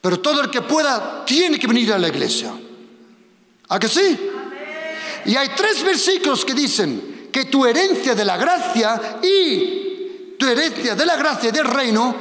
Pero 0.00 0.18
todo 0.18 0.40
el 0.40 0.48
que 0.48 0.62
pueda 0.62 1.26
tiene 1.26 1.58
que 1.58 1.66
venir 1.66 1.92
a 1.92 1.98
la 1.98 2.08
iglesia. 2.08 2.50
¿A 3.68 3.78
que 3.78 3.88
sí? 3.88 4.18
Y 5.26 5.36
hay 5.36 5.50
tres 5.54 5.82
versículos 5.82 6.42
que 6.46 6.54
dicen 6.54 7.28
que 7.30 7.44
tu 7.44 7.66
herencia 7.66 8.14
de 8.14 8.24
la 8.24 8.38
gracia 8.38 9.18
y 9.22 10.36
tu 10.38 10.46
herencia 10.46 10.94
de 10.94 11.04
la 11.04 11.16
gracia 11.16 11.50
y 11.50 11.52
del 11.52 11.66
reino 11.66 12.16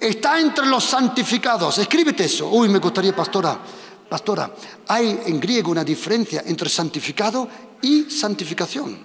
está 0.00 0.40
entre 0.40 0.66
los 0.66 0.82
santificados. 0.82 1.78
Escríbete 1.78 2.24
eso. 2.24 2.48
Uy, 2.48 2.68
me 2.68 2.80
gustaría, 2.80 3.14
pastora. 3.14 3.60
Pastora, 4.12 4.52
hay 4.88 5.22
en 5.24 5.40
griego 5.40 5.70
una 5.70 5.82
diferencia 5.82 6.42
entre 6.44 6.68
santificado 6.68 7.48
y 7.80 8.10
santificación. 8.10 8.98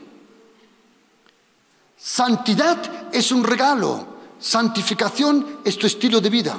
Santidad 1.98 3.08
es 3.14 3.32
un 3.32 3.42
regalo, 3.42 4.06
santificación 4.38 5.60
es 5.64 5.78
tu 5.78 5.88
estilo 5.88 6.20
de 6.20 6.30
vida. 6.30 6.58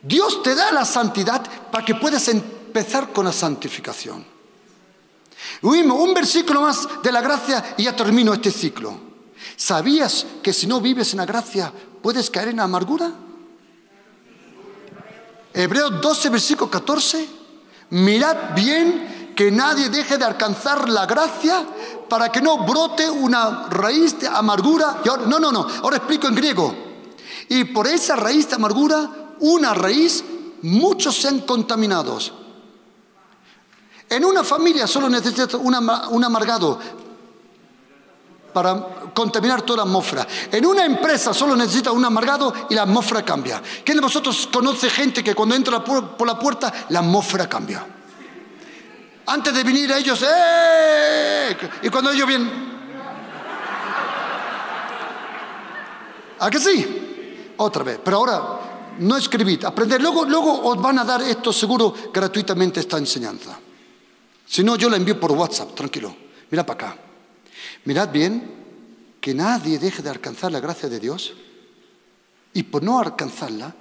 Dios 0.00 0.42
te 0.42 0.54
da 0.54 0.72
la 0.72 0.86
santidad 0.86 1.46
para 1.70 1.84
que 1.84 1.96
puedas 1.96 2.26
empezar 2.28 3.12
con 3.12 3.26
la 3.26 3.32
santificación. 3.34 4.24
Un 5.60 6.14
versículo 6.14 6.62
más 6.62 6.88
de 7.02 7.12
la 7.12 7.20
gracia 7.20 7.74
y 7.76 7.82
ya 7.82 7.94
termino 7.94 8.32
este 8.32 8.50
ciclo. 8.50 8.98
¿Sabías 9.54 10.24
que 10.42 10.54
si 10.54 10.66
no 10.66 10.80
vives 10.80 11.12
en 11.12 11.18
la 11.18 11.26
gracia 11.26 11.70
puedes 12.00 12.30
caer 12.30 12.48
en 12.48 12.56
la 12.56 12.62
amargura? 12.62 13.27
Hebreos 15.58 16.00
12, 16.00 16.28
versículo 16.28 16.70
14. 16.70 17.28
Mirad 17.90 18.54
bien 18.54 19.32
que 19.34 19.50
nadie 19.50 19.88
deje 19.88 20.16
de 20.16 20.24
alcanzar 20.24 20.88
la 20.88 21.04
gracia 21.04 21.66
para 22.08 22.30
que 22.30 22.40
no 22.40 22.64
brote 22.64 23.10
una 23.10 23.66
raíz 23.68 24.20
de 24.20 24.28
amargura. 24.28 25.02
no, 25.26 25.40
no, 25.40 25.50
no, 25.50 25.66
ahora 25.82 25.96
explico 25.96 26.28
en 26.28 26.36
griego. 26.36 26.72
Y 27.48 27.64
por 27.64 27.88
esa 27.88 28.14
raíz 28.14 28.48
de 28.48 28.54
amargura, 28.54 29.10
una 29.40 29.74
raíz, 29.74 30.22
muchos 30.62 31.16
sean 31.16 31.40
contaminados. 31.40 32.32
En 34.08 34.24
una 34.24 34.44
familia 34.44 34.86
solo 34.86 35.08
necesita 35.08 35.56
un 35.56 36.24
amargado 36.24 36.78
para 38.52 39.10
contaminar 39.14 39.62
toda 39.62 39.78
la 39.78 39.82
atmósfera. 39.82 40.26
En 40.50 40.64
una 40.64 40.84
empresa 40.84 41.34
solo 41.34 41.54
necesita 41.56 41.92
un 41.92 42.04
amargado 42.04 42.52
y 42.70 42.74
la 42.74 42.82
atmósfera 42.82 43.22
cambia. 43.24 43.62
¿Quién 43.84 43.96
de 43.96 44.02
vosotros 44.02 44.48
conoce 44.52 44.90
gente 44.90 45.22
que 45.22 45.34
cuando 45.34 45.54
entra 45.54 45.82
por 45.84 46.26
la 46.26 46.38
puerta 46.38 46.72
la 46.88 47.00
atmósfera 47.00 47.48
cambia? 47.48 47.86
Antes 49.26 49.52
de 49.52 49.62
venir 49.62 49.92
a 49.92 49.98
ellos, 49.98 50.24
¡eh! 50.26 51.56
Y 51.82 51.90
cuando 51.90 52.10
ellos 52.10 52.26
vienen... 52.26 52.68
¿A 56.40 56.48
que 56.48 56.58
sí? 56.58 57.54
Otra 57.58 57.82
vez. 57.82 58.00
Pero 58.02 58.16
ahora, 58.16 58.42
no 59.00 59.16
escribid, 59.16 59.64
aprender. 59.64 60.00
Luego, 60.00 60.24
luego 60.24 60.62
os 60.62 60.80
van 60.80 60.98
a 60.98 61.04
dar 61.04 61.20
esto 61.22 61.52
seguro 61.52 61.92
gratuitamente 62.12 62.80
esta 62.80 62.96
enseñanza. 62.96 63.58
Si 64.46 64.64
no, 64.64 64.76
yo 64.76 64.88
la 64.88 64.96
envío 64.96 65.20
por 65.20 65.32
WhatsApp, 65.32 65.74
tranquilo. 65.74 66.14
Mira 66.50 66.64
para 66.64 66.86
acá. 66.86 67.07
Mirad 67.88 68.12
bien 68.12 68.42
que 69.18 69.32
nadie 69.32 69.78
deje 69.78 70.02
de 70.02 70.10
alcanzar 70.10 70.52
la 70.52 70.60
gracia 70.60 70.90
de 70.90 71.00
Dios 71.00 71.32
y 72.52 72.64
por 72.64 72.82
no 72.82 72.98
alcanzarla 72.98 73.74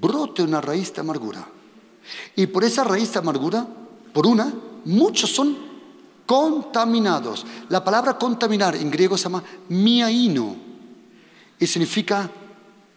brote 0.00 0.42
una 0.42 0.62
raíz 0.62 0.94
de 0.94 1.02
amargura. 1.02 1.46
Y 2.34 2.46
por 2.46 2.64
esa 2.64 2.82
raíz 2.82 3.12
de 3.12 3.18
amargura, 3.18 3.66
por 4.14 4.26
una, 4.26 4.50
muchos 4.86 5.34
son 5.34 5.54
contaminados. 6.24 7.44
La 7.68 7.84
palabra 7.84 8.16
contaminar 8.16 8.74
en 8.74 8.90
griego 8.90 9.18
se 9.18 9.24
llama 9.24 9.44
miaino 9.68 10.56
y 11.58 11.66
significa 11.66 12.30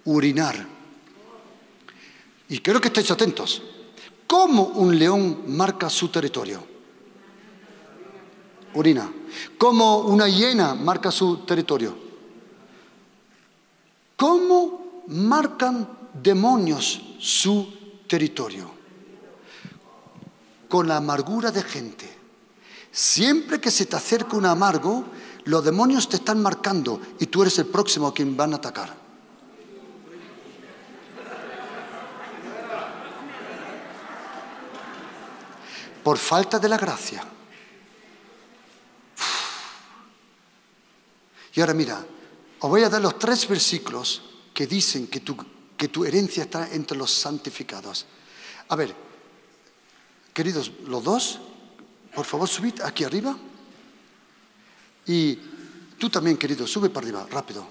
urinar. 0.05 0.65
Y 2.47 2.59
quiero 2.59 2.79
que 2.79 2.87
estéis 2.87 3.11
atentos. 3.11 3.61
¿Cómo 4.25 4.63
un 4.63 4.97
león 4.97 5.43
marca 5.47 5.89
su 5.89 6.07
territorio? 6.07 6.74
Urina 8.75 9.09
cómo 9.57 9.99
una 9.99 10.27
hiena 10.27 10.75
marca 10.75 11.11
su 11.11 11.37
territorio, 11.39 11.95
cómo 14.15 15.03
marcan 15.07 15.87
demonios 16.13 17.01
su 17.19 18.03
territorio, 18.07 18.69
con 20.69 20.87
la 20.87 20.97
amargura 20.97 21.51
de 21.51 21.63
gente. 21.63 22.17
Siempre 22.91 23.59
que 23.59 23.71
se 23.71 23.85
te 23.85 23.95
acerca 23.95 24.37
un 24.37 24.45
amargo, 24.45 25.05
los 25.45 25.63
demonios 25.63 26.07
te 26.07 26.15
están 26.17 26.41
marcando 26.41 26.99
y 27.19 27.25
tú 27.25 27.41
eres 27.41 27.59
el 27.59 27.65
próximo 27.65 28.07
a 28.07 28.13
quien 28.13 28.37
van 28.37 28.53
a 28.53 28.57
atacar. 28.57 29.05
Por 36.03 36.17
falta 36.17 36.59
de 36.59 36.69
la 36.69 36.77
gracia 36.77 37.23
Y 41.55 41.61
ahora 41.61 41.73
mira, 41.73 42.05
os 42.59 42.69
voy 42.69 42.83
a 42.83 42.89
dar 42.89 43.01
los 43.01 43.17
tres 43.17 43.47
versículos 43.47 44.21
que 44.53 44.67
dicen 44.67 45.07
que 45.07 45.21
tu, 45.21 45.37
que 45.77 45.87
tu 45.87 46.03
herencia 46.03 46.43
está 46.43 46.73
entre 46.73 46.97
los 46.97 47.11
santificados. 47.11 48.05
A 48.67 48.75
ver, 48.75 48.93
queridos, 50.33 50.71
los 50.85 51.03
dos, 51.03 51.39
por 52.13 52.25
favor, 52.25 52.49
subid 52.49 52.81
aquí 52.81 53.05
arriba. 53.05 53.37
Y 55.05 55.35
tú 55.97 56.09
también, 56.09 56.37
querido, 56.37 56.67
sube 56.67 56.89
para 56.89 57.05
arriba, 57.05 57.27
rápido. 57.31 57.65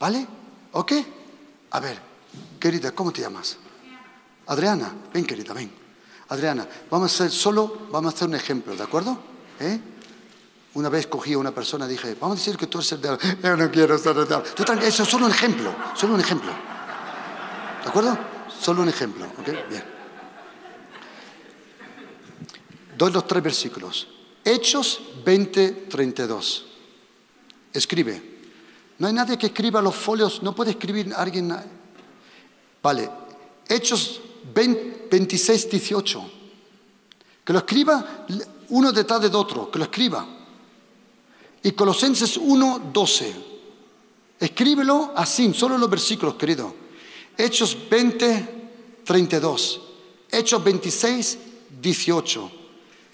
¿Vale? 0.00 0.26
¿Ok? 0.72 0.92
A 1.72 1.80
ver, 1.80 2.00
querida, 2.58 2.92
¿cómo 2.92 3.12
te 3.12 3.20
llamas? 3.20 3.58
Adriana, 4.46 4.92
ven 5.12 5.24
querida, 5.24 5.52
ven. 5.52 5.70
Adriana, 6.28 6.66
vamos 6.90 7.12
a 7.12 7.14
hacer 7.24 7.30
solo, 7.30 7.86
vamos 7.90 8.14
a 8.14 8.16
hacer 8.16 8.28
un 8.28 8.34
ejemplo, 8.34 8.74
¿de 8.74 8.82
acuerdo? 8.82 9.18
¿Eh? 9.60 9.78
Una 10.74 10.88
vez 10.88 11.08
cogí 11.08 11.32
a 11.32 11.38
una 11.38 11.50
persona 11.50 11.86
y 11.86 11.90
dije, 11.90 12.16
vamos 12.20 12.36
a 12.36 12.40
decir 12.40 12.56
que 12.56 12.68
tú 12.68 12.78
eres 12.78 12.92
el 12.92 13.00
de... 13.00 13.18
Yo 13.42 13.56
no 13.56 13.70
quiero 13.70 13.98
ser 13.98 14.16
el. 14.16 14.82
Eso 14.82 15.02
es 15.02 15.08
solo 15.08 15.26
un 15.26 15.32
ejemplo, 15.32 15.74
solo 15.96 16.14
un 16.14 16.20
ejemplo. 16.20 16.52
¿De 17.82 17.88
acuerdo? 17.88 18.16
Solo 18.60 18.82
un 18.82 18.88
ejemplo, 18.88 19.26
¿ok? 19.26 19.48
Bien. 19.68 19.84
Doy 22.96 23.10
los 23.10 23.26
tres 23.26 23.42
versículos. 23.42 24.08
Hechos 24.44 25.00
20, 25.24 25.70
32. 25.88 26.66
Escribe. 27.72 28.30
No 28.98 29.06
hay 29.08 29.12
nadie 29.12 29.38
que 29.38 29.46
escriba 29.46 29.80
los 29.82 29.96
folios, 29.96 30.42
no 30.42 30.54
puede 30.54 30.72
escribir 30.72 31.12
alguien. 31.16 31.56
Vale. 32.82 33.10
Hechos 33.66 34.20
20, 34.54 35.08
26, 35.10 35.70
18. 35.70 36.30
Que 37.44 37.52
lo 37.52 37.58
escriba 37.60 38.26
uno 38.68 38.92
detrás 38.92 39.20
de 39.20 39.28
otro, 39.28 39.70
que 39.70 39.78
lo 39.78 39.86
escriba. 39.86 40.39
Y 41.62 41.72
Colosenses 41.72 42.36
1, 42.36 42.90
12. 42.92 43.34
Escríbelo 44.40 45.12
así, 45.14 45.52
solo 45.52 45.76
los 45.76 45.90
versículos, 45.90 46.34
querido. 46.36 46.74
Hechos 47.36 47.76
20, 47.90 49.02
32. 49.04 49.80
Hechos 50.30 50.64
26, 50.64 51.38
18. 51.80 52.50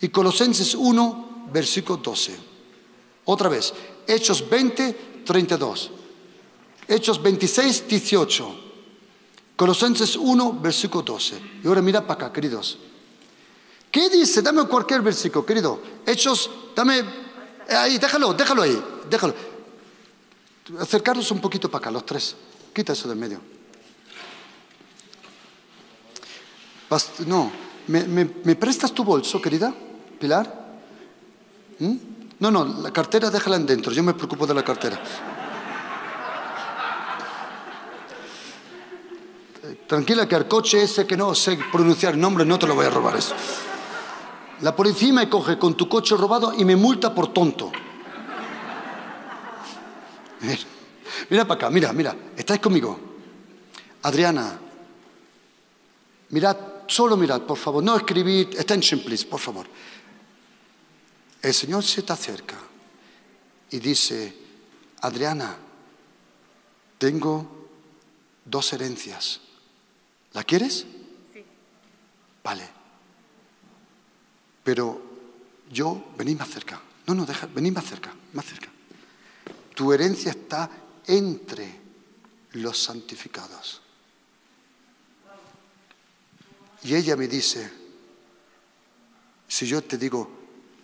Y 0.02 0.08
Colosenses 0.08 0.74
1, 0.74 1.48
versículo 1.52 1.98
12. 1.98 2.36
Otra 3.24 3.48
vez. 3.48 3.74
Hechos 4.06 4.48
20, 4.48 5.22
32. 5.24 5.90
Hechos 6.86 7.20
26, 7.20 7.88
18. 7.88 8.60
Colosenses 9.56 10.16
1, 10.16 10.60
versículo 10.62 11.02
12. 11.02 11.40
Y 11.64 11.66
ahora 11.66 11.82
mira 11.82 12.06
para 12.06 12.26
acá, 12.26 12.32
queridos. 12.32 12.78
¿Qué 13.90 14.08
dice? 14.10 14.42
Dame 14.42 14.64
cualquier 14.64 15.00
versículo, 15.02 15.44
querido. 15.44 15.80
Hechos, 16.04 16.50
dame 16.76 17.25
ahí, 17.68 17.98
déjalo, 17.98 18.34
déjalo 18.34 18.62
ahí, 18.62 18.82
déjalo. 19.08 19.34
Acercaros 20.80 21.30
un 21.30 21.40
poquito 21.40 21.70
para 21.70 21.82
acá, 21.82 21.90
los 21.90 22.04
tres. 22.04 22.36
Quita 22.74 22.92
eso 22.92 23.08
del 23.08 23.18
medio. 23.18 23.40
No, 27.26 27.50
¿me, 27.88 28.54
prestas 28.54 28.92
tu 28.92 29.04
bolso, 29.04 29.40
querida? 29.42 29.74
Pilar? 30.20 30.66
¿Mm? 31.78 31.94
No, 32.38 32.50
no, 32.50 32.64
la 32.64 32.92
cartera 32.92 33.30
déjala 33.30 33.56
en 33.56 33.66
dentro, 33.66 33.92
yo 33.92 34.02
me 34.02 34.14
preocupo 34.14 34.46
de 34.46 34.54
la 34.54 34.62
cartera. 34.62 35.00
Tranquila 39.86 40.28
que 40.28 40.34
al 40.34 40.48
coche 40.48 40.82
ese 40.82 41.06
que 41.06 41.16
no 41.16 41.34
sé 41.34 41.58
pronunciar 41.72 42.14
el 42.14 42.20
nombre 42.20 42.44
no 42.44 42.58
te 42.58 42.66
lo 42.66 42.74
voy 42.74 42.86
a 42.86 42.90
robar 42.90 43.16
eso. 43.16 43.34
La 44.62 44.74
policía 44.74 45.12
me 45.12 45.28
coge 45.28 45.58
con 45.58 45.76
tu 45.76 45.88
coche 45.88 46.16
robado 46.16 46.54
y 46.54 46.64
me 46.64 46.76
multa 46.76 47.14
por 47.14 47.32
tonto. 47.32 47.70
Mira, 51.28 51.44
para 51.46 51.54
acá, 51.54 51.70
mira, 51.70 51.92
mira, 51.92 52.14
estáis 52.36 52.60
conmigo. 52.60 52.98
Adriana, 54.02 54.60
Mirad, 56.30 56.56
solo 56.88 57.16
mirad, 57.16 57.42
por 57.42 57.56
favor. 57.56 57.82
No 57.82 57.96
escribid, 57.96 58.58
attention 58.58 59.00
please, 59.00 59.26
por 59.26 59.40
favor. 59.40 59.66
El 61.40 61.54
Señor 61.54 61.84
se 61.84 62.02
te 62.02 62.12
acerca 62.12 62.56
y 63.70 63.78
dice, 63.78 64.36
Adriana, 65.02 65.56
tengo 66.98 67.68
dos 68.44 68.72
herencias. 68.72 69.40
¿La 70.32 70.42
quieres? 70.42 70.86
Sí. 71.32 71.44
Vale. 72.42 72.75
Pero 74.66 75.00
yo, 75.70 76.06
venid 76.18 76.36
más 76.36 76.50
cerca. 76.50 76.82
No, 77.06 77.14
no, 77.14 77.24
deja, 77.24 77.46
venid 77.46 77.70
más 77.70 77.84
cerca, 77.84 78.12
más 78.32 78.46
cerca. 78.46 78.68
Tu 79.76 79.92
herencia 79.92 80.32
está 80.32 80.68
entre 81.06 81.80
los 82.54 82.76
santificados. 82.76 83.80
Y 86.82 86.96
ella 86.96 87.14
me 87.14 87.28
dice, 87.28 87.70
si 89.46 89.68
yo 89.68 89.84
te 89.84 89.96
digo, 89.96 90.28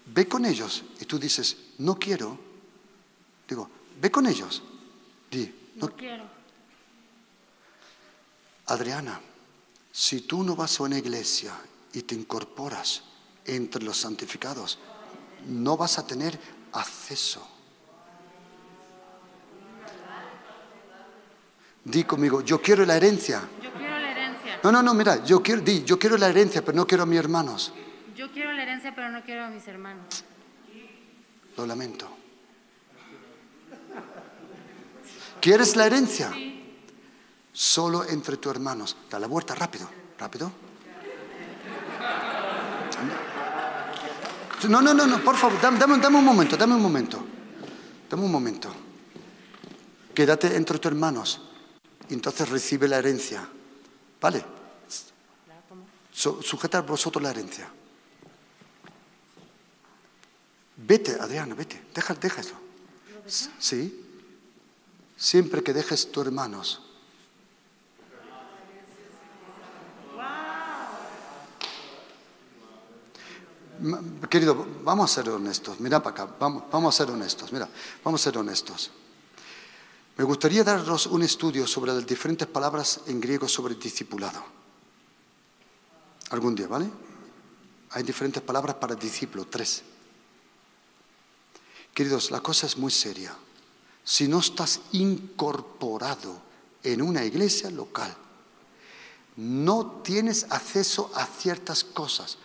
ve 0.06 0.28
con 0.28 0.44
ellos, 0.44 0.84
y 1.00 1.04
tú 1.04 1.18
dices, 1.18 1.56
no 1.78 1.98
quiero, 1.98 2.38
digo, 3.48 3.68
ve 4.00 4.12
con 4.12 4.28
ellos. 4.28 4.62
Di, 5.28 5.52
no, 5.74 5.88
No 5.88 5.96
quiero. 5.96 6.24
Adriana, 8.66 9.20
si 9.90 10.20
tú 10.20 10.44
no 10.44 10.54
vas 10.54 10.78
a 10.78 10.84
una 10.84 10.98
iglesia 10.98 11.52
y 11.92 12.02
te 12.02 12.14
incorporas 12.14 13.02
entre 13.44 13.82
los 13.82 13.96
santificados, 13.96 14.78
no 15.46 15.76
vas 15.76 15.98
a 15.98 16.06
tener 16.06 16.38
acceso. 16.72 17.46
Di 21.84 22.04
conmigo, 22.04 22.42
yo 22.42 22.62
quiero 22.62 22.84
la 22.84 22.96
herencia. 22.96 23.42
Yo 23.60 23.72
quiero 23.72 23.98
la 23.98 24.10
herencia. 24.10 24.60
No, 24.62 24.70
no, 24.70 24.82
no, 24.82 24.94
mira, 24.94 25.24
yo 25.24 25.42
quiero, 25.42 25.62
di, 25.62 25.82
yo 25.82 25.98
quiero 25.98 26.16
la 26.16 26.28
herencia, 26.28 26.64
pero 26.64 26.76
no 26.76 26.86
quiero 26.86 27.02
a 27.02 27.06
mis 27.06 27.18
hermanos. 27.18 27.72
Yo 28.14 28.30
quiero 28.30 28.52
la 28.52 28.62
herencia, 28.62 28.94
pero 28.94 29.10
no 29.10 29.22
quiero 29.24 29.44
a 29.44 29.48
mis 29.48 29.66
hermanos. 29.66 30.24
Lo 31.56 31.66
lamento. 31.66 32.08
¿Quieres 35.40 35.74
la 35.74 35.86
herencia? 35.86 36.30
Sí. 36.32 36.60
Solo 37.52 38.04
entre 38.04 38.36
tus 38.36 38.52
hermanos. 38.52 38.96
Da 39.10 39.18
la 39.18 39.26
vuelta 39.26 39.56
rápido, 39.56 39.90
rápido. 40.16 40.52
No, 44.68 44.80
no, 44.80 44.94
no, 44.94 45.06
no, 45.06 45.22
por 45.24 45.36
favor, 45.36 45.60
dame, 45.60 45.78
dame- 45.78 46.06
un 46.18 46.24
momento, 46.24 46.56
dame 46.56 46.74
un 46.74 46.82
momento. 46.82 47.24
Dame 48.08 48.24
un 48.24 48.30
momento. 48.32 48.72
Quédate 50.14 50.54
entre 50.56 50.78
tus 50.78 50.90
hermanos 50.92 51.40
y 52.08 52.14
entonces 52.14 52.48
recibe 52.48 52.86
la 52.88 52.98
herencia. 52.98 53.48
¿Vale? 54.20 54.44
Su- 56.12 56.42
sujetad 56.42 56.84
vosotros 56.84 57.22
la 57.22 57.30
herencia. 57.30 57.68
Vete, 60.76 61.16
Adriana, 61.18 61.54
vete. 61.54 61.80
Deja, 61.94 62.14
eso. 62.40 62.54
Sí. 63.58 64.04
Siempre 65.16 65.62
que 65.62 65.72
dejes 65.72 66.10
tus 66.12 66.26
hermanos. 66.26 66.81
Querido, 74.28 74.66
vamos 74.84 75.10
a 75.10 75.14
ser 75.14 75.30
honestos. 75.30 75.80
Mira 75.80 76.02
para 76.02 76.24
acá. 76.24 76.36
Vamos, 76.38 76.64
vamos 76.70 76.94
a 76.94 76.98
ser 76.98 77.12
honestos. 77.12 77.52
Mira, 77.52 77.68
vamos 78.04 78.20
a 78.20 78.24
ser 78.24 78.38
honestos. 78.38 78.90
Me 80.16 80.24
gustaría 80.24 80.62
daros 80.62 81.06
un 81.06 81.22
estudio 81.22 81.66
sobre 81.66 81.92
las 81.92 82.06
diferentes 82.06 82.46
palabras 82.46 83.00
en 83.06 83.20
griego 83.20 83.48
sobre 83.48 83.74
discipulado. 83.74 84.44
Algún 86.30 86.54
día, 86.54 86.68
¿vale? 86.68 86.88
Hay 87.90 88.02
diferentes 88.02 88.42
palabras 88.42 88.76
para 88.76 88.94
discípulo, 88.94 89.46
tres. 89.46 89.82
Queridos, 91.92 92.30
la 92.30 92.40
cosa 92.40 92.66
es 92.66 92.76
muy 92.76 92.90
seria. 92.90 93.34
Si 94.04 94.28
no 94.28 94.40
estás 94.40 94.80
incorporado 94.92 96.40
en 96.82 97.02
una 97.02 97.24
iglesia 97.24 97.70
local, 97.70 98.14
no 99.36 100.02
tienes 100.02 100.46
acceso 100.50 101.10
a 101.14 101.26
ciertas 101.26 101.84
cosas. 101.84 102.38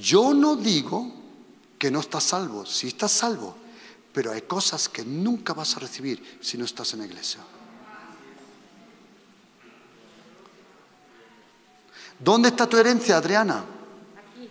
Yo 0.00 0.34
no 0.34 0.56
digo 0.56 1.12
que 1.78 1.90
no 1.90 2.00
estás 2.00 2.24
salvo, 2.24 2.64
sí 2.66 2.88
estás 2.88 3.12
salvo, 3.12 3.56
pero 4.12 4.32
hay 4.32 4.42
cosas 4.42 4.88
que 4.88 5.04
nunca 5.04 5.52
vas 5.52 5.76
a 5.76 5.80
recibir 5.80 6.38
si 6.40 6.56
no 6.56 6.64
estás 6.64 6.92
en 6.94 7.00
la 7.00 7.06
iglesia. 7.06 7.40
¿Dónde 12.18 12.48
está 12.48 12.66
tu 12.66 12.76
herencia, 12.76 13.16
Adriana? 13.16 13.64
Aquí, 14.16 14.48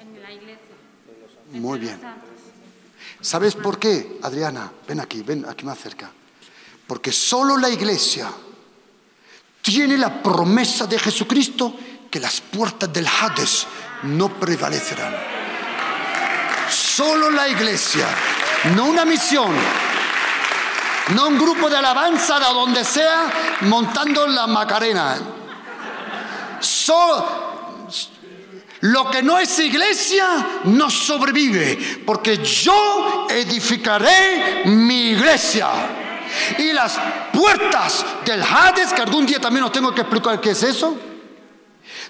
en 0.00 0.22
la 0.22 0.32
iglesia. 0.32 0.74
Muy 1.52 1.78
bien. 1.78 2.00
¿Sabes 3.20 3.54
por 3.54 3.78
qué, 3.78 4.18
Adriana? 4.22 4.72
Ven 4.88 5.00
aquí, 5.00 5.22
ven 5.22 5.44
aquí 5.46 5.64
más 5.64 5.78
cerca. 5.78 6.10
Porque 6.86 7.12
solo 7.12 7.56
la 7.56 7.68
iglesia 7.68 8.32
tiene 9.62 9.98
la 9.98 10.22
promesa 10.22 10.86
de 10.86 10.98
Jesucristo 10.98 11.74
que 12.10 12.20
las 12.20 12.40
puertas 12.40 12.92
del 12.92 13.06
Hades 13.06 13.66
no 14.04 14.28
prevalecerán. 14.28 15.14
Solo 16.70 17.30
la 17.30 17.48
iglesia, 17.48 18.06
no 18.74 18.86
una 18.86 19.04
misión, 19.04 19.52
no 21.14 21.28
un 21.28 21.38
grupo 21.38 21.68
de 21.70 21.76
alabanza 21.76 22.38
de 22.38 22.46
donde 22.46 22.84
sea 22.84 23.26
montando 23.62 24.26
la 24.26 24.46
Macarena. 24.46 25.16
So- 26.60 27.44
lo 28.80 29.10
que 29.10 29.22
no 29.22 29.38
es 29.38 29.58
iglesia 29.58 30.26
no 30.64 30.90
sobrevive, 30.90 32.02
porque 32.04 32.38
yo 32.38 33.26
edificaré 33.30 34.62
mi 34.66 35.10
iglesia. 35.10 35.68
Y 36.58 36.72
las 36.72 36.98
puertas 37.32 38.04
del 38.24 38.42
Hades, 38.42 38.92
que 38.92 39.02
algún 39.02 39.24
día 39.26 39.40
también 39.40 39.64
os 39.64 39.72
tengo 39.72 39.94
que 39.94 40.02
explicar 40.02 40.40
qué 40.40 40.50
es 40.50 40.62
eso, 40.62 40.94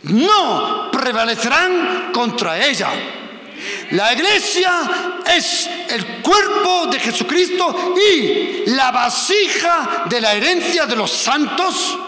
no 0.07 0.90
prevalecerán 0.90 2.11
contra 2.12 2.64
ella. 2.64 2.88
La 3.92 4.12
iglesia 4.12 5.22
es 5.26 5.68
el 5.88 6.22
cuerpo 6.22 6.86
de 6.86 7.00
Jesucristo 7.00 7.94
y 7.96 8.70
la 8.70 8.90
vasija 8.90 10.04
de 10.09 10.20
la 10.20 10.34
herencia 10.34 10.86
de 10.86 10.96
los 10.96 11.11
santos. 11.11 11.98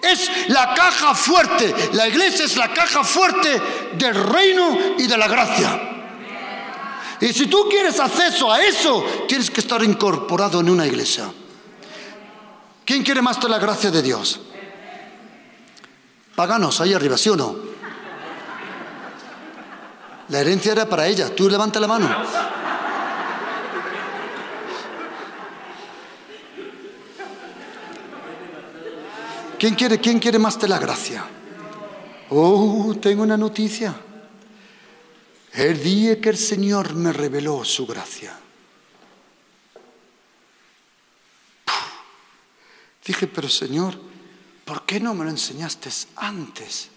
Es 0.00 0.30
la 0.48 0.74
caja 0.74 1.14
fuerte. 1.14 1.74
La 1.92 2.08
iglesia 2.08 2.44
es 2.44 2.56
la 2.56 2.72
caja 2.72 3.02
fuerte 3.04 3.60
del 3.94 4.14
reino 4.14 4.78
y 4.96 5.06
de 5.06 5.18
la 5.18 5.28
gracia. 5.28 5.80
Y 7.20 7.32
si 7.32 7.46
tú 7.46 7.68
quieres 7.68 7.98
acceso 7.98 8.50
a 8.52 8.62
eso, 8.62 9.04
tienes 9.26 9.50
que 9.50 9.60
estar 9.60 9.82
incorporado 9.82 10.60
en 10.60 10.70
una 10.70 10.86
iglesia. 10.86 11.30
¿Quién 12.84 13.02
quiere 13.02 13.20
más 13.20 13.40
de 13.40 13.48
la 13.48 13.58
gracia 13.58 13.90
de 13.90 14.02
Dios? 14.02 14.40
Paganos, 16.38 16.80
ahí 16.80 16.94
arriba, 16.94 17.18
¿sí 17.18 17.30
o 17.30 17.36
no? 17.36 17.56
La 20.28 20.38
herencia 20.38 20.70
era 20.70 20.88
para 20.88 21.08
ella. 21.08 21.34
Tú 21.34 21.50
levanta 21.50 21.80
la 21.80 21.88
mano. 21.88 22.08
¿Quién 29.58 29.74
quiere, 29.74 29.98
quién 29.98 30.20
quiere 30.20 30.38
más 30.38 30.60
de 30.60 30.68
la 30.68 30.78
gracia? 30.78 31.24
Oh, 32.30 32.94
tengo 33.02 33.24
una 33.24 33.36
noticia. 33.36 33.96
El 35.54 35.82
día 35.82 36.20
que 36.20 36.28
el 36.28 36.38
Señor 36.38 36.94
me 36.94 37.12
reveló 37.12 37.64
su 37.64 37.84
gracia. 37.84 38.32
Dije, 43.04 43.26
pero 43.26 43.48
Señor, 43.48 44.07
¿por 44.68 44.84
qué 44.84 45.00
no 45.00 45.14
me 45.14 45.24
lo 45.24 45.30
enseñaste 45.30 45.88
antes? 46.16 46.90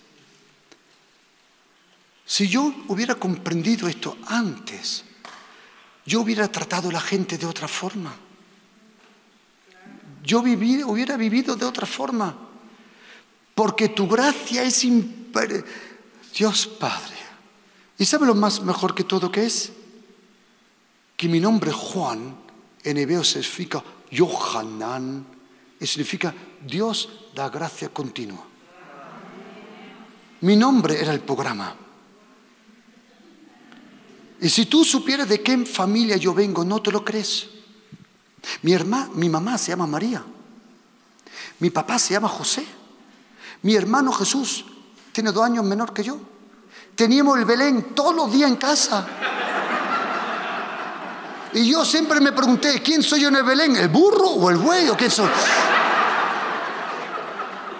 Si 2.25 2.49
yo 2.49 2.73
hubiera 2.89 3.15
comprendido 3.15 3.87
esto 3.87 4.17
antes, 4.27 5.05
yo 6.05 6.19
hubiera 6.19 6.51
tratado 6.51 6.89
a 6.89 6.91
la 6.91 6.99
gente 6.99 7.37
de 7.37 7.45
otra 7.45 7.69
forma. 7.69 8.13
Yo 10.21 10.41
hubiera 10.41 11.15
vivido 11.15 11.55
de 11.55 11.65
otra 11.65 11.87
forma. 11.87 12.35
Porque 13.55 13.87
tu 13.87 14.05
gracia 14.05 14.63
es 14.63 14.83
imper... 14.83 15.63
Dios 16.37 16.67
Padre. 16.67 17.15
¿Y 17.97 18.05
sabe 18.05 18.25
lo 18.25 18.35
más 18.35 18.61
mejor 18.63 18.95
que 18.95 19.03
todo 19.03 19.31
que 19.31 19.45
es? 19.45 19.71
Que 21.15 21.27
mi 21.27 21.39
nombre 21.39 21.71
Juan 21.71 22.35
en 22.83 22.97
hebreo 22.97 23.23
significa 23.23 23.83
Yohanan 24.09 25.25
y 25.79 25.87
significa 25.87 26.33
Dios 26.65 27.20
da 27.35 27.49
gracia 27.49 27.89
continua. 27.89 28.43
Mi 30.41 30.55
nombre 30.55 30.99
era 30.99 31.11
el 31.13 31.19
programa. 31.21 31.75
Y 34.41 34.49
si 34.49 34.65
tú 34.65 34.83
supieras 34.83 35.29
de 35.29 35.41
qué 35.41 35.65
familia 35.65 36.17
yo 36.17 36.33
vengo, 36.33 36.63
no 36.65 36.81
te 36.81 36.91
lo 36.91 37.05
crees. 37.05 37.47
Mi, 38.63 38.71
herma- 38.73 39.07
mi 39.13 39.29
mamá 39.29 39.57
se 39.57 39.69
llama 39.71 39.85
María. 39.85 40.23
Mi 41.59 41.69
papá 41.69 41.99
se 41.99 42.13
llama 42.13 42.27
José. 42.27 42.65
Mi 43.61 43.75
hermano 43.75 44.11
Jesús 44.11 44.65
Tiene 45.11 45.31
dos 45.31 45.43
años 45.43 45.63
menor 45.65 45.93
que 45.93 46.03
yo. 46.03 46.17
Teníamos 46.95 47.37
el 47.37 47.45
Belén 47.45 47.93
todos 47.93 48.15
los 48.15 48.31
días 48.31 48.49
en 48.49 48.55
casa. 48.55 49.05
Y 51.53 51.69
yo 51.69 51.83
siempre 51.85 52.19
me 52.21 52.31
pregunté, 52.31 52.81
¿quién 52.81 53.03
soy 53.03 53.21
yo 53.21 53.27
en 53.27 53.35
el 53.35 53.43
Belén? 53.43 53.75
¿El 53.75 53.89
burro 53.89 54.25
o 54.29 54.49
el 54.49 54.55
buey 54.57 54.87
o 54.89 54.95
quién 54.95 55.11
soy? 55.11 55.29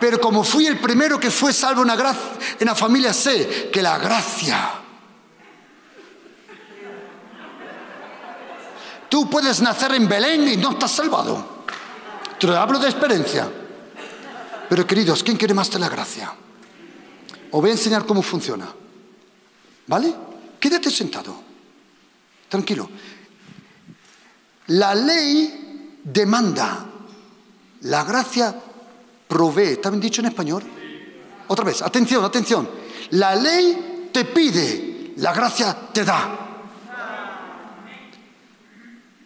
Pero 0.01 0.19
como 0.19 0.43
fui 0.43 0.65
el 0.65 0.79
primero 0.79 1.19
que 1.19 1.29
fue 1.29 1.53
salvo 1.53 1.83
en 1.83 1.89
la, 1.89 2.15
en 2.59 2.65
la 2.65 2.73
familia, 2.73 3.13
sé 3.13 3.69
que 3.71 3.83
la 3.83 3.99
gracia... 3.99 4.71
Tú 9.07 9.29
puedes 9.29 9.61
nacer 9.61 9.93
en 9.93 10.07
Belén 10.07 10.47
y 10.47 10.57
no 10.57 10.71
estás 10.71 10.91
salvado. 10.91 11.65
Te 12.39 12.47
hablo 12.47 12.79
de 12.79 12.89
experiencia. 12.89 13.47
Pero 14.69 14.87
queridos, 14.87 15.21
¿quién 15.21 15.35
quiere 15.35 15.53
más 15.53 15.69
de 15.69 15.77
la 15.79 15.89
gracia? 15.89 16.33
Os 17.51 17.61
voy 17.61 17.69
a 17.69 17.73
enseñar 17.73 18.05
cómo 18.05 18.23
funciona. 18.23 18.73
¿Vale? 19.85 20.15
Quédate 20.59 20.89
sentado. 20.89 21.35
Tranquilo. 22.47 22.89
La 24.67 24.95
ley 24.95 25.99
demanda, 26.03 26.85
la 27.81 28.03
gracia 28.05 28.55
provee. 29.31 29.73
¿Está 29.73 29.89
bien 29.89 30.01
dicho 30.01 30.19
en 30.19 30.27
español? 30.27 30.61
Otra 31.47 31.63
vez, 31.63 31.81
atención, 31.81 32.25
atención. 32.25 32.69
La 33.11 33.33
ley 33.33 34.09
te 34.11 34.25
pide, 34.25 35.13
la 35.15 35.33
gracia 35.33 35.73
te 35.93 36.03
da. 36.03 36.37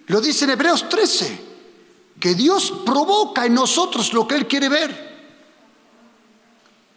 Lo 0.06 0.22
dice 0.22 0.46
en 0.46 0.52
Hebreos 0.52 0.88
13, 0.88 1.42
que 2.20 2.36
Dios 2.36 2.72
provoca 2.86 3.48
en 3.48 3.56
nosotros 3.56 4.14
lo 4.14 4.28
que 4.28 4.36
Él 4.36 4.48
quiere 4.48 4.70
ver. 4.70 5.16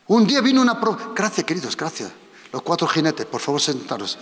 Un 0.09 0.27
día 0.27 0.43
vino 0.43 0.61
una... 0.61 0.79
Gracias, 1.15 1.47
queridos, 1.47 1.75
gracias. 1.79 2.11
Los 2.53 2.61
cuatro 2.61 2.87
jinetes, 2.87 3.25
por 3.25 3.41
favor, 3.41 3.61
sentaros. 3.61 4.19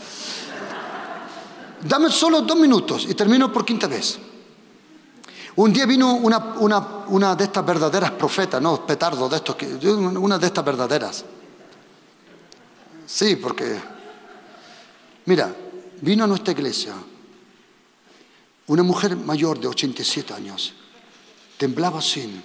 Dame 1.83 2.11
solo 2.11 2.43
dos 2.43 2.57
minutos 2.57 3.05
y 3.09 3.15
termino 3.15 3.53
por 3.53 3.65
quinta 3.65 3.89
vez. 3.89 4.19
Un 5.57 5.73
día 5.73 5.87
vino 5.87 6.15
una, 6.15 7.35
de 7.35 7.45
estas 7.45 7.65
verdaderas 7.65 8.11
profetas, 8.13 8.61
no 8.61 8.87
petardos 8.87 9.31
de 9.31 9.37
estos, 9.37 9.57
una 10.17 10.39
de 10.39 10.47
estas 10.47 10.65
verdaderas. 10.65 11.25
Sí, 13.07 13.37
porque, 13.37 13.81
mira, 15.25 15.55
vino 16.03 16.25
a 16.25 16.27
nuestra 16.27 16.53
iglesia 16.53 16.93
una 18.67 18.83
mujer 18.83 19.17
mayor 19.17 19.59
de 19.59 19.69
87 19.69 20.35
años, 20.35 20.75
temblaba 21.57 22.01
así 22.01 22.43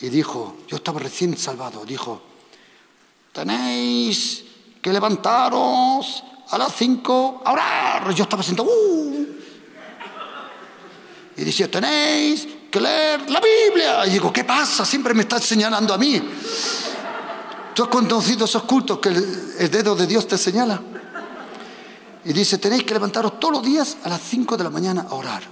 y 0.00 0.08
dijo, 0.08 0.56
yo 0.66 0.76
estaba 0.76 0.98
recién 0.98 1.36
salvado, 1.36 1.84
dijo, 1.84 2.22
tenéis 3.32 4.44
que 4.82 4.92
levantaros 4.92 6.24
a 6.50 6.58
las 6.58 6.74
cinco 6.74 7.42
a 7.44 7.52
orar. 7.52 8.14
Yo 8.14 8.24
estaba 8.24 8.42
sentado, 8.42 8.68
uh. 8.68 8.99
Y 11.40 11.44
decía, 11.44 11.70
tenéis 11.70 12.46
que 12.70 12.78
leer 12.78 13.30
la 13.30 13.40
Biblia. 13.40 14.06
Y 14.06 14.10
digo, 14.10 14.30
¿qué 14.30 14.44
pasa? 14.44 14.84
Siempre 14.84 15.14
me 15.14 15.22
está 15.22 15.40
señalando 15.40 15.94
a 15.94 15.96
mí. 15.96 16.20
¿Tú 17.74 17.82
has 17.82 17.88
conocido 17.88 18.44
esos 18.44 18.64
cultos 18.64 18.98
que 18.98 19.08
el, 19.08 19.70
dedo 19.70 19.96
de 19.96 20.06
Dios 20.06 20.28
te 20.28 20.36
señala? 20.36 20.82
Y 22.26 22.34
dice, 22.34 22.58
tenéis 22.58 22.84
que 22.84 22.92
levantaros 22.92 23.40
todos 23.40 23.54
los 23.54 23.62
días 23.62 23.96
a 24.04 24.10
las 24.10 24.20
cinco 24.20 24.54
de 24.58 24.64
la 24.64 24.68
mañana 24.68 25.06
a 25.08 25.14
orar. 25.14 25.42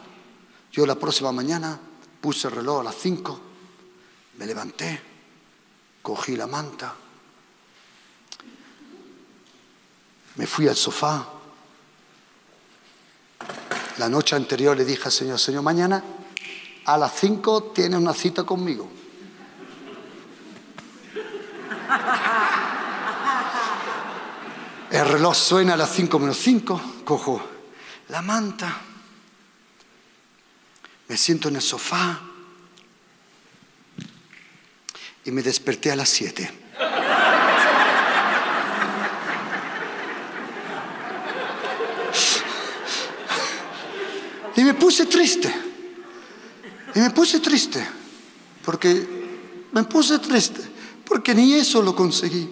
Yo 0.72 0.84
la 0.84 0.97
próxima 0.97 1.32
mañana 1.32 1.80
puse 2.20 2.49
el 2.49 2.57
reloj 2.57 2.80
a 2.82 2.84
las 2.84 2.95
cinco, 2.95 3.41
me 4.36 4.45
levanté, 4.45 5.01
cogí 6.03 6.36
la 6.36 6.47
manta, 6.47 6.95
Me 10.36 10.47
fui 10.47 10.68
al 10.68 10.76
sofá. 10.76 11.38
La 13.99 14.09
noche 14.09 14.36
anterior 14.36 14.76
le 14.76 14.84
dije 14.84 15.03
al 15.07 15.12
Señor, 15.12 15.40
Señor, 15.40 15.62
mañana 15.62 16.03
a 16.84 16.96
las 16.96 17.12
5 17.18 17.72
tienes 17.74 17.99
una 17.99 18.14
cita 18.14 18.44
conmigo. 18.44 18.88
El 24.90 25.07
reloj 25.07 25.36
suena 25.36 25.74
a 25.74 25.76
las 25.76 25.90
5 25.92 26.18
menos 26.18 26.38
5, 26.38 27.03
cojo 27.05 27.42
la 28.09 28.22
manta, 28.22 28.74
me 31.09 31.16
siento 31.16 31.49
en 31.49 31.57
el 31.57 31.62
sofá 31.62 32.20
y 35.24 35.30
me 35.30 35.42
desperté 35.42 35.90
a 35.90 35.96
las 35.96 36.09
7. 36.09 36.57
Y 44.59 44.64
me 44.64 44.74
puse 44.74 45.06
triste. 45.06 45.54
Y 46.92 46.98
me 46.98 47.11
puse 47.11 47.38
triste. 47.38 47.86
Porque 48.64 49.06
me 49.70 49.84
puse 49.84 50.18
triste. 50.18 50.61
Porque 51.04 51.32
ni 51.32 51.54
eso 51.54 51.80
lo 51.80 51.94
conseguí. 51.94 52.50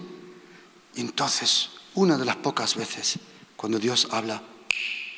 Entonces, 0.95 1.69
una 1.95 2.17
de 2.17 2.25
las 2.25 2.37
pocas 2.37 2.77
veces, 2.77 3.19
cuando 3.57 3.81
Dios 3.81 4.07
habla 4.13 4.41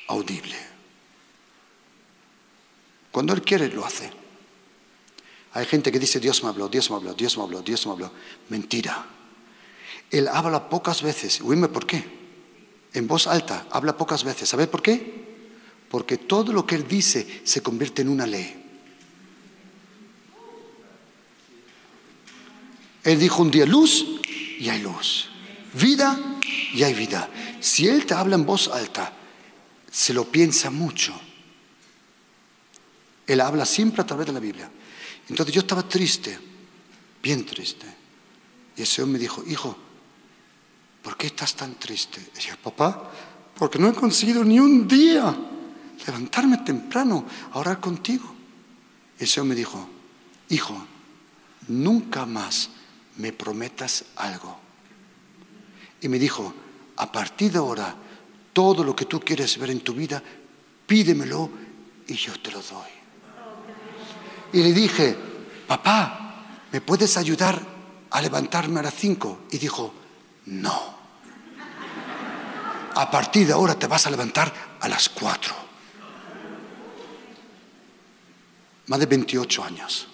audible. 0.06 0.56
Cuando 3.12 3.34
Él 3.34 3.42
quiere, 3.42 3.68
lo 3.68 3.84
hace. 3.84 4.10
Hay 5.52 5.66
gente 5.66 5.92
que 5.92 5.98
dice, 5.98 6.20
Dios 6.20 6.42
me 6.42 6.48
habló, 6.48 6.68
Dios 6.68 6.88
me 6.88 6.96
habló, 6.96 7.12
Dios 7.12 7.36
me 7.36 7.42
habló, 7.42 7.60
Dios 7.60 7.84
me 7.86 7.92
habló. 7.92 8.10
Mentira. 8.48 9.04
Él 10.10 10.26
habla 10.26 10.70
pocas 10.70 11.02
veces. 11.02 11.42
Oíme 11.42 11.68
por 11.68 11.86
qué. 11.86 12.02
En 12.94 13.06
voz 13.06 13.26
alta, 13.26 13.66
habla 13.70 13.94
pocas 13.94 14.24
veces. 14.24 14.48
¿Sabes 14.48 14.68
por 14.68 14.80
qué? 14.80 15.28
Porque 15.90 16.18
todo 16.18 16.52
lo 16.52 16.66
que 16.66 16.74
Él 16.74 16.86
dice 16.86 17.40
se 17.44 17.62
convierte 17.62 18.02
en 18.02 18.08
una 18.08 18.26
ley. 18.26 18.54
Él 23.04 23.18
dijo 23.18 23.42
un 23.42 23.50
día 23.50 23.64
luz 23.64 24.04
y 24.58 24.68
hay 24.68 24.82
luz, 24.82 25.28
vida 25.72 26.18
y 26.74 26.82
hay 26.82 26.92
vida. 26.94 27.30
Si 27.60 27.88
Él 27.88 28.04
te 28.04 28.14
habla 28.14 28.34
en 28.34 28.44
voz 28.44 28.68
alta, 28.68 29.12
se 29.90 30.12
lo 30.12 30.24
piensa 30.30 30.70
mucho. 30.70 31.18
Él 33.26 33.40
habla 33.40 33.64
siempre 33.64 34.02
a 34.02 34.06
través 34.06 34.26
de 34.26 34.32
la 34.32 34.40
Biblia. 34.40 34.70
Entonces 35.28 35.54
yo 35.54 35.60
estaba 35.60 35.88
triste, 35.88 36.38
bien 37.22 37.44
triste. 37.44 37.86
Y 38.76 38.82
el 38.82 38.86
Señor 38.86 39.08
me 39.08 39.18
dijo, 39.18 39.42
hijo, 39.46 39.76
¿por 41.02 41.16
qué 41.16 41.28
estás 41.28 41.54
tan 41.54 41.74
triste? 41.74 42.20
Y 42.38 42.40
yo, 42.40 42.56
papá, 42.56 43.10
porque 43.56 43.78
no 43.78 43.88
he 43.88 43.94
conseguido 43.94 44.44
ni 44.44 44.60
un 44.60 44.86
día 44.86 45.36
levantarme 46.06 46.58
temprano 46.58 47.24
a 47.52 47.58
orar 47.58 47.80
contigo. 47.80 48.34
Y 49.18 49.22
el 49.22 49.28
Señor 49.28 49.46
me 49.46 49.54
dijo, 49.54 49.88
hijo, 50.48 50.86
nunca 51.68 52.26
más 52.26 52.70
me 53.16 53.32
prometas 53.32 54.04
algo. 54.16 54.58
Y 56.00 56.08
me 56.08 56.18
dijo, 56.18 56.54
a 56.96 57.10
partir 57.10 57.52
de 57.52 57.58
ahora, 57.58 57.94
todo 58.52 58.84
lo 58.84 58.94
que 58.94 59.04
tú 59.04 59.20
quieres 59.20 59.58
ver 59.58 59.70
en 59.70 59.80
tu 59.80 59.94
vida, 59.94 60.22
pídemelo 60.86 61.50
y 62.06 62.14
yo 62.14 62.40
te 62.40 62.50
lo 62.50 62.62
doy. 62.62 62.90
Y 64.52 64.62
le 64.62 64.72
dije, 64.72 65.16
papá, 65.66 66.46
¿me 66.72 66.80
puedes 66.80 67.16
ayudar 67.16 67.60
a 68.10 68.22
levantarme 68.22 68.80
a 68.80 68.84
las 68.84 68.94
cinco? 68.94 69.40
Y 69.50 69.58
dijo, 69.58 69.92
no. 70.46 70.96
A 72.94 73.10
partir 73.10 73.46
de 73.46 73.52
ahora 73.52 73.78
te 73.78 73.86
vas 73.86 74.06
a 74.06 74.10
levantar 74.10 74.52
a 74.80 74.88
las 74.88 75.08
cuatro. 75.08 75.67
Más 78.88 78.98
de 78.98 79.06
28 79.06 79.64
años. 79.64 80.08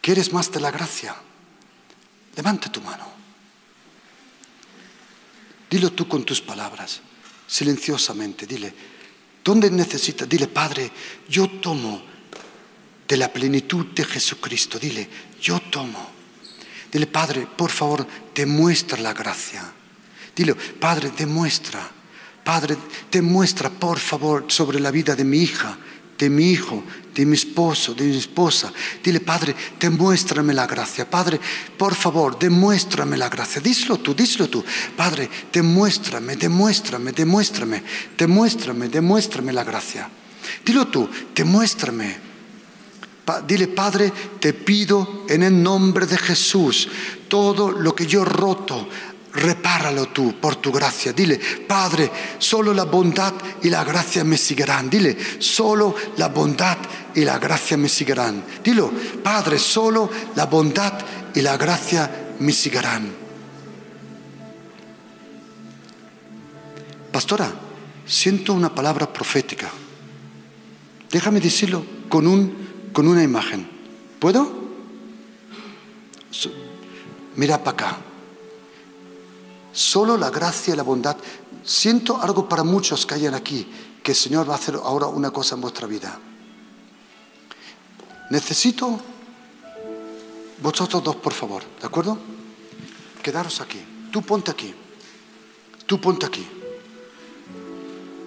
¿Quieres 0.00 0.32
más 0.32 0.52
de 0.52 0.60
la 0.60 0.70
gracia? 0.70 1.16
Levanta 2.36 2.70
tu 2.70 2.80
mano. 2.82 3.14
Dilo 5.70 5.92
tú 5.92 6.06
con 6.06 6.24
tus 6.24 6.40
palabras, 6.40 7.00
silenciosamente. 7.46 8.46
Dile, 8.46 8.74
¿dónde 9.42 9.70
necesitas? 9.70 10.28
Dile, 10.28 10.46
Padre, 10.46 10.90
yo 11.28 11.48
tomo 11.48 12.02
de 13.08 13.16
la 13.16 13.32
plenitud 13.32 13.86
de 13.86 14.04
Jesucristo. 14.04 14.78
Dile, 14.78 15.08
yo 15.40 15.60
tomo. 15.60 16.10
Dile, 16.92 17.06
Padre, 17.06 17.46
por 17.46 17.70
favor, 17.70 18.06
demuestra 18.34 19.00
la 19.00 19.14
gracia. 19.14 19.72
Dile, 20.36 20.54
Padre, 20.54 21.12
demuestra. 21.16 21.90
Padre, 22.44 22.76
demuestra, 23.10 23.70
por 23.70 23.98
favor, 23.98 24.44
sobre 24.48 24.78
la 24.78 24.90
vida 24.90 25.16
de 25.16 25.24
mi 25.24 25.38
hija, 25.38 25.78
de 26.18 26.30
mi 26.30 26.50
hijo, 26.50 26.82
de 27.14 27.26
mi 27.26 27.34
esposo, 27.34 27.94
de 27.94 28.04
mi 28.04 28.16
esposa. 28.16 28.72
Dile, 29.02 29.20
Padre, 29.20 29.54
demuéstrame 29.78 30.52
la 30.52 30.66
gracia. 30.66 31.08
Padre, 31.08 31.40
por 31.76 31.94
favor, 31.94 32.38
demuéstrame 32.38 33.16
la 33.16 33.28
gracia. 33.28 33.60
Díselo 33.60 33.98
tú, 33.98 34.14
díselo 34.14 34.48
tú. 34.48 34.64
Padre, 34.96 35.28
demuéstrame, 35.52 36.36
demuéstrame, 36.36 37.12
demuéstrame, 37.12 37.82
demuéstrame, 38.18 38.88
demuéstrame 38.88 39.52
la 39.52 39.64
gracia. 39.64 40.08
Dilo 40.64 40.88
tú, 40.88 41.08
demuéstrame. 41.34 42.34
Dile, 43.46 43.68
Padre, 43.68 44.12
te 44.38 44.52
pido 44.52 45.24
en 45.28 45.42
el 45.42 45.62
nombre 45.62 46.06
de 46.06 46.18
Jesús, 46.18 46.88
todo 47.28 47.72
lo 47.72 47.94
que 47.94 48.06
yo 48.06 48.22
roto, 48.24 48.86
repáralo 49.34 50.06
tú 50.06 50.38
por 50.40 50.56
tu 50.56 50.70
gracia. 50.72 51.12
Dile, 51.12 51.38
Padre, 51.66 52.10
solo 52.38 52.72
la 52.72 52.84
bondad 52.84 53.34
y 53.62 53.68
la 53.68 53.84
gracia 53.84 54.24
me 54.24 54.36
seguirán. 54.36 54.88
Dile, 54.88 55.16
solo 55.38 55.94
la 56.16 56.28
bondad 56.28 56.78
y 57.14 57.22
la 57.22 57.38
gracia 57.38 57.76
me 57.76 57.88
seguirán. 57.88 58.44
Dilo, 58.62 58.90
Padre, 59.22 59.58
solo 59.58 60.08
la 60.36 60.46
bondad 60.46 60.94
y 61.34 61.40
la 61.40 61.56
gracia 61.56 62.34
me 62.38 62.52
seguirán. 62.52 63.12
Pastora, 67.10 67.52
siento 68.06 68.52
una 68.52 68.74
palabra 68.74 69.12
profética. 69.12 69.70
Déjame 71.10 71.40
decirlo 71.40 71.84
con, 72.08 72.26
un, 72.26 72.90
con 72.92 73.06
una 73.06 73.22
imagen. 73.22 73.68
¿Puedo? 74.18 74.64
Mira 77.36 77.62
para 77.62 77.70
acá. 77.70 78.13
Solo 79.74 80.16
la 80.16 80.30
gracia 80.30 80.72
y 80.72 80.76
la 80.76 80.84
bondad. 80.84 81.16
Siento 81.64 82.22
algo 82.22 82.48
para 82.48 82.62
muchos 82.62 83.04
que 83.04 83.14
hayan 83.14 83.34
aquí, 83.34 83.66
que 84.02 84.12
el 84.12 84.16
Señor 84.16 84.48
va 84.48 84.54
a 84.54 84.56
hacer 84.56 84.76
ahora 84.76 85.08
una 85.08 85.30
cosa 85.32 85.56
en 85.56 85.60
vuestra 85.60 85.86
vida. 85.86 86.18
Necesito 88.30 89.00
vosotros 90.62 91.02
dos, 91.02 91.16
por 91.16 91.32
favor, 91.32 91.62
¿de 91.80 91.86
acuerdo? 91.86 92.16
Quedaros 93.22 93.60
aquí. 93.60 93.82
Tú 94.12 94.22
ponte 94.22 94.50
aquí. 94.50 94.72
Tú 95.86 96.00
ponte 96.00 96.24
aquí. 96.24 96.46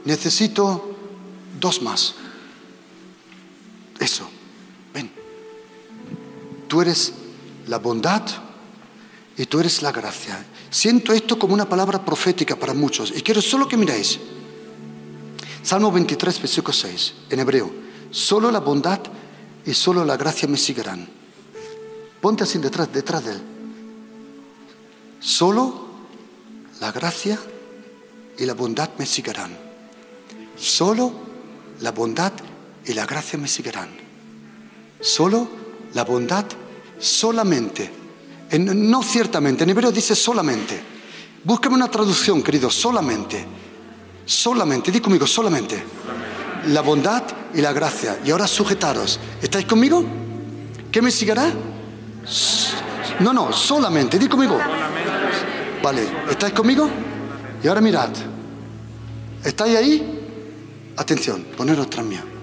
Necesito 0.05 0.95
dos 1.59 1.81
más. 1.81 2.15
Eso. 3.99 4.29
Ven. 4.93 5.11
Tú 6.67 6.81
eres 6.81 7.13
la 7.67 7.77
bondad 7.77 8.21
y 9.37 9.45
tú 9.45 9.59
eres 9.59 9.81
la 9.81 9.91
gracia. 9.91 10.45
Siento 10.69 11.13
esto 11.13 11.39
como 11.39 11.53
una 11.53 11.67
palabra 11.67 12.03
profética 12.03 12.55
para 12.55 12.73
muchos 12.73 13.13
y 13.15 13.21
quiero 13.21 13.41
solo 13.41 13.67
que 13.67 13.77
miráis. 13.77 14.19
Salmo 15.63 15.91
23, 15.91 16.39
versículo 16.39 16.73
6, 16.73 17.13
en 17.29 17.39
hebreo. 17.39 17.71
Solo 18.11 18.51
la 18.51 18.59
bondad 18.59 18.99
y 19.65 19.73
solo 19.73 20.05
la 20.05 20.17
gracia 20.17 20.47
me 20.47 20.57
seguirán. 20.57 21.07
Ponte 22.21 22.43
así 22.43 22.57
detrás, 22.57 22.91
detrás 22.91 23.25
de 23.25 23.31
él. 23.33 23.41
Solo 25.19 25.87
la 26.79 26.91
gracia 26.91 27.39
y 28.37 28.45
la 28.45 28.53
bondad 28.53 28.89
me 28.97 29.05
seguirán. 29.05 29.57
Solo 30.55 31.11
la 31.81 31.91
bondad 31.91 32.33
y 32.85 32.93
la 32.93 33.05
gracia 33.05 33.37
me 33.37 33.47
seguirán. 33.47 33.89
Solo 34.99 35.47
la 35.93 36.03
bondad, 36.03 36.45
solamente. 36.99 38.06
No 38.51 39.03
ciertamente, 39.03 39.63
en 39.63 39.69
hebreo 39.69 39.91
dice 39.91 40.15
solamente. 40.15 40.81
Búscame 41.43 41.75
una 41.75 41.89
traducción, 41.89 42.41
querido, 42.41 42.69
solamente. 42.69 43.45
Solamente, 44.25 44.91
di 44.91 44.99
conmigo, 44.99 45.27
solamente. 45.27 45.83
La 46.67 46.81
bondad 46.81 47.23
y 47.53 47.61
la 47.61 47.73
gracia. 47.73 48.19
Y 48.23 48.31
ahora 48.31 48.47
sujetaros. 48.47 49.19
¿Estáis 49.41 49.65
conmigo? 49.65 50.03
¿Qué 50.91 51.01
me 51.01 51.11
seguirá? 51.11 51.51
No, 53.19 53.33
no, 53.33 53.51
solamente, 53.51 54.17
di 54.19 54.27
conmigo. 54.27 54.59
Vale, 55.81 56.07
¿estáis 56.29 56.53
conmigo? 56.53 56.89
Y 57.63 57.67
ahora 57.67 57.81
mirad. 57.81 58.09
¿Estáis 59.43 59.75
ahí? 59.75 60.93
Atención, 60.97 61.45
poneros 61.55 61.89
tras 61.89 62.05
mío. 62.05 62.36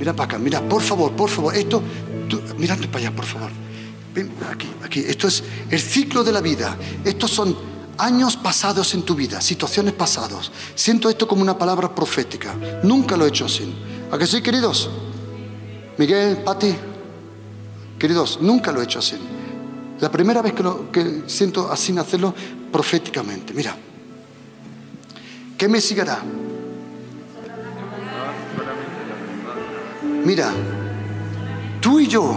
Mira 0.00 0.14
para 0.14 0.24
acá, 0.24 0.38
mira, 0.38 0.62
por 0.62 0.80
favor, 0.80 1.12
por 1.12 1.28
favor, 1.28 1.54
esto, 1.54 1.82
tú, 2.26 2.40
para 2.90 3.04
allá, 3.04 3.14
por 3.14 3.26
favor. 3.26 3.50
Ven 4.14 4.32
aquí, 4.50 4.66
aquí. 4.82 5.00
Esto 5.00 5.28
es 5.28 5.44
el 5.68 5.78
ciclo 5.78 6.24
de 6.24 6.32
la 6.32 6.40
vida. 6.40 6.74
Estos 7.04 7.30
son 7.30 7.54
años 7.98 8.34
pasados 8.38 8.94
en 8.94 9.02
tu 9.02 9.14
vida, 9.14 9.42
situaciones 9.42 9.92
pasadas. 9.92 10.50
Siento 10.74 11.10
esto 11.10 11.28
como 11.28 11.42
una 11.42 11.58
palabra 11.58 11.94
profética. 11.94 12.54
Nunca 12.82 13.14
lo 13.14 13.26
he 13.26 13.28
hecho 13.28 13.44
así. 13.44 13.70
¿A 14.10 14.16
que 14.16 14.26
sí, 14.26 14.40
queridos? 14.40 14.88
Miguel, 15.98 16.38
Pati, 16.38 16.74
queridos, 17.98 18.38
nunca 18.40 18.72
lo 18.72 18.80
he 18.80 18.84
hecho 18.84 19.00
así. 19.00 19.16
La 20.00 20.10
primera 20.10 20.40
vez 20.40 20.54
que, 20.54 20.62
lo, 20.62 20.90
que 20.90 21.24
siento 21.26 21.70
así 21.70 21.96
hacerlo 21.98 22.34
proféticamente. 22.72 23.52
Mira, 23.52 23.76
¿qué 25.58 25.68
me 25.68 25.78
seguirá? 25.78 26.22
Mira, 30.24 30.52
tú 31.80 31.98
y 31.98 32.06
yo, 32.06 32.36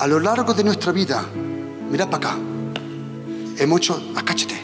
a 0.00 0.06
lo 0.08 0.18
largo 0.18 0.52
de 0.52 0.64
nuestra 0.64 0.90
vida, 0.90 1.24
mira 1.90 2.10
para 2.10 2.30
acá, 2.30 2.38
hemos 3.56 3.80
hecho, 3.80 4.02
acáchate, 4.16 4.60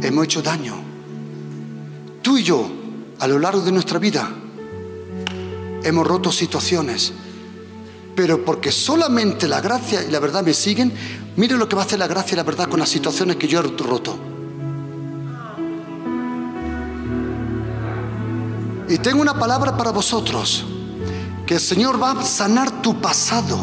hemos 0.00 0.24
hecho 0.24 0.42
daño. 0.42 0.74
Tú 2.22 2.38
y 2.38 2.44
yo, 2.44 2.70
a 3.18 3.26
lo 3.26 3.38
largo 3.40 3.62
de 3.62 3.72
nuestra 3.72 3.98
vida, 3.98 4.30
hemos 5.82 6.06
roto 6.06 6.30
situaciones, 6.30 7.12
pero 8.14 8.44
porque 8.44 8.70
solamente 8.70 9.48
la 9.48 9.60
gracia 9.60 10.04
y 10.04 10.10
la 10.12 10.20
verdad 10.20 10.44
me 10.44 10.54
siguen, 10.54 10.92
mire 11.36 11.56
lo 11.56 11.68
que 11.68 11.74
va 11.74 11.82
a 11.82 11.84
hacer 11.84 11.98
la 11.98 12.06
gracia 12.06 12.34
y 12.34 12.36
la 12.36 12.44
verdad 12.44 12.68
con 12.68 12.78
las 12.78 12.88
situaciones 12.88 13.36
que 13.36 13.48
yo 13.48 13.58
he 13.58 13.62
roto. 13.62 14.33
Y 18.88 18.98
tengo 18.98 19.22
una 19.22 19.38
palabra 19.38 19.76
para 19.76 19.90
vosotros, 19.90 20.64
que 21.46 21.54
el 21.54 21.60
Señor 21.60 22.02
va 22.02 22.12
a 22.12 22.22
sanar 22.22 22.82
tu 22.82 23.00
pasado. 23.00 23.58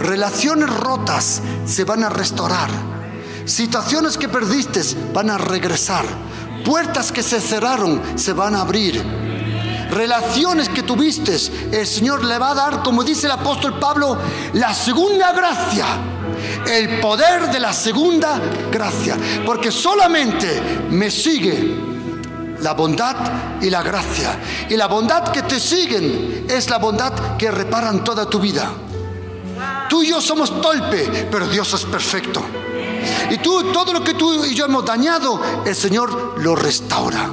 Relaciones 0.00 0.74
rotas 0.74 1.42
se 1.66 1.84
van 1.84 2.02
a 2.02 2.08
restaurar. 2.08 2.70
Situaciones 3.44 4.16
que 4.16 4.28
perdiste 4.28 4.80
van 5.12 5.28
a 5.30 5.38
regresar. 5.38 6.04
Puertas 6.64 7.12
que 7.12 7.22
se 7.22 7.40
cerraron 7.40 8.00
se 8.14 8.32
van 8.32 8.54
a 8.54 8.62
abrir. 8.62 9.04
Relaciones 9.90 10.70
que 10.70 10.82
tuviste, 10.82 11.36
el 11.70 11.86
Señor 11.86 12.24
le 12.24 12.38
va 12.38 12.50
a 12.50 12.54
dar, 12.54 12.82
como 12.82 13.04
dice 13.04 13.26
el 13.26 13.32
apóstol 13.32 13.78
Pablo, 13.78 14.16
la 14.54 14.72
segunda 14.72 15.32
gracia. 15.32 15.84
El 16.66 17.00
poder 17.00 17.52
de 17.52 17.60
la 17.60 17.72
segunda 17.74 18.40
gracia. 18.72 19.16
Porque 19.44 19.70
solamente 19.70 20.88
me 20.90 21.10
sigue 21.10 21.93
la 22.64 22.72
bondad 22.72 23.14
y 23.60 23.68
la 23.68 23.82
gracia. 23.82 24.40
Y 24.70 24.76
la 24.76 24.86
bondad 24.86 25.30
que 25.30 25.42
te 25.42 25.60
siguen 25.60 26.46
es 26.48 26.70
la 26.70 26.78
bondad 26.78 27.36
que 27.36 27.50
reparan 27.50 28.02
toda 28.02 28.24
tu 28.24 28.40
vida. 28.40 28.70
Tú 29.88 30.02
y 30.02 30.08
yo 30.08 30.20
somos 30.20 30.62
torpe, 30.62 31.28
pero 31.30 31.46
Dios 31.46 31.74
es 31.74 31.84
perfecto. 31.84 32.42
Y 33.30 33.36
tú, 33.36 33.70
todo 33.70 33.92
lo 33.92 34.02
que 34.02 34.14
tú 34.14 34.46
y 34.46 34.54
yo 34.54 34.64
hemos 34.64 34.82
dañado, 34.82 35.40
el 35.66 35.76
Señor 35.76 36.40
lo 36.40 36.56
restaura. 36.56 37.30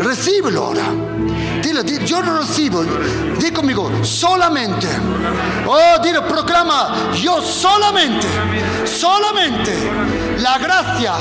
Recíbelo 0.00 0.66
ahora. 0.66 0.84
Dile, 1.62 1.82
dile, 1.82 2.04
yo 2.04 2.20
lo 2.20 2.38
recibo. 2.40 2.84
Di 3.40 3.50
conmigo, 3.50 3.90
solamente. 4.04 4.88
Oh, 5.66 6.02
dile, 6.02 6.20
proclama, 6.20 7.12
yo 7.14 7.40
solamente, 7.40 8.26
solamente 8.84 9.72
la 10.38 10.58
gracia 10.58 11.14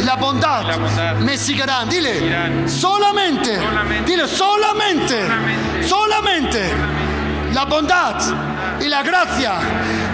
y 0.00 0.04
la 0.04 0.16
bondad 0.16 0.76
me 1.20 1.36
seguirán. 1.36 1.88
Dile, 1.88 2.68
solamente, 2.68 3.58
dile, 4.06 4.26
solamente, 4.28 5.26
solamente. 5.86 6.72
la 7.52 7.64
bondad 7.64 8.16
y 8.80 8.88
la 8.88 9.02
gracia. 9.02 9.54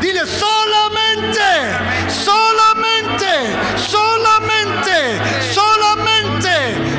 Dile, 0.00 0.22
solamente, 0.26 1.40
solamente, 2.08 3.32
solamente, 3.76 5.20
solamente, 5.52 6.97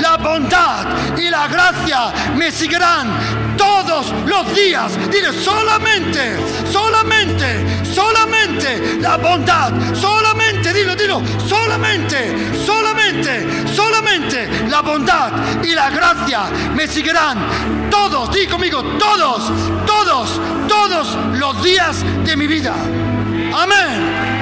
la 0.00 0.16
bondad 0.16 1.16
y 1.16 1.30
la 1.30 1.48
gracia 1.48 2.12
me 2.36 2.50
seguirán 2.50 3.56
todos 3.56 4.12
los 4.26 4.54
días. 4.54 4.92
Dile, 5.10 5.32
solamente, 5.32 6.36
solamente, 6.70 7.84
solamente 7.84 8.98
la 9.00 9.16
bondad, 9.16 9.72
solamente, 9.94 10.72
dilo, 10.72 10.94
dilo, 10.94 11.22
solamente, 11.48 12.34
solamente, 12.64 13.46
solamente 13.74 14.48
la 14.68 14.82
bondad 14.82 15.32
y 15.62 15.74
la 15.74 15.90
gracia 15.90 16.44
me 16.74 16.86
seguirán 16.86 17.90
todos, 17.90 18.30
di 18.32 18.46
conmigo, 18.46 18.82
todos, 18.98 19.50
todos, 19.86 20.40
todos 20.68 21.16
los 21.34 21.62
días 21.62 22.04
de 22.24 22.36
mi 22.36 22.46
vida. 22.46 22.74
Amén. 23.54 24.35